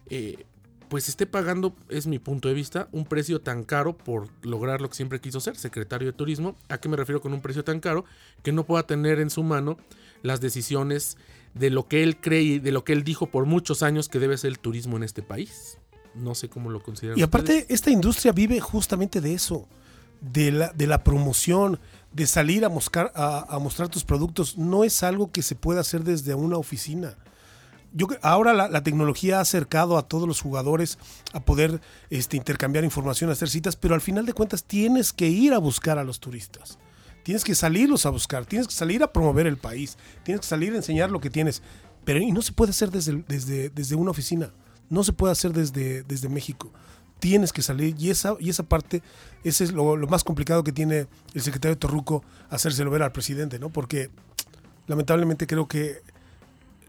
eh, 0.09 0.45
pues 0.89 1.07
esté 1.07 1.27
pagando, 1.27 1.75
es 1.89 2.07
mi 2.07 2.17
punto 2.17 2.47
de 2.47 2.55
vista, 2.55 2.87
un 2.91 3.05
precio 3.05 3.41
tan 3.41 3.63
caro 3.63 3.95
por 3.95 4.27
lograr 4.41 4.81
lo 4.81 4.89
que 4.89 4.95
siempre 4.95 5.21
quiso 5.21 5.39
ser, 5.39 5.55
secretario 5.55 6.07
de 6.07 6.13
Turismo. 6.13 6.55
¿A 6.67 6.79
qué 6.79 6.89
me 6.89 6.97
refiero 6.97 7.21
con 7.21 7.33
un 7.33 7.41
precio 7.41 7.63
tan 7.63 7.79
caro? 7.79 8.05
Que 8.41 8.51
no 8.51 8.65
pueda 8.65 8.83
tener 8.83 9.19
en 9.19 9.29
su 9.29 9.43
mano 9.43 9.77
las 10.23 10.41
decisiones 10.41 11.17
de 11.53 11.69
lo 11.69 11.87
que 11.87 12.03
él 12.03 12.17
cree 12.19 12.41
y 12.41 12.59
de 12.59 12.71
lo 12.71 12.83
que 12.83 12.93
él 12.93 13.03
dijo 13.03 13.27
por 13.27 13.45
muchos 13.45 13.83
años 13.83 14.09
que 14.09 14.19
debe 14.19 14.37
ser 14.37 14.49
el 14.49 14.59
turismo 14.59 14.97
en 14.97 15.03
este 15.03 15.21
país. 15.21 15.78
No 16.15 16.35
sé 16.35 16.49
cómo 16.49 16.69
lo 16.69 16.81
consideran. 16.81 17.19
Y 17.19 17.21
aparte, 17.21 17.65
esta 17.69 17.91
industria 17.91 18.31
vive 18.31 18.59
justamente 18.59 19.21
de 19.21 19.33
eso, 19.33 19.67
de 20.21 20.51
la, 20.51 20.69
de 20.69 20.87
la 20.87 21.03
promoción, 21.03 21.79
de 22.11 22.27
salir 22.27 22.65
a, 22.65 22.69
mostrar, 22.69 23.11
a, 23.15 23.57
mostrar 23.59 23.89
tus 23.89 24.03
productos. 24.03 24.57
No 24.57 24.83
es 24.83 25.03
algo 25.03 25.31
que 25.31 25.43
se 25.43 25.55
pueda 25.55 25.81
hacer 25.81 26.03
desde 26.03 26.33
una 26.33 26.57
oficina. 26.57 27.15
Yo, 27.91 28.07
ahora 28.21 28.53
la, 28.53 28.83
tecnología 28.83 29.37
ha 29.37 29.41
acercado 29.41 29.97
a 29.97 30.07
todos 30.07 30.27
los 30.27 30.41
jugadores 30.41 30.99
a 31.33 31.39
poder 31.39 31.81
este, 32.09 32.37
intercambiar 32.37 32.83
información, 32.83 33.31
hacer 33.31 33.49
citas, 33.49 33.75
pero 33.75 33.95
al 33.95 34.01
final 34.01 34.25
de 34.25 34.33
cuentas 34.33 34.63
tienes 34.63 35.11
que 35.11 35.27
ir 35.27 35.53
a 35.53 35.57
buscar 35.57 35.97
a 35.97 36.03
los 36.03 36.19
turistas. 36.19 36.77
Tienes 37.23 37.43
que 37.43 37.55
salirlos 37.55 38.05
a 38.05 38.09
buscar, 38.09 38.45
tienes 38.45 38.67
que 38.67 38.73
salir 38.73 39.03
a 39.03 39.11
promover 39.11 39.45
el 39.45 39.57
país, 39.57 39.97
tienes 40.23 40.41
que 40.41 40.47
salir 40.47 40.73
a 40.73 40.77
enseñar 40.77 41.11
lo 41.11 41.19
que 41.19 41.29
tienes. 41.29 41.61
Pero 42.05 42.19
y 42.19 42.31
no 42.31 42.41
se 42.41 42.53
puede 42.53 42.71
hacer 42.71 42.91
desde, 42.91 43.23
desde, 43.27 43.69
desde 43.69 43.95
una 43.95 44.11
oficina 44.11 44.51
no 44.89 45.03
se 45.03 45.13
puede 45.13 45.31
hacer 45.31 45.53
desde, 45.53 46.03
desde 46.03 46.29
México. 46.29 46.71
Tienes 47.19 47.51
que 47.51 47.61
salir 47.61 47.95
y 47.99 48.09
esa, 48.09 48.35
y 48.39 48.49
esa 48.49 48.63
parte, 48.63 49.01
ese 49.43 49.65
es 49.65 49.71
lo, 49.73 49.95
más 50.07 50.23
complicado 50.23 50.63
que 50.63 50.71
tiene 50.71 51.07
el 51.33 51.41
secretario 51.41 51.77
Torruco 51.77 52.23
hacérselo 52.49 52.89
ver 52.89 53.03
al 53.03 53.11
presidente, 53.11 53.59
¿no? 53.59 53.69
Porque 53.69 54.09
lamentablemente 54.87 55.45
creo 55.45 55.67
que 55.67 56.01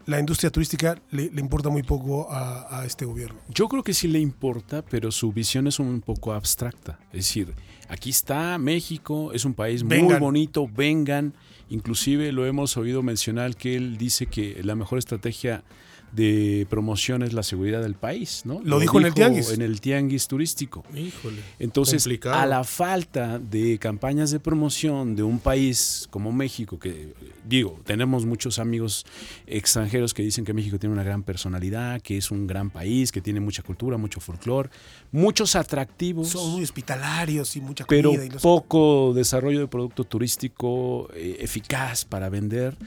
la 0.05 0.19
industria 0.19 0.49
turística 0.49 0.99
le, 1.11 1.25
importa 1.37 1.69
muy 1.69 1.83
poco 1.83 2.27
a, 2.31 2.83
este 2.85 3.05
gobierno. 3.05 3.39
Yo 3.49 3.67
creo 3.67 3.83
que 3.83 3.93
sí 3.93 4.07
le 4.07 4.19
importa, 4.19 4.81
pero 4.81 5.11
su 5.11 5.31
visión 5.31 5.67
es 5.67 5.79
un 5.79 6.01
poco 6.01 6.33
abstracta. 6.33 6.99
Es 7.11 7.25
decir, 7.25 7.53
aquí 7.87 8.09
está 8.09 8.57
México, 8.57 9.31
es 9.33 9.45
un 9.45 9.53
país 9.53 9.83
muy 9.83 10.01
bonito, 10.17 10.67
vengan. 10.67 11.33
Inclusive 11.69 12.31
lo 12.31 12.45
hemos 12.45 12.75
oído 12.77 13.03
mencionar 13.03 13.55
que 13.55 13.75
él 13.75 13.97
dice 13.97 14.25
que 14.25 14.61
la 14.63 14.75
mejor 14.75 14.97
estrategia 14.97 15.63
de 16.11 16.67
promoción 16.69 17.23
es 17.23 17.33
la 17.33 17.43
seguridad 17.43 17.81
del 17.81 17.95
país, 17.95 18.41
¿no? 18.45 18.61
Lo, 18.63 18.79
dijo, 18.79 18.99
en 18.99 19.05
el 19.05 19.13
tianguis. 19.13 19.51
En 19.51 19.61
el 19.61 19.79
tianguis 19.79 20.27
turístico. 20.27 20.83
Híjole. 20.95 21.41
Entonces, 21.59 22.07
a 22.25 22.45
la 22.45 22.63
falta 22.63 23.39
de 23.39 23.77
campañas 23.79 24.31
de 24.31 24.39
promoción 24.39 25.15
de 25.15 25.23
un 25.23 25.39
país 25.39 26.07
como 26.09 26.31
México, 26.31 26.79
que 26.79 27.13
digo, 27.45 27.79
tenemos 27.85 28.25
muchos 28.25 28.59
amigos 28.59 29.05
extranjeros 29.47 30.13
que 30.13 30.23
dicen 30.23 30.45
que 30.45 30.53
México 30.53 30.79
tiene 30.79 30.93
una 30.93 31.03
gran 31.03 31.23
personalidad, 31.23 32.01
que 32.01 32.17
es 32.17 32.31
un 32.31 32.47
gran 32.47 32.69
país, 32.69 33.11
que 33.11 33.21
tiene 33.21 33.39
mucha 33.39 33.63
cultura, 33.63 33.97
mucho 33.97 34.19
folclore, 34.19 34.69
muchos 35.11 35.55
atractivos. 35.55 36.29
Son 36.29 36.51
muy 36.51 36.63
hospitalarios 36.63 37.55
y 37.55 37.61
mucha 37.61 37.85
comida. 37.85 38.09
Pero 38.11 38.39
poco 38.39 39.13
desarrollo 39.13 39.59
de 39.59 39.67
producto 39.67 40.03
turístico 40.03 41.09
eh, 41.13 41.37
eficaz 41.39 42.05
para 42.05 42.29
vender. 42.29 42.77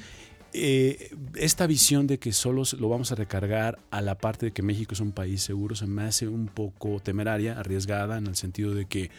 Eh, 0.57 1.11
esta 1.35 1.67
visión 1.67 2.07
de 2.07 2.21
que 2.21 2.33
solo 2.33 2.63
lo 2.79 2.89
vamos 2.89 3.11
a 3.11 3.17
recargar 3.17 3.81
a 3.91 4.01
la 4.01 4.15
parte 4.15 4.47
de 4.47 4.53
que 4.53 4.63
México 4.63 4.95
es 4.95 5.01
un 5.01 5.11
país 5.11 5.43
seguro 5.43 5.75
se 5.75 5.89
me 5.89 6.05
hace 6.05 6.29
un 6.29 6.47
poco 6.47 7.01
temeraria, 7.01 7.59
arriesgada, 7.59 8.19
en 8.19 8.29
el 8.29 8.37
sentido 8.37 8.73
de 8.73 8.87
que, 8.87 9.11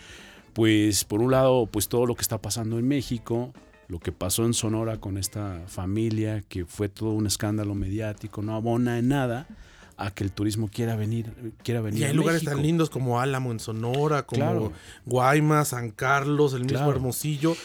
pues, 0.53 1.03
por 1.03 1.21
un 1.21 1.31
lado, 1.31 1.65
pues 1.65 1.89
todo 1.89 2.05
lo 2.05 2.15
que 2.15 2.21
está 2.21 2.41
pasando 2.41 2.79
en 2.79 2.87
México, 2.87 3.53
lo 3.89 3.99
que 3.99 4.13
pasó 4.13 4.45
en 4.45 4.53
Sonora 4.53 5.01
con 5.01 5.17
esta 5.17 5.61
familia, 5.67 6.41
que 6.47 6.63
fue 6.63 6.87
todo 6.87 7.09
un 7.09 7.27
escándalo 7.27 7.75
mediático, 7.75 8.41
no 8.41 8.55
abona 8.55 8.97
en 8.97 9.09
nada 9.09 9.45
a 9.97 10.11
que 10.11 10.23
el 10.23 10.31
turismo 10.31 10.69
quiera 10.69 10.95
venir, 10.95 11.33
quiera 11.63 11.81
venir. 11.81 11.99
Y 11.99 12.03
hay 12.05 12.13
lugares 12.13 12.45
tan 12.45 12.61
lindos 12.61 12.89
como 12.89 13.19
Álamo 13.19 13.51
en 13.51 13.59
Sonora, 13.59 14.25
como 14.25 14.71
Guaymas, 15.05 15.67
San 15.69 15.91
Carlos, 15.91 16.53
el 16.53 16.63
mismo 16.63 16.89
Hermosillo 16.89 17.57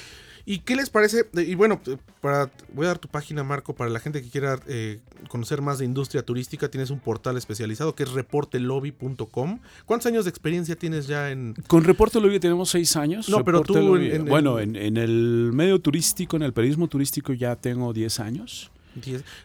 ¿Y 0.53 0.59
qué 0.61 0.75
les 0.75 0.91
parece? 0.91 1.27
Y 1.35 1.55
bueno, 1.55 1.81
para, 2.21 2.51
voy 2.75 2.87
a 2.87 2.89
dar 2.89 2.99
tu 2.99 3.07
página, 3.09 3.45
Marco, 3.45 3.73
para 3.75 3.89
la 3.91 4.01
gente 4.01 4.21
que 4.21 4.29
quiera 4.31 4.59
eh, 4.67 4.99
conocer 5.29 5.63
más 5.63 5.79
de 5.79 5.85
industria 5.85 6.23
turística. 6.25 6.69
Tienes 6.69 6.91
un 6.91 6.99
portal 6.99 7.37
especializado 7.37 7.95
que 7.95 8.03
es 8.03 8.11
reportelobby.com. 8.13 9.61
¿Cuántos 9.87 10.07
años 10.07 10.25
de 10.25 10.31
experiencia 10.31 10.75
tienes 10.77 11.07
ya 11.07 11.31
en...? 11.31 11.55
Con 11.67 11.85
Reporte 11.85 12.21
Lobby 12.21 12.41
tenemos 12.41 12.71
seis 12.71 12.97
años. 12.97 13.29
No, 13.29 13.45
pero 13.45 13.63
tú 13.63 13.75
Lobby- 13.75 14.07
en- 14.11 14.23
en- 14.23 14.25
bueno, 14.27 14.59
en, 14.59 14.77
en 14.77 14.97
el 14.97 15.51
medio 15.53 15.81
turístico, 15.81 16.37
en 16.37 16.43
el 16.43 16.53
periodismo 16.53 16.89
turístico 16.89 17.33
ya 17.33 17.55
tengo 17.57 17.93
10 17.93 18.21
años. 18.21 18.71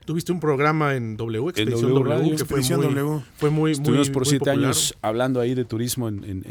Tuviste 0.06 0.32
un 0.32 0.40
programa 0.40 0.96
en 0.96 1.18
W, 1.18 1.50
Expedición 1.50 1.94
W 1.94 2.04
W, 2.04 2.16
Radio. 2.18 2.36
que 2.38 2.46
fue 2.46 2.62
muy, 2.62 2.86
W. 2.86 3.22
fue 3.38 3.50
muy, 3.50 3.72
Estuvimos 3.74 4.08
muy- 4.08 4.14
por 4.14 4.24
muy 4.24 4.30
siete 4.30 4.46
popular. 4.46 4.66
años 4.66 4.96
hablando 5.02 5.40
ahí 5.40 5.54
de 5.54 5.66
turismo 5.66 6.08
en, 6.10 6.24
en- 6.24 6.44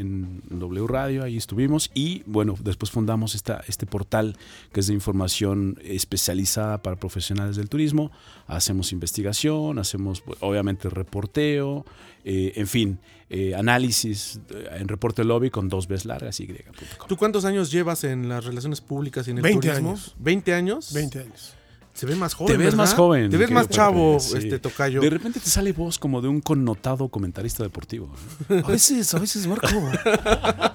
en 0.50 0.58
W 0.58 0.86
Radio, 0.86 1.24
ahí 1.24 1.36
estuvimos. 1.36 1.90
Y 1.94 2.22
bueno, 2.26 2.54
después 2.62 2.90
fundamos 2.90 3.34
esta, 3.34 3.62
este 3.68 3.86
portal 3.86 4.36
que 4.72 4.80
es 4.80 4.86
de 4.86 4.94
información 4.94 5.78
especializada 5.82 6.82
para 6.82 6.96
profesionales 6.96 7.56
del 7.56 7.68
turismo. 7.68 8.10
Hacemos 8.46 8.92
investigación, 8.92 9.78
hacemos 9.78 10.22
obviamente 10.40 10.88
reporteo, 10.90 11.84
eh, 12.24 12.52
en 12.56 12.66
fin, 12.66 12.98
eh, 13.30 13.54
análisis 13.54 14.38
eh, 14.50 14.68
en 14.78 14.88
Reporte 14.88 15.24
Lobby 15.24 15.50
con 15.50 15.68
dos 15.68 15.88
veces 15.88 16.04
largas 16.06 16.38
y.com. 16.40 17.06
¿Tú 17.08 17.16
cuántos 17.16 17.44
años 17.44 17.70
llevas 17.70 18.04
en 18.04 18.28
las 18.28 18.44
relaciones 18.44 18.80
públicas 18.80 19.26
y 19.28 19.32
en 19.32 19.38
el 19.38 19.42
20 19.42 19.68
turismo? 19.68 19.90
años. 19.90 20.14
¿20 20.22 20.52
años? 20.52 20.92
20 20.92 21.18
años. 21.20 21.54
Se 21.94 22.06
ve 22.06 22.16
más 22.16 22.34
joven. 22.34 22.52
Te 22.52 22.58
ves 22.58 22.66
¿verdad? 22.72 22.78
más 22.78 22.94
joven. 22.94 23.30
Te 23.30 23.36
ves 23.36 23.50
más 23.52 23.68
chavo, 23.68 24.18
sí. 24.18 24.36
este 24.38 24.58
tocayo. 24.58 25.00
De 25.00 25.08
repente 25.10 25.38
te 25.38 25.48
sale 25.48 25.72
voz 25.72 25.96
como 25.98 26.20
de 26.20 26.26
un 26.26 26.40
connotado 26.40 27.06
comentarista 27.08 27.62
deportivo. 27.62 28.10
¿no? 28.48 28.66
A 28.66 28.70
veces, 28.70 29.14
a 29.14 29.20
veces, 29.20 29.46
Marco. 29.46 29.68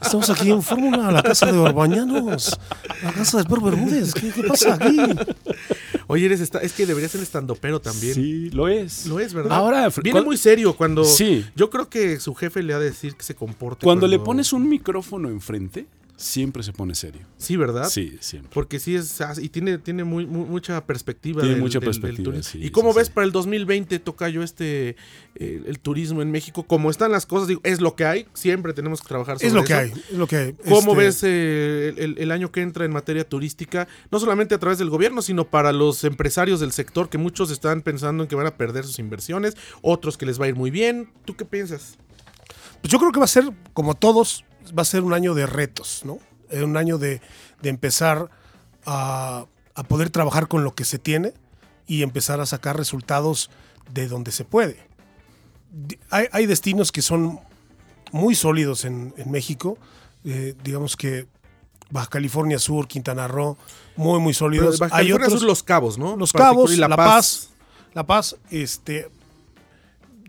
Estamos 0.01 0.29
aquí 0.29 0.49
en 0.49 0.63
Fórmula, 0.63 1.11
la 1.11 1.21
casa 1.21 1.51
de 1.51 1.57
Orbañanos, 1.57 2.57
la 3.03 3.11
casa 3.11 3.39
de 3.39 3.43
Per 3.43 3.59
Bermúdez. 3.59 4.13
¿Qué, 4.13 4.31
qué 4.31 4.43
pasa 4.43 4.75
aquí? 4.75 4.97
Oye, 6.07 6.25
eres 6.25 6.39
esta- 6.39 6.59
es 6.59 6.71
que 6.71 6.85
deberías 6.85 7.11
ser 7.11 7.21
estandopero 7.21 7.81
también. 7.81 8.13
Sí, 8.15 8.49
lo 8.51 8.69
es. 8.69 9.05
Lo 9.05 9.19
es, 9.19 9.33
¿verdad? 9.33 9.57
Ahora, 9.57 9.89
viene 10.01 10.21
muy 10.21 10.37
serio 10.37 10.73
cuando. 10.75 11.03
Sí. 11.03 11.45
Yo 11.55 11.69
creo 11.69 11.89
que 11.89 12.19
su 12.21 12.33
jefe 12.33 12.63
le 12.63 12.73
ha 12.73 12.79
de 12.79 12.85
decir 12.85 13.15
que 13.15 13.23
se 13.23 13.35
comporte. 13.35 13.83
Cuando 13.83 14.07
le 14.07 14.19
pones 14.19 14.53
un 14.53 14.67
micrófono 14.69 15.27
enfrente, 15.29 15.85
siempre 16.19 16.63
se 16.63 16.73
pone 16.73 16.95
serio. 16.95 17.21
Sí, 17.37 17.55
¿verdad? 17.55 17.87
Sí, 17.89 18.17
siempre. 18.19 18.51
Porque 18.53 18.77
sí 18.79 18.95
es. 18.95 19.21
ah, 19.21 19.33
Y 19.41 19.47
tiene, 19.49 19.77
tiene 19.77 20.03
muy, 20.03 20.25
muy- 20.25 20.45
mucha 20.45 20.85
perspectiva. 20.85 21.41
Tiene 21.41 21.55
del- 21.55 21.63
mucha 21.63 21.79
del- 21.79 21.87
perspectiva, 21.87 22.43
sí, 22.43 22.59
¿Y 22.61 22.71
cómo 22.71 22.91
sí, 22.91 22.97
ves 22.99 23.07
sí. 23.07 23.13
para 23.15 23.25
el 23.25 23.31
2020, 23.31 23.99
Tocayo, 23.99 24.43
este. 24.43 24.97
eh, 25.35 25.63
el 25.65 25.79
turismo 25.79 26.21
en 26.21 26.29
México? 26.29 26.63
Como 26.63 26.89
están 26.91 27.11
las 27.13 27.25
cosas, 27.25 27.47
digo, 27.47 27.61
es 27.63 27.79
lo 27.79 27.95
que 27.95 28.03
hay. 28.05 28.27
Siempre 28.33 28.73
tenemos 28.73 29.01
que 29.01 29.07
trabajar 29.07 29.37
sobre 29.37 29.47
Es 29.47 29.53
lo 29.53 29.63
que 29.63 29.73
eso. 29.73 29.81
hay, 29.81 29.91
es 30.11 30.17
lo 30.17 30.27
que 30.27 30.35
hay. 30.35 30.53
¿Cómo 30.67 30.91
Este, 30.91 30.95
ves 31.03 31.23
eh, 31.23 31.93
el, 31.97 32.17
el 32.17 32.31
año 32.31 32.51
que 32.51 32.61
entra 32.61 32.83
en 32.83 32.91
materia 32.91 33.23
turística? 33.27 33.87
No 34.11 34.19
solamente 34.19 34.53
a 34.55 34.59
través 34.59 34.77
del 34.77 34.89
gobierno, 34.89 35.21
sino 35.21 35.49
para 35.49 35.71
los 35.71 36.03
empresarios 36.03 36.59
del 36.59 36.73
sector, 36.73 37.09
que 37.09 37.17
muchos 37.17 37.49
están 37.51 37.81
pensando 37.81 38.23
en 38.23 38.29
que 38.29 38.35
van 38.35 38.47
a 38.47 38.57
perder 38.57 38.83
sus 38.85 38.99
inversiones, 38.99 39.55
otros 39.81 40.17
que 40.17 40.25
les 40.25 40.39
va 40.39 40.45
a 40.45 40.49
ir 40.49 40.55
muy 40.55 40.69
bien. 40.71 41.09
¿Tú 41.23 41.35
qué 41.37 41.45
piensas? 41.45 41.97
Pues 42.81 42.91
yo 42.91 42.99
creo 42.99 43.11
que 43.11 43.19
va 43.19 43.25
a 43.25 43.27
ser, 43.29 43.45
como 43.73 43.93
todos, 43.93 44.43
va 44.77 44.81
a 44.81 44.85
ser 44.85 45.03
un 45.03 45.13
año 45.13 45.33
de 45.33 45.45
retos, 45.45 46.01
¿no? 46.05 46.19
Eh, 46.49 46.63
Un 46.63 46.77
año 46.77 46.97
de, 46.97 47.21
de 47.61 47.69
empezar 47.69 48.29
a, 48.85 49.45
a 49.75 49.83
poder 49.83 50.09
trabajar 50.09 50.47
con 50.47 50.63
lo 50.63 50.73
que 50.73 50.85
se 50.85 50.99
tiene 50.99 51.33
y 51.87 52.03
empezar 52.03 52.39
a 52.39 52.45
sacar 52.45 52.77
resultados 52.77 53.49
de 53.93 54.07
donde 54.07 54.31
se 54.31 54.45
puede. 54.45 54.77
Hay, 56.09 56.27
hay 56.31 56.45
destinos 56.45 56.91
que 56.91 57.01
son 57.01 57.39
muy 58.11 58.33
sólidos 58.35 58.85
en, 58.85 59.13
en 59.17 59.29
México, 59.31 59.77
eh, 60.25 60.55
digamos 60.63 60.95
que 60.95 61.27
Baja 61.91 62.07
California 62.07 62.59
Sur, 62.59 62.87
Quintana 62.87 63.27
Roo, 63.27 63.57
muy, 63.95 64.19
muy 64.19 64.33
Pero 64.33 64.39
sólidos. 64.39 64.79
Baja 64.79 64.95
hay 64.95 65.05
California 65.05 65.27
otros, 65.27 65.39
Sur, 65.41 65.47
Los 65.49 65.63
Cabos, 65.63 65.97
¿no? 65.97 66.15
Los 66.15 66.33
Cabos, 66.33 66.71
y 66.73 66.77
La, 66.77 66.89
Paz. 66.95 67.49
La 67.93 68.05
Paz, 68.05 68.35
este, 68.51 69.09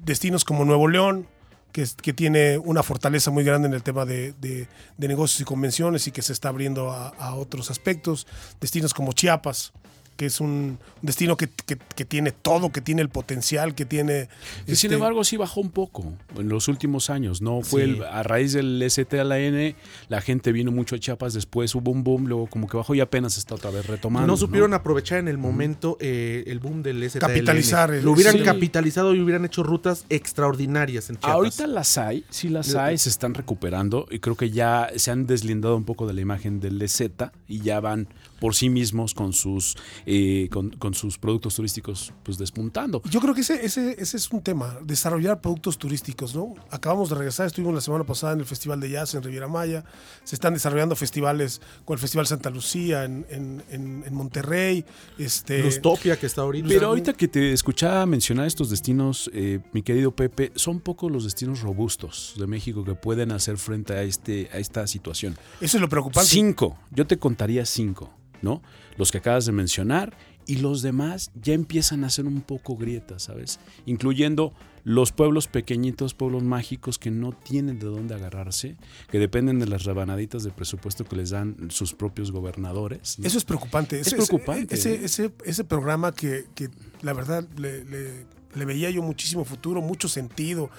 destinos 0.03 0.44
como 0.44 0.64
Nuevo 0.64 0.88
León, 0.88 1.26
que, 1.72 2.12
tiene 2.12 2.59
una 2.59 2.83
fortaleza 2.83 3.30
muy 3.30 3.44
grande 3.44 3.68
en 3.68 3.74
el 3.74 3.83
tema 3.83 4.04
de, 4.04 4.33
de- 4.40 4.68
negocios 4.98 5.40
y 5.40 5.44
convenciones 5.44 6.06
y 6.06 6.12
que 6.12 6.22
se 6.22 6.33
está 6.33 6.48
abriendo 6.48 6.90
a 6.92 7.35
otros 7.35 7.70
aspectos. 7.70 8.26
Destinos 8.61 8.94
como 8.94 9.12
Chiapas, 9.12 9.72
que 10.20 10.26
es 10.26 10.38
un 10.38 10.78
destino 11.00 11.35
que, 11.38 11.48
que- 11.48 11.78
que 11.96 12.04
tiene 12.04 12.30
todo, 12.30 12.70
que 12.72 12.83
tiene 12.83 13.00
el 13.00 13.09
potencial, 13.09 13.74
que 13.74 13.87
tiene... 13.87 14.28
Y 14.66 14.74
sin 14.76 14.90
este, 14.90 14.94
embargo, 14.96 15.24
sí 15.24 15.38
bajó 15.38 15.62
un 15.62 15.70
poco 15.70 16.12
en 16.37 16.50
los 16.50 16.68
últimos 16.68 17.09
años. 17.09 17.40
No 17.40 17.62
fue 17.62 17.85
Sí. 17.87 17.90
el- 17.92 18.04
a 18.04 18.22
raíz 18.22 18.52
del 18.52 18.83
STLN, 18.83 19.74
la 20.11 20.20
gente 20.20 20.52
vino 20.52 20.70
mucho 20.72 20.94
a 20.96 20.98
Chiapas, 20.98 21.33
después 21.33 21.74
hubo 21.74 21.90
un 21.90 22.04
boom, 22.04 22.26
luego 22.26 22.48
como 22.48 22.68
que 22.68 22.76
bajó 22.76 22.94
y 22.94 23.00
apenas 23.00 23.38
está 23.38 23.54
otra 23.54 23.70
vez 23.70 23.87
retomando. 23.87 24.26
no 24.26 24.37
supieron 24.37 24.74
aprovechar 24.74 25.20
en 25.20 25.28
el 25.28 25.38
momento 25.38 25.96
eh, 26.00 26.44
el 26.48 26.59
boom 26.59 26.83
del 26.83 27.02
STLN. 27.02 27.20
Capitalizar 27.20 27.94
el- 27.94 28.04
Lo 28.04 28.12
hubieran 28.12 28.35
sí. 28.37 28.42
capitalizado 28.42 29.14
y 29.14 29.20
hubieran 29.20 29.46
hecho 29.46 29.62
rutas 29.62 30.04
extraordinarias 30.11 31.09
en 31.09 31.16
Chiapas. 31.16 31.35
Ahorita 31.35 31.66
las 31.66 31.96
hay, 31.96 32.24
sí 32.28 32.50
las 32.50 32.74
hay, 32.74 32.98
se 32.98 33.09
están 33.09 33.33
recuperando 33.33 34.06
y 34.11 34.18
creo 34.18 34.37
que 34.37 34.50
ya 34.50 34.90
se 34.96 35.11
han 35.11 35.26
deslindado 35.26 35.78
un 35.78 35.85
poco 35.85 36.06
de 36.06 36.12
la 36.12 36.20
imagen 36.20 36.61
del 36.61 36.80
EZ 36.83 37.00
y 37.48 37.61
ya 37.62 37.80
van 37.80 38.06
por 38.40 38.55
sí 38.55 38.68
mismos 38.70 39.14
con 39.14 39.33
sus 39.33 39.76
eh, 40.07 40.48
con, 40.50 40.70
con 40.70 40.94
sus 40.94 41.18
productos 41.18 41.55
turísticos 41.55 42.12
pues 42.24 42.38
despuntando. 42.38 43.03
Yo 43.11 43.20
creo 43.20 43.35
que 43.35 43.42
ese, 43.42 43.64
ese, 43.64 43.94
ese 44.00 44.16
es 44.16 44.31
un 44.33 44.40
tema, 44.42 44.79
desarrollar 44.83 45.40
productos 45.40 45.79
turísticos, 45.79 46.35
¿no? 46.35 46.55
Acabamos 46.70 47.11
de 47.11 47.16
regresar, 47.16 47.46
estuvimos 47.46 47.74
la 47.74 47.81
semana 47.81 48.05
pasada 48.05 48.33
en 48.33 48.40
el 48.40 48.46
Festival 48.46 48.81
de 48.81 48.90
Jazz 48.90 49.14
en 49.14 49.22
Riviera 49.22 49.46
Maya, 49.48 49.85
se 50.24 50.35
están 50.35 50.55
desarrollando 50.55 50.96
festivales 50.96 51.61
con 51.85 51.94
el 51.94 52.00
Festival 52.00 52.26
Santa 52.26 52.50
Lucía 52.50 53.05
en, 53.05 53.26
en- 53.31 53.62
en- 53.70 54.05
en 54.07 54.14
Monterrey, 54.14 54.85
este... 55.18 55.62
Lustopia 55.62 56.18
que 56.18 56.26
está 56.26 56.42
ahorita. 56.42 56.68
Pero 56.68 56.87
ahorita 56.88 57.12
que 57.12 57.29
te 57.29 57.53
escuchaba 57.53 58.07
mencionar 58.07 58.46
estos 58.46 58.70
destinos, 58.70 59.31
eh, 59.35 59.61
mi 59.72 59.83
querido 59.83 60.11
Pepe, 60.16 60.53
son 60.55 60.81
pocos 60.81 61.11
los 61.12 61.24
destinos 61.24 61.61
robustos 61.61 62.35
de 62.38 62.46
México 62.46 62.85
que 62.85 62.94
pueden 62.94 63.33
hacer 63.33 63.59
frente 63.59 63.92
a 63.92 64.03
este 64.03 64.48
a 64.53 64.59
esta 64.59 64.87
situación. 64.87 65.37
Eso 65.61 65.76
es 65.76 65.81
lo 65.81 65.88
preocupante. 65.88 66.29
Cinco, 66.31 66.79
yo 66.90 67.07
te 67.07 67.18
contaría 67.18 67.66
cinco, 67.66 68.11
¿no? 68.42 68.62
Los 68.96 69.11
que 69.12 69.18
acabas 69.18 69.46
de 69.46 69.53
mencionar 69.53 70.16
y 70.46 70.57
los 70.57 70.83
demás 70.83 71.31
ya 71.40 71.53
empiezan 71.55 72.03
a 72.05 72.11
ser 72.11 72.26
un 72.26 72.40
poco 72.40 72.76
grietas, 72.76 73.24
¿sabes? 73.24 73.61
Incluyendo 73.87 74.53
los 74.83 75.12
pueblos 75.12 75.46
pequeñitos, 75.46 76.14
pueblos 76.14 76.42
mágicos 76.42 76.98
que 76.98 77.11
no 77.11 77.33
tienen 77.33 77.79
de 77.79 77.87
dónde 77.87 78.14
agarrarse, 78.14 78.76
que 79.11 79.18
dependen 79.18 79.59
de 79.59 79.66
las 79.66 79.85
rebanaditas 79.85 80.42
de 80.42 80.50
presupuesto 80.50 81.05
que 81.05 81.16
les 81.16 81.31
dan 81.31 81.70
sus 81.70 81.92
propios 81.92 82.33
gobernadores. 82.33 83.18
¿no? 83.18 83.26
Eso 83.26 83.37
es 83.38 83.44
preocupante. 83.44 84.00
Es 84.00 84.07
Ese- 84.09 84.16
preocupante, 84.16 84.74
Ese, 84.74 85.05
ese, 85.05 85.33
ese 85.44 85.64
programa 85.64 86.12
que, 86.12 86.46
que 86.55 86.70
la 87.03 87.12
verdad 87.12 87.46
le, 87.59 87.85
le- 87.85 88.26
le 88.55 88.64
veía 88.64 88.90
yo 88.90 89.03
muchísimo 89.03 89.44
futuro, 89.44 89.83
mucho 89.83 90.09
sentido. 90.09 90.70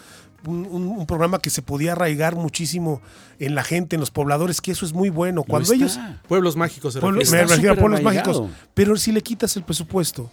Un, 0.45 0.65
un- 0.65 1.06
programa 1.06 1.39
que 1.39 1.49
se 1.49 1.62
podía 1.62 1.91
arraigar 1.91 2.36
muchísimo 2.36 3.01
en 3.39 3.54
la 3.54 3.63
gente, 3.63 3.95
en 3.95 3.99
los 3.99 4.10
pobladores, 4.12 4.60
que 4.62 4.71
eso 4.71 4.86
es 4.86 4.93
muy 4.93 5.10
bueno. 5.10 5.43
Cuando 5.43 5.71
ellos 5.73 5.99
Pueblos 6.27 6.56
mágicos 6.56 6.93
se 6.93 6.99
me 7.01 7.12
refiero 7.45 7.73
a 7.73 7.75
pueblos 7.75 7.99
arraigado. 7.99 8.41
mágicos. 8.43 8.58
Pero 8.73 8.95
si 8.97 9.12
le 9.12 9.21
quitas 9.21 9.56
el 9.58 9.63
presupuesto, 9.63 10.32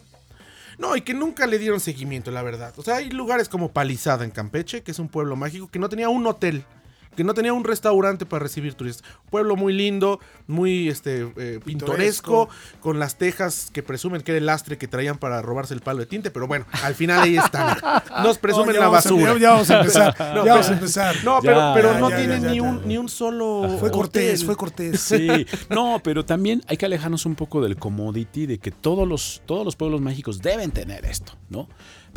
No, 0.79 0.95
y 0.97 1.01
que 1.03 1.13
nunca 1.13 1.47
le 1.47 1.59
dieron 1.59 1.81
seguimiento, 1.81 2.31
la 2.31 2.41
verdad. 2.43 2.73
O 2.77 2.83
sea, 2.83 2.97
hay 2.97 3.11
lugares 3.11 3.49
como 3.49 3.73
Palizada 3.73 4.25
en 4.25 4.31
Campeche, 4.31 4.83
que 4.83 4.93
es 4.93 4.99
un 5.01 5.09
pueblo 5.09 5.35
mágico, 5.35 5.69
que 5.69 5.79
no 5.81 5.89
tenía 5.89 6.09
un 6.09 6.25
hotel, 6.27 6.65
que 7.19 7.25
no 7.25 7.35
tenía 7.35 7.53
un 7.53 7.65
restaurante 7.65 8.25
para 8.25 8.45
recibir 8.45 8.75
turistas. 8.75 9.05
Pueblo 9.29 9.57
muy 9.57 9.73
lindo, 9.75 10.21
muy 10.47 10.89
este 10.89 11.31
eh, 11.37 11.59
pintoresco, 11.65 12.49
con 12.81 12.99
las 12.99 13.19
tejas 13.19 13.71
que 13.73 13.83
presumen 13.83 14.23
que 14.23 14.31
era 14.31 14.39
el 14.39 14.47
lastre 14.47 14.79
que 14.79 14.87
traían 14.87 15.19
para 15.19 15.43
robarse 15.43 15.75
el 15.75 15.81
palo 15.81 15.99
de 15.99 16.07
tinte, 16.07 16.31
pero 16.31 16.47
bueno, 16.47 16.65
al 16.85 16.95
final 16.95 17.21
ahí 17.23 17.37
están. 17.37 17.77
Nos 18.23 18.39
presumen 18.39 18.77
Oh, 18.77 18.81
la 18.81 18.87
a- 18.87 18.89
basura. 18.91 19.33
ya, 19.35 19.39
ya 19.41 19.51
vamos 19.51 19.71
a 19.71 19.81
empezar. 19.81 20.15
No, 20.19 20.25
ya 20.25 20.43
pero- 20.43 20.53
vamos 20.55 20.69
a 20.69 20.73
empezar. 20.73 21.17
No, 21.25 21.39
pero, 21.43 21.57
Ya, 21.57 21.75
pero 21.75 21.93
ya, 21.93 21.99
no 21.99 22.11
ya, 22.11 22.17
tienen 22.17 22.43
ya, 22.43 22.51
ni, 22.51 22.57
ya. 22.57 22.63
un, 22.63 22.87
ni 22.87 22.97
un 22.99 23.09
solo. 23.09 23.77
Fue 23.81 23.91
Cortés, 23.91 24.35
hotel. 24.37 24.47
fue 24.47 24.57
Cortés. 24.57 25.01
Sí, 25.01 25.29
no, 25.71 26.01
pero 26.05 26.25
también 26.25 26.63
hay 26.69 26.77
que 26.77 26.87
alejarnos 26.87 27.27
un 27.27 27.35
poco 27.35 27.61
del 27.61 27.77
commodity 27.77 28.47
de 28.47 28.59
que 28.59 28.71
todos 28.71 29.09
los, 29.09 29.43
todos 29.45 29.65
los 29.65 29.75
pueblos 29.75 30.01
mágicos 30.01 30.39
deben 30.41 30.71
tener 30.71 31.05
esto, 31.05 31.33
¿no? 31.51 31.69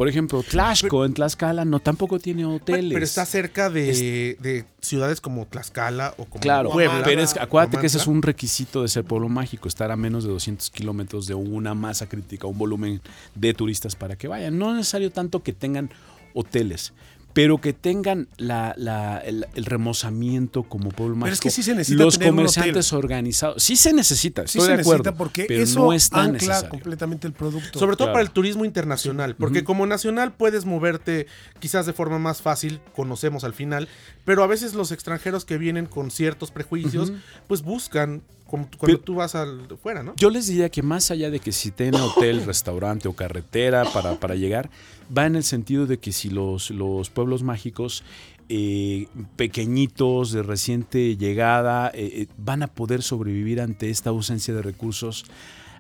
Por 0.02 0.08
ejemplo, 0.08 0.42
Tlaxco 0.42 1.06
en 1.06 1.14
Tlaxcala 1.14 1.64
no 1.64 1.80
tampoco 1.80 2.18
tiene 2.18 2.44
hoteles. 2.44 2.92
Pero 2.92 3.06
está 3.06 3.24
cerca 3.24 3.70
de, 3.70 4.36
de 4.40 4.66
ciudades 4.82 5.22
como 5.22 5.46
Tlaxcala 5.46 6.16
o 6.18 6.26
como 6.26 6.42
Claro, 6.42 6.72
Puebla. 6.72 7.04
pero 7.06 7.22
es, 7.22 7.38
acuérdate 7.38 7.78
que 7.78 7.86
ese 7.86 8.00
es 8.00 8.08
un 8.08 8.24
requisito 8.24 8.82
de 8.82 8.88
ser 8.88 9.04
pueblo 9.04 9.30
mágico, 9.30 9.68
estar 9.68 9.92
a 9.92 9.96
menos 9.96 10.24
de 10.24 10.32
200 10.32 10.72
kilómetros 10.72 11.28
de 11.28 11.36
una 11.36 11.76
masa 11.76 12.10
crítica, 12.10 12.48
un 12.48 12.58
volumen 12.58 13.00
de 13.36 13.54
turistas 13.54 13.96
para 13.96 14.16
que 14.16 14.28
vayan. 14.28 14.58
No 14.58 14.72
es 14.72 14.78
necesario 14.78 15.12
tanto 15.12 15.44
que 15.44 15.54
tengan 15.54 15.92
hoteles, 16.34 16.94
pero 17.34 17.60
que 17.60 17.74
tengan 17.74 18.28
la, 18.38 18.74
la- 18.78 19.20
el, 19.20 19.46
el 19.56 19.66
remozamiento 19.66 20.64
como 20.64 20.90
pueblo 20.90 21.16
mágico. 21.16 21.26
Pero 21.26 21.34
es 21.34 21.40
que 21.42 21.50
sí 21.52 21.64
se 21.64 21.74
necesita 21.76 22.04
Los 22.04 22.18
tener 22.18 22.32
un 22.32 22.38
comerciantes 22.38 22.94
organizados. 22.94 23.62
Sí 23.64 23.76
se 23.76 23.94
necesita, 23.94 24.44
Sí 24.48 24.58
estoy 24.58 24.70
se 24.72 24.76
de 24.78 24.82
acuerdo. 24.82 25.04
necesita 25.04 25.18
porque 25.18 25.46
pero 25.48 25.64
eso 25.64 25.80
no 25.80 25.94
es 25.94 26.10
tan 26.10 26.20
ancla 26.22 26.34
necesario. 26.34 26.70
completamente 26.70 27.28
el 27.28 27.34
producto. 27.34 27.80
Sobre 27.80 27.96
todo 27.96 28.08
Claro. 28.08 28.14
para 28.14 28.24
el 28.24 28.32
turismo 28.32 28.66
internacional, 28.66 29.36
porque 29.36 29.64
como 29.64 29.86
nacional 29.86 30.34
puedes 30.34 30.66
moverte 30.66 31.28
quizás 31.60 31.86
de 31.86 31.94
forma 31.94 32.20
más 32.20 32.42
fácil, 32.42 32.80
conocemos 32.96 33.44
al 33.44 33.54
final, 33.54 33.88
pero 34.26 34.44
a 34.44 34.48
veces 34.48 34.74
los 34.74 34.92
extranjeros 34.92 35.46
que 35.46 35.58
vienen 35.58 35.86
con 35.86 36.12
ciertos 36.12 36.52
prejuicios, 36.52 37.14
pues 37.48 37.62
buscan 37.62 38.22
cuando 38.52 38.70
Pero- 38.82 39.00
tú 39.00 39.16
vas 39.16 39.34
al 39.36 39.68
fuera, 39.82 40.04
¿no? 40.04 40.14
Yo 40.18 40.30
les 40.30 40.48
diría 40.48 40.70
que 40.70 40.82
más 40.84 41.10
allá 41.10 41.30
de 41.30 41.40
que 41.40 41.52
si 41.52 41.72
tienen 41.72 42.00
hotel, 42.02 42.44
restaurante 42.46 43.08
o 43.08 43.14
carretera 43.14 43.86
para, 43.86 44.20
para 44.20 44.36
llegar, 44.36 44.70
va 45.16 45.26
en 45.26 45.36
el 45.36 45.44
sentido 45.44 45.88
de 45.88 45.98
que 46.00 46.12
si 46.12 46.30
los, 46.30 46.70
los 46.70 47.10
pueblos 47.10 47.44
mágicos 47.44 48.04
eh, 48.50 49.08
pequeñitos, 49.38 50.32
de 50.34 50.44
reciente 50.44 51.16
llegada, 51.16 51.90
eh, 51.94 52.24
eh, 52.24 52.28
van 52.38 52.64
a 52.64 52.68
poder 52.68 53.02
sobrevivir 53.02 53.62
ante 53.62 53.90
esta 53.90 54.10
ausencia 54.10 54.54
de 54.54 54.62
recursos, 54.62 55.26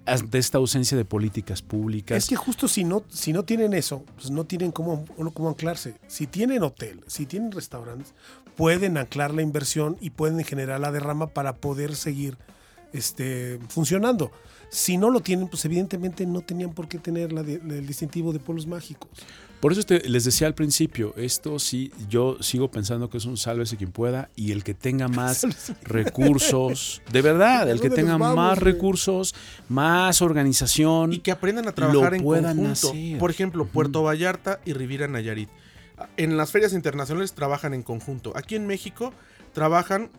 ante 0.05 0.37
esta 0.37 0.57
ausencia 0.57 0.97
de 0.97 1.03
políticas 1.05 1.61
públicas. 1.61 2.17
Es 2.17 2.29
que 2.29 2.35
justo 2.35 2.67
si 2.67 2.83
no, 2.83 3.03
si 3.09 3.33
no 3.33 3.43
tienen 3.43 3.73
eso, 3.73 4.03
pues 4.15 4.31
no 4.31 4.45
tienen 4.45 4.71
cómo, 4.71 5.05
cómo 5.33 5.49
anclarse. 5.49 5.95
Si 6.07 6.27
tienen 6.27 6.63
hotel, 6.63 7.01
si 7.07 7.25
tienen 7.25 7.51
restaurantes, 7.51 8.13
pueden 8.55 8.97
anclar 8.97 9.33
la 9.33 9.41
inversión 9.41 9.97
y 10.01 10.11
pueden 10.11 10.43
generar 10.43 10.79
la 10.79 10.91
derrama 10.91 11.27
para 11.27 11.57
poder 11.57 11.95
seguir 11.95 12.37
este, 12.93 13.59
funcionando. 13.69 14.31
Si 14.69 14.97
no 14.97 15.09
lo 15.09 15.19
tienen, 15.19 15.47
pues 15.49 15.65
evidentemente 15.65 16.25
no 16.25 16.41
tenían 16.41 16.71
por 16.73 16.87
qué 16.87 16.97
tener 16.97 17.33
la 17.33 17.43
de- 17.43 17.55
el 17.55 17.85
distintivo 17.85 18.31
de 18.31 18.39
pueblos 18.39 18.67
mágicos. 18.67 19.09
Por 19.59 19.73
eso 19.73 19.83
te- 19.83 20.07
les 20.09 20.23
decía 20.23 20.47
al 20.47 20.55
principio, 20.55 21.13
esto 21.17 21.59
sí, 21.59 21.91
yo 22.09 22.37
sigo 22.41 22.71
pensando 22.71 23.09
que 23.09 23.17
es 23.17 23.25
un 23.25 23.37
sálvese 23.37 23.77
quien 23.77 23.91
pueda 23.91 24.29
y 24.35 24.53
el 24.53 24.63
que 24.63 24.73
tenga 24.73 25.07
más 25.09 25.45
recursos, 25.83 27.01
de 27.11 27.21
verdad, 27.21 27.69
el 27.69 27.79
que 27.79 27.89
¿Dónde 27.89 28.01
tenga 28.03 28.17
vamos, 28.17 28.35
más 28.35 28.59
güey? 28.59 28.73
recursos, 28.73 29.35
más 29.69 30.21
organización. 30.21 31.13
Y 31.13 31.19
que 31.19 31.31
aprendan 31.31 31.67
a 31.67 31.73
trabajar 31.73 32.13
en 32.15 32.23
conjunto. 32.23 32.71
hacer. 32.89 33.17
Por 33.19 33.29
ejemplo, 33.31 33.65
Puerto 33.65 34.03
Vallarta 34.03 34.59
y 34.65 34.73
Riviera 34.73 35.07
Nayarit. 35.07 35.49
En 36.17 36.37
las 36.37 36.49
ferias 36.51 36.73
internacionales 36.73 37.33
trabajan 37.33 37.73
en 37.73 37.83
conjunto. 37.83 38.33
Aquí 38.35 38.55
en 38.55 38.65
México 38.65 39.13
trabajan 39.53 40.09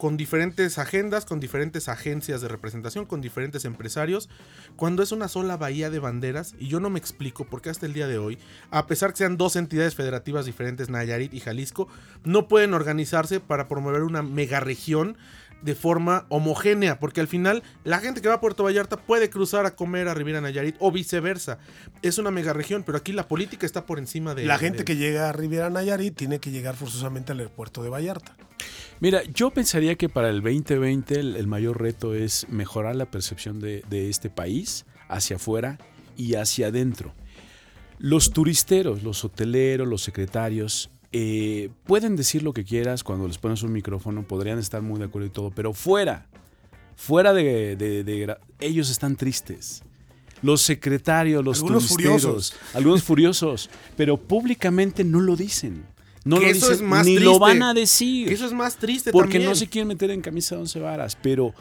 con 0.00 0.16
diferentes 0.16 0.78
agendas, 0.78 1.26
con 1.26 1.40
diferentes 1.40 1.86
agencias 1.90 2.40
de 2.40 2.48
representación, 2.48 3.04
con 3.04 3.20
diferentes 3.20 3.66
empresarios, 3.66 4.30
cuando 4.74 5.02
es 5.02 5.12
una 5.12 5.28
sola 5.28 5.58
bahía 5.58 5.90
de 5.90 5.98
banderas, 5.98 6.54
y 6.58 6.68
yo 6.68 6.80
no 6.80 6.88
me 6.88 6.98
explico 6.98 7.44
por 7.44 7.60
qué 7.60 7.68
hasta 7.68 7.84
el 7.84 7.92
día 7.92 8.08
de 8.08 8.16
hoy, 8.16 8.38
a 8.70 8.86
pesar 8.86 9.10
que 9.10 9.18
sean 9.18 9.36
dos 9.36 9.56
entidades 9.56 9.94
federativas 9.94 10.46
diferentes, 10.46 10.88
Nayarit 10.88 11.34
y 11.34 11.40
Jalisco, 11.40 11.86
no 12.24 12.48
pueden 12.48 12.72
organizarse 12.72 13.40
para 13.40 13.68
promover 13.68 14.00
una 14.00 14.22
megaregión 14.22 15.18
de 15.62 15.74
forma 15.74 16.26
homogénea, 16.30 16.98
porque 16.98 17.20
al 17.20 17.28
final 17.28 17.62
la 17.84 17.98
gente 17.98 18.20
que 18.22 18.28
va 18.28 18.34
a 18.36 18.40
Puerto 18.40 18.64
Vallarta 18.64 18.96
puede 18.96 19.28
cruzar 19.30 19.66
a 19.66 19.74
comer 19.76 20.08
a 20.08 20.14
Riviera 20.14 20.40
Nayarit 20.40 20.76
o 20.78 20.90
viceversa. 20.90 21.58
Es 22.02 22.18
una 22.18 22.30
megaregión, 22.30 22.82
pero 22.82 22.98
aquí 22.98 23.12
la 23.12 23.28
política 23.28 23.66
está 23.66 23.84
por 23.86 23.98
encima 23.98 24.34
de 24.34 24.44
la 24.44 24.58
gente 24.58 24.78
de- 24.78 24.84
que 24.84 24.96
llega 24.96 25.28
a 25.28 25.32
Riviera 25.32 25.68
Nayarit 25.70 26.14
tiene 26.16 26.38
que 26.38 26.50
llegar 26.50 26.76
forzosamente 26.76 27.32
al 27.32 27.38
aeropuerto 27.40 27.82
de 27.82 27.90
Vallarta. 27.90 28.36
Mira, 29.00 29.22
yo 29.24 29.50
pensaría 29.50 29.94
que 29.96 30.08
para 30.08 30.28
el 30.28 30.42
2020 30.42 31.18
el, 31.18 31.36
el 31.36 31.46
mayor 31.46 31.80
reto 31.80 32.14
es 32.14 32.46
mejorar 32.50 32.96
la 32.96 33.10
percepción 33.10 33.58
de, 33.60 33.82
de 33.88 34.08
este 34.10 34.28
país 34.30 34.84
hacia 35.08 35.36
afuera 35.36 35.78
y 36.16 36.34
hacia 36.34 36.66
adentro. 36.68 37.14
Los 37.98 38.30
turisteros, 38.32 39.02
los 39.02 39.24
hoteleros, 39.24 39.86
los 39.88 40.02
secretarios, 40.02 40.90
eh, 41.12 41.70
pueden 41.86 42.16
decir 42.16 42.42
lo 42.42 42.52
que 42.52 42.64
quieras 42.64 43.02
cuando 43.04 43.26
les 43.26 43.38
pones 43.38 43.62
un 43.62 43.72
micrófono, 43.72 44.22
podrían 44.22 44.58
estar 44.58 44.80
muy 44.82 44.98
de 44.98 45.06
acuerdo 45.06 45.26
y 45.26 45.30
todo, 45.30 45.50
pero 45.50 45.72
fuera, 45.72 46.26
fuera 46.96 47.32
de, 47.32 47.76
de- 47.76 48.04
de 48.04 48.26
gra- 48.26 48.38
ellos 48.60 48.90
están 48.90 49.16
tristes. 49.16 49.82
Los 50.42 50.62
secretarios, 50.62 51.44
los 51.44 51.58
Algunos 51.58 51.88
furiosos. 51.88 52.54
algunos 52.72 53.02
furiosos, 53.02 53.68
pero 53.96 54.16
públicamente 54.16 55.04
no 55.04 55.20
lo 55.20 55.36
dicen. 55.36 55.84
No 56.24 56.36
Que 56.38 56.46
lo 56.46 56.52
eso 56.52 56.68
dicen, 56.70 56.84
es 56.84 56.90
más 56.90 57.06
ni 57.06 57.14
lo 57.18 57.32
triste. 57.32 57.40
van 57.40 57.62
a 57.62 57.74
decir. 57.74 58.28
Que 58.28 58.34
eso 58.34 58.46
es 58.46 58.52
más 58.52 58.76
triste 58.76 59.10
Porque 59.10 59.32
también. 59.34 59.50
no 59.50 59.54
se 59.54 59.66
quieren 59.68 59.88
meter 59.88 60.10
en 60.10 60.20
camisa 60.22 60.54
de 60.54 60.62
once 60.62 60.78
varas, 60.78 61.16
pero, 61.20 61.54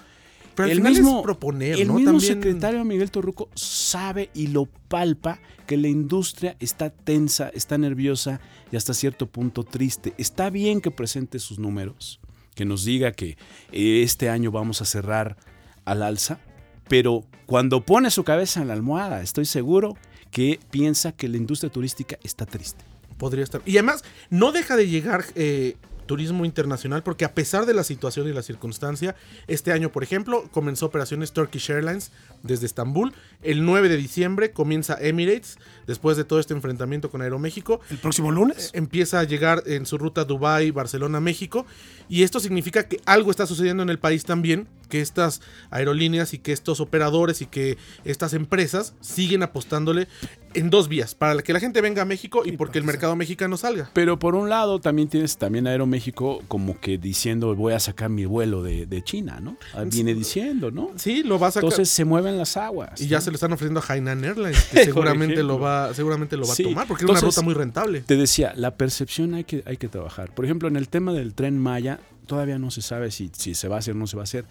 Pero 0.68 0.72
el 0.72 0.82
mismo, 0.82 1.22
proponer, 1.22 1.80
el 1.80 1.88
¿no? 1.88 1.95
mismo 1.95 2.12
También- 2.14 2.34
secretario 2.34 2.84
Miguel 2.86 3.12
Torruco 3.12 3.49
sabe 3.55 4.30
y 4.34 4.47
lo 4.47 4.66
palpa 4.66 5.39
que 5.68 5.78
la 5.78 5.88
industria 5.88 6.55
está 6.60 6.89
tensa, 6.89 7.49
está 7.49 7.78
nerviosa 7.78 8.39
y 8.72 8.76
hasta 8.76 8.93
cierto 8.93 9.28
punto 9.28 9.64
triste. 9.64 10.14
Está 10.18 10.49
bien 10.49 10.82
que 10.82 10.91
presente 10.91 11.39
sus 11.39 11.60
números, 11.60 12.20
que 12.55 12.66
nos 12.66 12.84
diga 12.86 13.12
que 13.12 13.38
eh, 13.72 14.01
este 14.03 14.30
año 14.30 14.51
vamos 14.51 14.82
a 14.82 14.86
cerrar 14.86 15.38
al 15.86 16.03
alza, 16.03 16.39
pero 16.88 17.24
cuando 17.45 17.86
pone 17.86 18.10
su 18.12 18.24
cabeza 18.24 18.62
en 18.62 18.68
la 18.68 18.74
almohada, 18.74 19.22
estoy 19.22 19.45
seguro 19.45 19.95
que 20.32 20.60
piensa 20.72 21.12
que 21.12 21.28
la 21.28 21.38
industria 21.38 21.72
turística 21.72 22.18
está 22.24 22.45
triste. 22.45 22.84
Podría 23.18 23.43
estar. 23.43 23.62
Y 23.66 23.78
además, 23.78 24.03
no 24.30 24.51
deja 24.51 24.76
de 24.76 24.88
llegar 24.88 25.26
eh, 25.36 25.76
turismo 26.10 26.43
internacional, 26.43 27.03
porque 27.03 27.24
a 27.24 27.36
pesar 27.36 27.68
de 27.68 27.76
la 27.76 27.84
situación 27.84 28.28
y 28.28 28.34
la 28.34 28.41
circunstancia, 28.41 29.16
este 29.45 29.72
año, 29.72 29.91
por 29.91 30.01
ejemplo, 30.01 30.49
comenzó 30.51 30.88
operaciones 30.88 31.34
Turkish 31.34 31.70
Airlines 31.70 32.12
desde 32.41 32.66
Estambul. 32.66 33.14
El 33.43 33.64
9 33.64 33.89
de 33.89 33.97
diciembre 33.97 34.49
comienza 34.49 34.97
Emirates, 34.99 35.60
después 35.86 36.18
de 36.18 36.24
todo 36.24 36.39
este 36.39 36.55
enfrentamiento 36.55 37.12
con 37.12 37.22
Aeroméxico. 37.22 37.80
El 37.91 37.99
próximo 37.99 38.32
lunes. 38.32 38.72
Empieza 38.74 39.20
a 39.20 39.24
llegar 39.24 39.62
en 39.68 39.86
su 39.86 39.99
ruta 39.99 40.26
Dubai, 40.26 40.72
Barcelona, 40.72 41.20
México. 41.20 41.68
Y 42.10 42.24
esto 42.24 42.39
significa 42.39 42.88
que 42.88 42.99
algo 43.05 43.30
está 43.30 43.45
sucediendo 43.45 43.84
en 43.84 43.91
el 43.91 43.99
país 43.99 44.26
también, 44.26 44.68
que 44.90 45.00
estas 45.02 45.42
aerolíneas 45.72 46.34
y 46.34 46.40
que 46.40 46.52
estos 46.52 46.80
operadores 46.82 47.42
y 47.42 47.46
que 47.46 47.78
estas 48.04 48.34
empresas 48.34 48.94
siguen 49.00 49.44
apostándole 49.44 50.08
en 50.56 50.72
dos 50.72 50.88
vías, 50.88 51.14
para 51.14 51.40
que 51.44 51.54
la 51.54 51.60
gente 51.60 51.80
venga 51.80 52.02
a 52.02 52.06
México 52.06 52.42
y 52.44 52.54
porque 52.54 52.80
el 52.80 52.84
mercado 52.84 53.16
mexicano 53.16 53.56
salga. 53.56 53.92
Pero 53.94 54.18
por 54.18 54.34
un 54.34 54.50
lado 54.50 54.80
también 54.82 55.08
tienes 55.08 55.38
también 55.38 55.68
Aeroméxico 55.68 56.42
como 56.48 56.80
que 56.80 56.98
diciendo 56.98 57.56
voy 57.56 57.74
a 57.74 57.80
sacar 57.80 58.10
mi 58.10 58.26
vuelo 58.26 58.64
de, 58.64 58.88
de 58.88 59.04
China, 59.04 59.40
¿no? 59.42 59.58
Ah, 59.76 59.84
Viene 59.86 60.16
diciendo, 60.16 60.72
¿no? 60.72 60.90
Sí, 60.96 61.22
lo 61.22 61.38
va 61.38 61.48
a 61.48 61.52
sacar. 61.52 61.66
Entonces 61.70 61.90
se 61.90 62.04
mueven 62.04 62.36
las 62.38 62.58
aguas. 62.58 63.00
y 63.00 63.08
ya 63.08 63.22
se 63.22 63.30
lo 63.30 63.36
están 63.36 63.54
ofreciendo 63.54 63.80
a 63.80 63.84
Hainan 63.94 64.24
Airlines, 64.26 64.64
que 64.72 64.86
seguramente 64.86 65.44
lo 65.44 65.60
va, 65.60 65.94
seguramente 65.94 66.36
lo 66.36 66.48
va 66.48 66.56
Sí, 66.56 66.64
a 66.64 66.70
tomar, 66.70 66.88
porque 66.88 67.04
es 67.04 67.10
una 67.10 67.20
entonces- 67.20 67.38
ruta 67.38 67.46
muy 67.46 67.54
rentable. 67.54 68.02
Te 68.02 68.16
decía, 68.18 68.54
la 68.56 68.76
percepción 68.76 69.36
hay 69.36 69.44
que, 69.44 69.62
hay 69.68 69.78
que 69.78 69.88
trabajar. 69.88 70.34
Por 70.34 70.46
ejemplo, 70.46 70.68
en 70.68 70.78
el 70.78 70.90
tema 70.90 71.14
del 71.14 71.36
tren 71.36 71.60
Maya, 71.60 72.00
todavía 72.30 72.58
no 72.60 72.72
se 72.72 72.82
sabe 72.82 73.12
si, 73.12 73.30
si 73.34 73.56
se 73.56 73.68
va 73.68 73.76
a 73.76 73.80
hacer 73.80 73.96
o 73.96 73.98
no 73.98 74.08
se 74.08 74.16
va 74.16 74.22
a 74.22 74.30
hacer. 74.30 74.46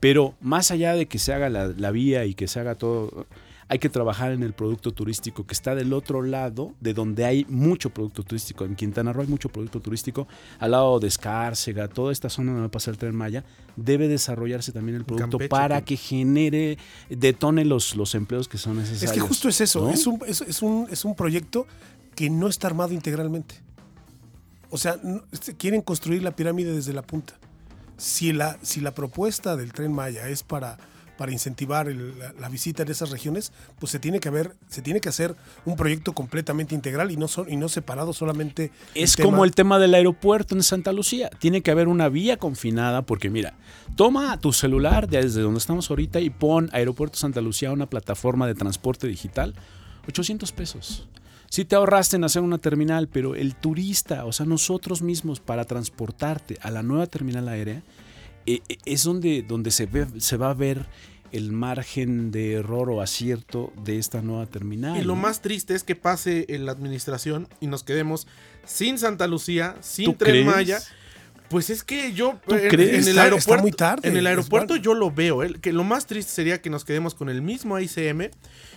Pero 0.00 0.34
más 0.40 0.70
allá 0.70 0.94
de 0.94 1.04
que 1.06 1.18
se 1.18 1.34
haga 1.34 1.50
la, 1.50 1.66
la 1.68 1.90
vía 1.90 2.24
y 2.24 2.34
que 2.34 2.48
se 2.48 2.60
haga 2.60 2.74
todo, 2.76 3.26
hay 3.68 3.78
que 3.78 3.88
trabajar 3.88 4.32
en 4.32 4.42
el 4.42 4.52
producto 4.52 4.92
turístico 4.92 5.46
que 5.46 5.54
está 5.54 5.74
del 5.74 5.92
otro 5.94 6.20
lado, 6.22 6.74
de 6.80 6.92
donde 6.94 7.24
hay 7.24 7.46
mucho 7.48 7.90
producto 7.90 8.22
turístico. 8.22 8.64
En 8.66 8.76
Quintana 8.76 9.12
Roo 9.12 9.22
hay 9.22 9.28
mucho 9.28 9.48
producto 9.48 9.80
turístico, 9.80 10.28
al 10.58 10.70
lado 10.72 11.00
de 11.00 11.08
Escárcega, 11.08 11.88
toda 11.88 12.12
esta 12.12 12.28
zona 12.28 12.52
donde 12.52 12.68
pasa 12.68 12.90
el 12.90 12.98
tren 12.98 13.16
Maya, 13.16 13.42
debe 13.76 14.06
desarrollarse 14.08 14.70
también 14.72 14.96
el 14.96 15.04
producto 15.04 15.38
Campeche, 15.38 15.48
para 15.48 15.82
que- 15.84 15.96
genere, 15.96 16.76
detone 17.08 17.64
los, 17.64 17.96
los 17.96 18.14
empleos 18.14 18.48
que 18.48 18.58
son 18.58 18.76
necesarios. 18.76 19.10
Es 19.10 19.12
que 19.12 19.20
justo 19.20 19.48
es 19.48 19.60
eso, 19.60 19.80
¿no? 19.80 19.90
es, 19.90 20.06
un, 20.06 20.20
es, 20.26 20.40
es 20.42 20.62
un, 20.62 20.86
es 20.90 21.04
un 21.04 21.14
proyecto 21.16 21.66
que 22.14 22.28
no 22.30 22.48
está 22.48 22.68
armado 22.68 22.92
integralmente. 22.92 23.56
O 24.74 24.78
sea, 24.78 24.96
este, 25.30 25.54
quieren 25.54 25.82
construir 25.82 26.24
la 26.24 26.34
pirámide 26.34 26.72
desde 26.74 26.92
la 26.92 27.02
punta. 27.02 27.34
Si 27.96 28.32
la, 28.32 28.58
si 28.60 28.80
la 28.80 28.92
propuesta 28.92 29.54
del 29.54 29.72
tren 29.72 29.92
Maya 29.92 30.28
es 30.28 30.42
para, 30.42 30.78
para 31.16 31.30
incentivar 31.30 31.86
el- 31.86 32.18
la, 32.18 32.32
la 32.40 32.48
visita 32.48 32.82
en 32.82 32.90
esas 32.90 33.10
regiones, 33.10 33.52
pues 33.78 33.92
se 33.92 34.00
tiene 34.00 34.18
que 34.18 34.26
haber, 34.26 34.56
se 34.68 34.82
tiene 34.82 35.00
que 35.00 35.08
hacer 35.08 35.36
un 35.64 35.76
proyecto 35.76 36.12
completamente 36.12 36.74
integral 36.74 37.12
y 37.12 37.16
no, 37.16 37.28
son, 37.28 37.48
y 37.52 37.56
no 37.56 37.68
separado 37.68 38.12
solamente. 38.12 38.72
Es 38.96 39.16
como 39.16 39.44
el 39.44 39.54
tema 39.54 39.78
del 39.78 39.94
aeropuerto 39.94 40.56
en 40.56 40.64
Santa 40.64 40.92
Lucía. 40.92 41.30
Tiene 41.38 41.62
que 41.62 41.70
haber 41.70 41.86
una 41.86 42.08
vía 42.08 42.36
confinada 42.36 43.02
porque 43.02 43.30
mira, 43.30 43.54
toma 43.94 44.36
tu 44.40 44.52
celular 44.52 45.08
desde 45.08 45.40
donde 45.40 45.58
estamos 45.58 45.88
ahorita 45.88 46.18
y 46.18 46.30
pon 46.30 46.68
Aeropuerto 46.72 47.16
Santa 47.16 47.40
Lucía 47.40 47.70
una 47.70 47.86
plataforma 47.86 48.48
de 48.48 48.56
transporte 48.56 49.06
digital. 49.06 49.54
800 50.08 50.50
pesos. 50.50 51.06
Sí 51.54 51.64
te 51.64 51.76
ahorraste 51.76 52.16
en 52.16 52.24
hacer 52.24 52.42
una 52.42 52.58
terminal, 52.58 53.06
pero 53.06 53.36
el 53.36 53.54
turista, 53.54 54.24
o 54.24 54.32
sea, 54.32 54.44
nosotros 54.44 55.02
mismos 55.02 55.38
para 55.38 55.64
transportarte 55.64 56.58
a 56.62 56.72
la 56.72 56.82
nueva 56.82 57.06
terminal 57.06 57.46
aérea, 57.46 57.80
eh, 58.44 58.58
eh, 58.68 58.76
es 58.84 59.04
donde, 59.04 59.42
donde 59.42 59.70
se, 59.70 59.86
ve, 59.86 60.08
se 60.18 60.36
va 60.36 60.50
a 60.50 60.54
ver 60.54 60.86
el 61.30 61.52
margen 61.52 62.32
de 62.32 62.54
error 62.54 62.90
o 62.90 63.00
acierto 63.00 63.72
de 63.84 64.00
esta 64.00 64.20
nueva 64.20 64.46
terminal. 64.46 64.96
Y 65.00 65.04
lo 65.04 65.14
¿no? 65.14 65.22
más 65.22 65.42
triste 65.42 65.76
es 65.76 65.84
que 65.84 65.94
pase 65.94 66.44
en 66.48 66.66
la 66.66 66.72
administración 66.72 67.46
y 67.60 67.68
nos 67.68 67.84
quedemos 67.84 68.26
sin 68.66 68.98
Santa 68.98 69.28
Lucía, 69.28 69.76
sin 69.80 70.06
¿Tú 70.06 70.14
Tren 70.14 70.30
crees? 70.32 70.46
Maya. 70.46 70.80
Pues 71.50 71.70
es 71.70 71.84
que 71.84 72.14
yo 72.14 72.40
¿Tú 72.48 72.56
en, 72.56 72.68
crees? 72.68 72.88
en 72.88 72.94
el 72.94 73.00
Está- 73.00 73.10
está 73.10 73.22
aeropuerto, 73.22 73.62
muy 73.62 73.70
tarde, 73.70 74.08
en 74.08 74.16
el 74.16 74.26
aeropuerto 74.26 74.74
yo 74.74 74.92
lo 74.92 75.12
veo, 75.12 75.44
¿eh? 75.44 75.54
que 75.60 75.72
lo 75.72 75.84
más 75.84 76.06
triste 76.06 76.32
sería 76.32 76.60
que 76.60 76.68
nos 76.68 76.84
quedemos 76.84 77.14
con 77.14 77.28
el 77.28 77.42
mismo 77.42 77.78
ICM 77.78 78.30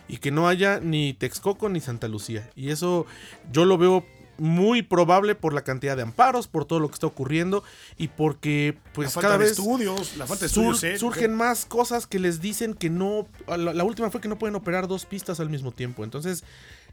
y 0.08 0.18
que 0.18 0.32
no 0.32 0.48
haya 0.48 0.80
ni 0.80 1.14
Texcoco 1.14 1.70
ni 1.70 1.80
Santa 1.82 2.08
Lucía. 2.08 2.50
Y 2.56 2.70
eso 2.70 3.06
yo 3.52 3.66
lo 3.66 3.78
veo 3.78 4.06
muy 4.40 4.84
probable 4.84 5.34
por 5.34 5.54
la 5.54 5.64
cantidad 5.64 5.96
de 5.98 6.04
amparos, 6.04 6.48
por 6.48 6.66
todo 6.66 6.80
lo 6.80 6.88
que 6.90 6.94
está 6.94 7.08
ocurriendo 7.08 7.64
y 7.98 8.08
porque 8.10 8.76
la 8.86 8.94
pues 8.94 9.14
falta 9.14 9.30
cada 9.30 9.38
de 9.40 9.46
vez 9.46 9.58
estudios, 9.58 10.16
la 10.16 10.28
falta 10.28 10.46
de 10.46 10.50
sur- 10.50 10.62
estudios. 10.76 10.80
serios, 10.80 11.00
surgen 11.00 11.34
más 11.34 11.66
cosas 11.66 12.06
que 12.06 12.20
les 12.20 12.40
dicen 12.40 12.76
que 12.76 12.92
no. 12.92 13.28
La, 13.48 13.58
la 13.74 13.84
última 13.84 14.12
fue 14.12 14.22
que 14.22 14.28
no 14.28 14.38
pueden 14.38 14.56
operar 14.56 14.88
dos 14.88 15.06
pistas 15.06 15.40
al 15.40 15.50
mismo 15.50 15.72
tiempo. 15.72 16.04
Entonces, 16.04 16.44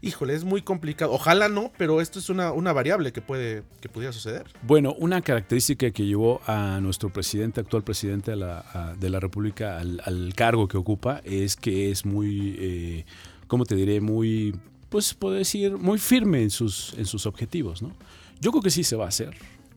híjole, 0.01 0.33
es 0.35 0.43
muy 0.43 0.61
complicado. 0.61 1.11
Ojalá 1.11 1.49
no, 1.49 1.71
pero 1.77 2.01
esto 2.01 2.19
es 2.19 2.29
una, 2.29 2.51
una 2.51 2.73
variable 2.73 3.11
que 3.11 3.21
puede 3.21 3.63
que 3.81 3.89
pudiera 3.89 4.13
suceder. 4.13 4.45
Bueno, 4.61 4.93
una 4.97 5.21
característica 5.21 5.91
que 5.91 6.05
llevó 6.05 6.41
a 6.45 6.79
nuestro 6.81 7.11
presidente, 7.11 7.61
actual 7.61 7.83
presidente 7.83 8.31
de 8.31 8.37
la, 8.37 8.95
de 8.99 9.09
la 9.09 9.19
República, 9.19 9.77
al, 9.77 10.01
al 10.05 10.33
cargo 10.35 10.67
que 10.67 10.77
ocupa, 10.77 11.21
es 11.23 11.55
que 11.55 11.91
es 11.91 12.05
muy, 12.05 12.55
eh, 12.59 13.05
¿cómo 13.47 13.65
te 13.65 13.75
diré? 13.75 14.01
Muy, 14.01 14.55
pues 14.89 15.13
puedo 15.13 15.35
decir, 15.35 15.77
muy 15.77 15.99
firme 15.99 16.41
en 16.41 16.49
sus, 16.49 16.93
en 16.97 17.05
sus 17.05 17.25
objetivos, 17.25 17.81
¿no? 17.81 17.95
Yo 18.39 18.51
creo 18.51 18.61
que 18.61 18.71
sí 18.71 18.83
se 18.83 18.95
va 18.95 19.05
a 19.05 19.09
hacer. 19.09 19.35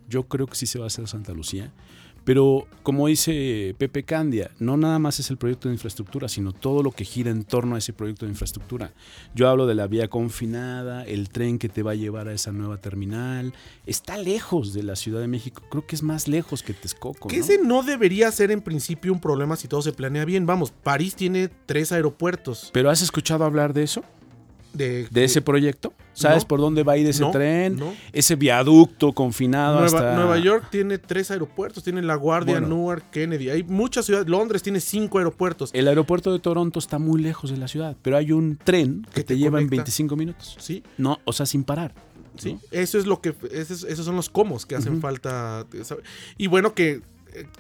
Yo 0.09 0.25
creo 0.27 0.47
que 0.47 0.57
sí 0.57 0.67
se 0.67 0.79
va 0.79 0.87
a 0.87 0.89
hacer 0.89 1.07
Santa 1.07 1.33
Lucía. 1.33 1.73
Pero 2.25 2.67
como 2.83 3.07
dice 3.07 3.75
Pepe 3.79 4.05
Candia, 4.05 4.51
no 4.59 4.77
nada 4.77 4.99
más 4.99 5.21
es 5.21 5.31
el 5.31 5.37
proyecto 5.37 5.69
de 5.69 5.75
infraestructura, 5.75 6.29
sino 6.29 6.53
todo 6.53 6.83
lo 6.83 6.91
que 6.91 7.05
gira 7.05 7.31
en 7.31 7.45
torno 7.45 7.75
a 7.75 7.79
ese 7.79 7.93
proyecto 7.93 8.27
de 8.27 8.33
infraestructura. 8.33 8.93
Yo 9.35 9.49
hablo 9.49 9.67
de 9.67 9.75
la 9.75 9.87
vía 9.87 10.09
confinada, 10.09 11.05
el 11.05 11.29
tren 11.29 11.59
que 11.59 11.69
te 11.69 11.83
va 11.83 11.93
a 11.93 11.95
llevar 11.95 12.29
a 12.29 12.33
esa 12.33 12.53
nueva 12.53 12.79
terminal. 12.79 13.55
Está 13.87 14.17
lejos 14.17 14.73
de 14.73 14.83
la 14.83 14.97
Ciudad 14.97 15.21
de 15.21 15.29
México. 15.29 15.63
Creo 15.71 15.87
que 15.87 15.97
es 15.97 16.03
más 16.03 16.29
lejos 16.29 16.63
que 16.63 16.75
Texcoco. 16.75 17.29
Que 17.29 17.39
¿no? 17.39 17.45
ese 17.45 17.59
no 17.63 17.83
debería 17.83 18.31
ser 18.33 18.51
en 18.51 18.61
principio 18.61 19.13
un 19.13 19.21
problema 19.21 19.57
si 19.57 19.69
todo 19.69 19.83
se 19.83 19.93
planea 19.93 20.25
bien. 20.25 20.47
Vamos, 20.47 20.71
París 20.71 21.15
tiene 21.15 21.49
tres 21.49 21.93
aeropuertos. 21.93 22.71
¿Pero 22.73 22.91
has 22.91 23.03
escuchado 23.03 23.45
hablar 23.45 23.73
de 23.73 23.83
eso? 23.83 24.05
De, 24.73 25.09
¿De 25.11 25.25
ese 25.25 25.41
proyecto? 25.43 25.93
¿Sabes 26.13 26.45
No. 26.45 26.49
por 26.49 26.61
dónde 26.61 26.83
va 26.83 26.93
a 26.93 26.97
ir 26.99 27.07
ese 27.07 27.23
No, 27.23 27.31
tren? 27.31 27.77
no. 27.77 27.95
Ese 28.13 28.37
viaducto 28.37 29.13
confinado 29.13 29.81
Nueva, 29.81 29.87
hasta... 29.87 30.15
Nueva 30.15 30.39
York 30.39 30.67
tiene 30.71 30.99
tres 30.99 31.31
aeropuertos. 31.31 31.83
Tiene 31.85 32.03
La 32.03 32.17
Guardia, 32.17 32.55
Bueno. 32.61 32.69
Newark, 32.77 33.11
Kennedy. 33.11 33.51
Hay 33.51 33.63
muchas 33.65 34.05
ciudades. 34.07 34.29
Londres 34.29 34.63
tiene 34.63 34.81
cinco 34.81 35.19
aeropuertos. 35.19 35.71
El 35.73 35.89
aeropuerto 35.89 36.33
de 36.33 36.39
Toronto 36.39 36.79
está 36.79 36.99
muy 36.99 37.21
lejos 37.23 37.51
de 37.51 37.57
la 37.57 37.67
ciudad, 37.69 37.97
pero 38.03 38.17
hay 38.17 38.31
un 38.33 38.57
tren 38.63 39.03
que 39.05 39.11
Que 39.13 39.21
te, 39.23 39.35
te 39.35 39.39
lleva 39.39 39.59
en 39.61 39.67
conecta. 39.67 39.83
25 39.85 40.17
minutos. 40.17 40.57
Sí, 40.61 40.83
No, 40.97 41.19
o 41.25 41.33
sea, 41.33 41.47
sin 41.47 41.65
parar. 41.65 41.95
sí. 42.37 42.59
Eso 42.71 42.99
es 42.99 43.07
lo 43.07 43.21
que. 43.21 43.35
Esos, 43.53 43.85
esos 43.85 44.05
son 44.05 44.17
los 44.17 44.29
comos 44.29 44.67
que 44.67 44.77
hacen 44.77 45.01
falta. 45.01 45.67
Y 46.37 46.47
bueno, 46.47 46.75
que 46.75 47.01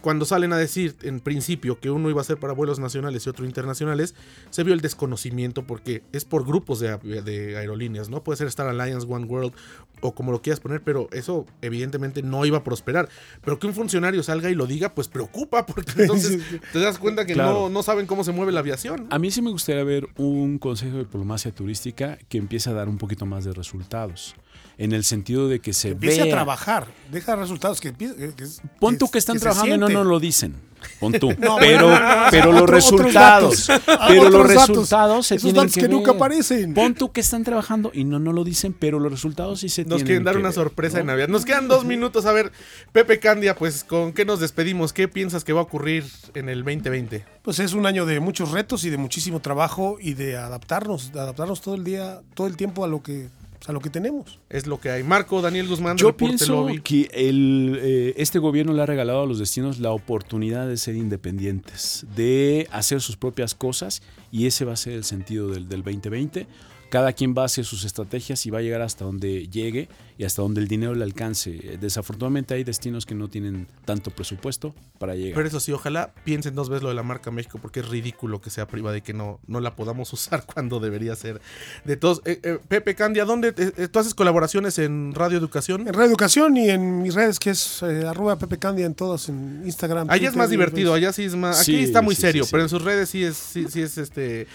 cuando 0.00 0.24
salen 0.24 0.52
a 0.52 0.56
decir 0.56 0.96
en 1.02 1.20
principio 1.20 1.78
que 1.78 1.90
uno 1.90 2.10
iba 2.10 2.20
a 2.20 2.24
ser 2.24 2.38
para 2.38 2.52
vuelos 2.52 2.78
nacionales 2.78 3.26
y 3.26 3.30
otro 3.30 3.44
internacionales, 3.44 4.14
se 4.50 4.64
vio 4.64 4.74
el 4.74 4.80
desconocimiento 4.80 5.66
porque 5.66 6.02
es 6.12 6.24
por 6.24 6.46
grupos 6.46 6.80
de, 6.80 7.56
aerolíneas, 7.56 8.08
¿no? 8.08 8.22
Puede 8.22 8.36
ser 8.38 8.46
Star 8.48 8.68
Alliance, 8.68 9.06
One 9.08 9.26
World 9.26 9.52
o 10.00 10.14
como 10.14 10.30
lo 10.30 10.42
quieras 10.42 10.60
poner, 10.60 10.82
pero 10.82 11.08
eso 11.12 11.44
evidentemente 11.60 12.22
no 12.22 12.44
iba 12.44 12.58
a 12.58 12.64
prosperar. 12.64 13.08
Pero 13.44 13.58
que 13.58 13.66
un 13.66 13.74
funcionario 13.74 14.22
salga 14.22 14.50
y 14.50 14.54
lo 14.54 14.66
diga, 14.66 14.94
pues 14.94 15.08
preocupa, 15.08 15.66
porque 15.66 15.92
entonces 16.02 16.40
te 16.72 16.78
das 16.78 16.98
cuenta 16.98 17.26
que 17.26 17.34
Claro. 17.34 17.52
no, 17.52 17.68
no 17.68 17.82
saben 17.82 18.06
cómo 18.06 18.24
se 18.24 18.32
mueve 18.32 18.52
la 18.52 18.60
aviación. 18.60 19.04
¿no? 19.04 19.06
A 19.10 19.18
mí 19.18 19.30
sí 19.30 19.42
me 19.42 19.50
gustaría 19.50 19.84
ver 19.84 20.08
un 20.16 20.58
consejo 20.58 20.94
de 20.98 21.04
diplomacia 21.04 21.52
turística 21.52 22.18
que 22.28 22.38
empiece 22.38 22.70
a 22.70 22.72
dar 22.72 22.88
un 22.88 22.98
poquito 22.98 23.26
más 23.26 23.44
de 23.44 23.52
resultados. 23.52 24.34
En 24.80 24.92
el 24.92 25.02
sentido 25.02 25.48
de 25.48 25.58
que 25.58 25.72
se 25.72 25.88
Empiece 25.90 26.22
vea. 26.22 26.26
a 26.32 26.36
trabajar, 26.36 26.86
deja 27.10 27.34
resultados 27.34 27.80
que 27.80 27.88
empiece. 27.88 28.14
que- 28.14 28.34
que- 28.34 28.46
Pon 28.78 28.96
tú 28.96 29.10
que- 29.10 29.18
están 29.18 29.34
que 29.34 29.40
trabajando 29.40 29.74
y 29.74 29.78
no 29.78 29.88
nos 29.88 30.06
lo 30.06 30.20
dicen. 30.20 30.54
Pon 31.00 31.12
tú. 31.14 31.30
No, 31.40 31.56
pero 31.58 31.92
pero 32.30 32.52
los 32.52 32.62
otro- 32.62 32.74
resultados. 32.76 33.68
Ah, 33.70 34.04
Pero 34.06 34.30
los 34.30 34.46
resultados 34.46 35.26
se 35.26 35.34
Esos 35.34 35.42
tienen 35.52 35.62
datos 35.62 35.74
que, 35.74 35.80
que 35.80 35.88
nunca 35.88 36.12
aparecen. 36.12 36.74
Pon 36.74 36.94
tú 36.94 37.10
que 37.10 37.20
están 37.20 37.42
trabajando 37.42 37.90
y 37.92 38.04
no 38.04 38.20
no 38.20 38.32
lo 38.32 38.44
dicen, 38.44 38.72
pero 38.72 39.00
los 39.00 39.10
resultados 39.10 39.58
sí 39.58 39.68
se 39.68 39.82
Nos 39.82 39.88
tienen 39.96 40.06
quieren 40.06 40.24
dar 40.24 40.34
que 40.34 40.38
una 40.40 40.50
ver, 40.50 40.54
sorpresa 40.54 40.98
¿no? 40.98 41.00
de 41.00 41.06
Navidad. 41.06 41.26
Nos 41.28 41.44
quedan 41.44 41.66
dos 41.66 41.84
minutos. 41.84 42.24
A 42.26 42.32
ver, 42.32 42.52
Pepe 42.92 43.18
Candia, 43.18 43.56
pues, 43.56 43.82
¿con 43.82 44.12
qué 44.12 44.24
nos 44.24 44.38
despedimos? 44.38 44.92
¿Qué 44.92 45.08
piensas 45.08 45.42
que 45.42 45.52
va 45.52 45.58
a 45.58 45.64
ocurrir 45.64 46.04
en 46.34 46.48
el 46.48 46.62
2020? 46.62 47.24
Pues 47.42 47.58
es 47.58 47.72
un 47.72 47.84
año 47.84 48.06
de 48.06 48.20
muchos 48.20 48.52
retos 48.52 48.84
y 48.84 48.90
de 48.90 48.96
muchísimo 48.96 49.40
trabajo 49.40 49.96
y 50.00 50.14
de 50.14 50.36
adaptarnos, 50.36 51.12
de 51.12 51.18
adaptarnos 51.18 51.60
todo 51.62 51.74
el 51.74 51.82
día, 51.82 52.20
todo 52.34 52.46
el 52.46 52.56
tiempo 52.56 52.84
a 52.84 52.88
lo 52.88 53.02
que, 53.02 53.28
a 53.68 53.72
lo 53.72 53.80
que 53.80 53.90
tenemos. 53.90 54.40
Es 54.48 54.66
lo 54.66 54.80
que 54.80 54.90
hay. 54.90 55.02
Marco, 55.04 55.42
Daniel 55.42 55.68
Guzmán, 55.68 55.96
Yo 55.98 56.08
Reporte 56.08 56.36
pienso 56.36 56.52
Lobby. 56.54 56.80
que 56.80 57.08
el, 57.12 57.78
eh, 57.82 58.14
este 58.16 58.38
gobierno 58.38 58.72
le 58.72 58.82
ha 58.82 58.86
regalado 58.86 59.22
a 59.22 59.26
los 59.26 59.38
destinos 59.38 59.78
la 59.78 59.90
oportunidad 59.92 60.66
de 60.66 60.76
ser 60.78 60.96
independientes, 60.96 62.06
de 62.16 62.66
hacer 62.72 63.00
sus 63.00 63.16
propias 63.16 63.54
cosas 63.54 64.02
y 64.32 64.46
ese 64.46 64.64
va 64.64 64.72
a 64.72 64.76
ser 64.76 64.94
el 64.94 65.04
sentido 65.04 65.48
del, 65.50 65.68
del 65.68 65.82
2020. 65.82 66.46
Cada 66.90 67.12
quien 67.12 67.34
va 67.36 67.42
a 67.42 67.44
hacer 67.46 67.64
sus 67.64 67.84
estrategias 67.84 68.44
y 68.46 68.50
va 68.50 68.58
a 68.60 68.62
llegar 68.62 68.80
hasta 68.82 69.04
donde 69.04 69.46
llegue 69.48 69.88
y 70.16 70.24
hasta 70.24 70.42
donde 70.42 70.60
el 70.60 70.68
dinero 70.68 70.94
le 70.94 71.04
alcance. 71.04 71.76
Desafortunadamente 71.80 72.54
hay 72.54 72.64
destinos 72.64 73.04
que 73.06 73.14
no 73.14 73.28
tienen 73.28 73.68
tanto 73.84 74.10
presupuesto 74.10 74.74
para 74.98 75.14
llegar. 75.14 75.34
Pero 75.34 75.48
eso 75.48 75.60
sí, 75.60 75.70
ojalá 75.72 76.12
piensen 76.24 76.54
dos 76.54 76.68
veces 76.70 76.82
lo 76.82 76.88
de 76.88 76.94
la 76.94 77.02
marca 77.02 77.30
México, 77.30 77.58
porque 77.60 77.80
es 77.80 77.88
ridículo 77.88 78.40
que 78.40 78.50
sea 78.50 78.66
privada 78.66 78.96
y 78.96 79.02
que 79.02 79.12
no, 79.12 79.38
no 79.46 79.60
la 79.60 79.76
podamos 79.76 80.12
usar 80.14 80.44
cuando 80.46 80.80
debería 80.80 81.14
ser 81.14 81.40
de 81.84 81.96
todos. 81.96 82.22
Eh, 82.24 82.40
eh, 82.42 82.58
Pepe 82.68 82.94
Candia, 82.94 83.24
¿dónde 83.24 83.52
te- 83.52 83.72
eh, 83.84 83.88
tú 83.88 83.98
haces 83.98 84.14
colaboraciones 84.14 84.78
en 84.78 85.12
Radio 85.14 85.38
Educación? 85.38 85.86
En 85.86 85.94
Radio 85.94 86.06
Educación 86.08 86.56
y 86.56 86.68
en 86.70 87.02
mis 87.02 87.14
redes, 87.14 87.38
que 87.38 87.50
es 87.50 87.82
eh, 87.82 88.04
arroba 88.06 88.38
Pepe 88.38 88.58
Candia 88.58 88.86
en 88.86 88.94
todas, 88.94 89.28
en 89.28 89.62
Instagram. 89.64 90.08
Allá 90.10 90.28
es 90.30 90.36
más 90.36 90.50
divertido, 90.50 90.94
allá 90.94 91.12
sí 91.12 91.24
es 91.24 91.36
más. 91.36 91.60
Aquí 91.60 91.72
Sí, 91.76 91.82
está 91.84 92.02
muy 92.02 92.14
sí, 92.14 92.22
serio, 92.22 92.42
sí, 92.44 92.48
sí. 92.48 92.50
pero 92.52 92.62
en 92.64 92.68
sus 92.70 92.82
redes 92.82 93.08
sí 93.10 93.22
es, 93.22 93.36
sí, 93.36 93.66
sí 93.68 93.82
es 93.82 93.98
este. 93.98 94.46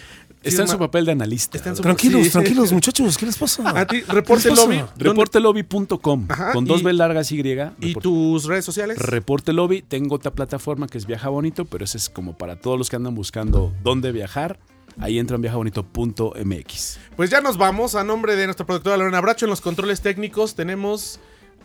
Está 0.44 0.64
es 0.64 0.70
en 0.70 0.74
su 0.74 0.78
papel 0.80 1.06
de 1.06 1.14
analista. 1.14 1.58
Está 1.58 1.70
en 1.70 1.76
su- 1.78 1.82
Tranquilos, 1.82 2.24
Sí. 2.26 2.30
tranquilos, 2.32 2.72
muchachos, 2.74 3.18
¿qué 3.18 3.26
les 3.26 3.38
pasa? 3.38 3.64
A 3.80 3.88
ti, 3.88 4.02
Reporte. 4.02 4.50
Lobby. 4.52 4.78
¿dónde- 4.78 4.94
Reportelobby.com 4.98 6.28
con 6.54 6.66
dos 6.66 6.82
y- 6.82 6.84
B 6.84 6.94
largas 6.94 7.32
Y. 7.32 7.40
¿Y 7.40 7.44
Reporte- 7.44 8.02
tus 8.02 8.46
redes 8.46 8.66
sociales? 8.66 8.98
Reporte 9.00 9.54
Lobby, 9.54 9.82
tengo 9.82 10.16
otra 10.16 10.32
plataforma 10.32 10.88
que 10.88 10.98
es 10.98 11.06
Viaja 11.06 11.30
Bonito, 11.30 11.66
pero 11.66 11.86
esa 11.86 11.98
es 11.98 12.10
como 12.10 12.38
para 12.38 12.58
todos 12.60 12.78
los 12.78 12.90
que 12.90 12.96
andan 12.98 13.16
buscando 13.16 13.72
dónde 13.84 14.12
viajar. 14.12 14.60
Ahí 15.00 15.18
entran 15.18 15.42
viajabonito.mx. 15.42 17.00
Pues 17.16 17.30
ya 17.30 17.42
nos 17.42 17.58
vamos. 17.58 17.96
A 17.96 18.04
nombre 18.04 18.36
de 18.36 18.46
nuestra 18.46 18.66
productora 18.66 18.98
Lorena 18.98 19.22
Bracho 19.22 19.46
en 19.46 19.50
los 19.50 19.62
controles 19.62 20.02
técnicos 20.02 20.56
tenemos 20.56 21.20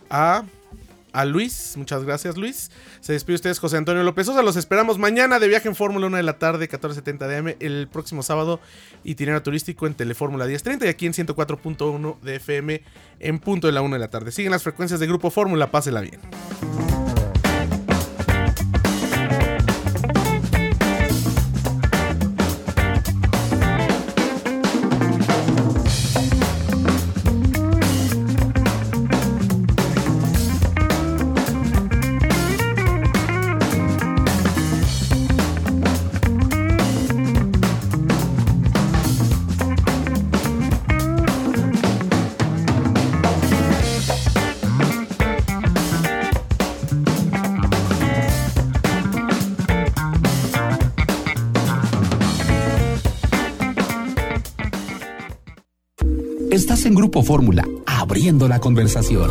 a, 0.09 0.43
a 1.13 1.25
Luis. 1.25 1.75
Muchas 1.77 2.03
gracias, 2.03 2.37
Luis. 2.37 2.71
Se 3.01 3.13
despide 3.13 3.35
ustedes, 3.35 3.59
José 3.59 3.77
Antonio 3.77 4.03
López 4.03 4.25
Sosa. 4.25 4.41
Los 4.41 4.55
esperamos 4.55 4.97
mañana 4.97 5.39
de 5.39 5.47
viaje 5.47 5.67
en 5.67 5.75
Fórmula 5.75 6.07
1 6.07 6.17
de 6.17 6.23
la 6.23 6.37
tarde, 6.37 6.69
14.70 6.69 7.27
de 7.27 7.37
AM. 7.37 7.55
El 7.59 7.87
próximo 7.87 8.23
sábado, 8.23 8.59
itinerario 9.03 9.43
turístico 9.43 9.87
en 9.87 9.93
Telefórmula 9.93 10.45
1030 10.45 10.85
y 10.85 10.89
aquí 10.89 11.05
en 11.05 11.13
104.1 11.13 12.19
de 12.21 12.35
FM 12.35 12.81
en 13.19 13.39
punto 13.39 13.67
de 13.67 13.73
la 13.73 13.81
1 13.81 13.95
de 13.95 13.99
la 13.99 14.09
tarde. 14.09 14.31
Siguen 14.31 14.51
las 14.51 14.63
frecuencias 14.63 14.99
de 14.99 15.07
Grupo 15.07 15.29
Fórmula. 15.31 15.71
Pásela 15.71 16.01
bien. 16.01 16.19
Grupo 56.99 57.23
Fórmula, 57.23 57.65
abriendo 57.85 58.49
la 58.49 58.59
conversación. 58.59 59.29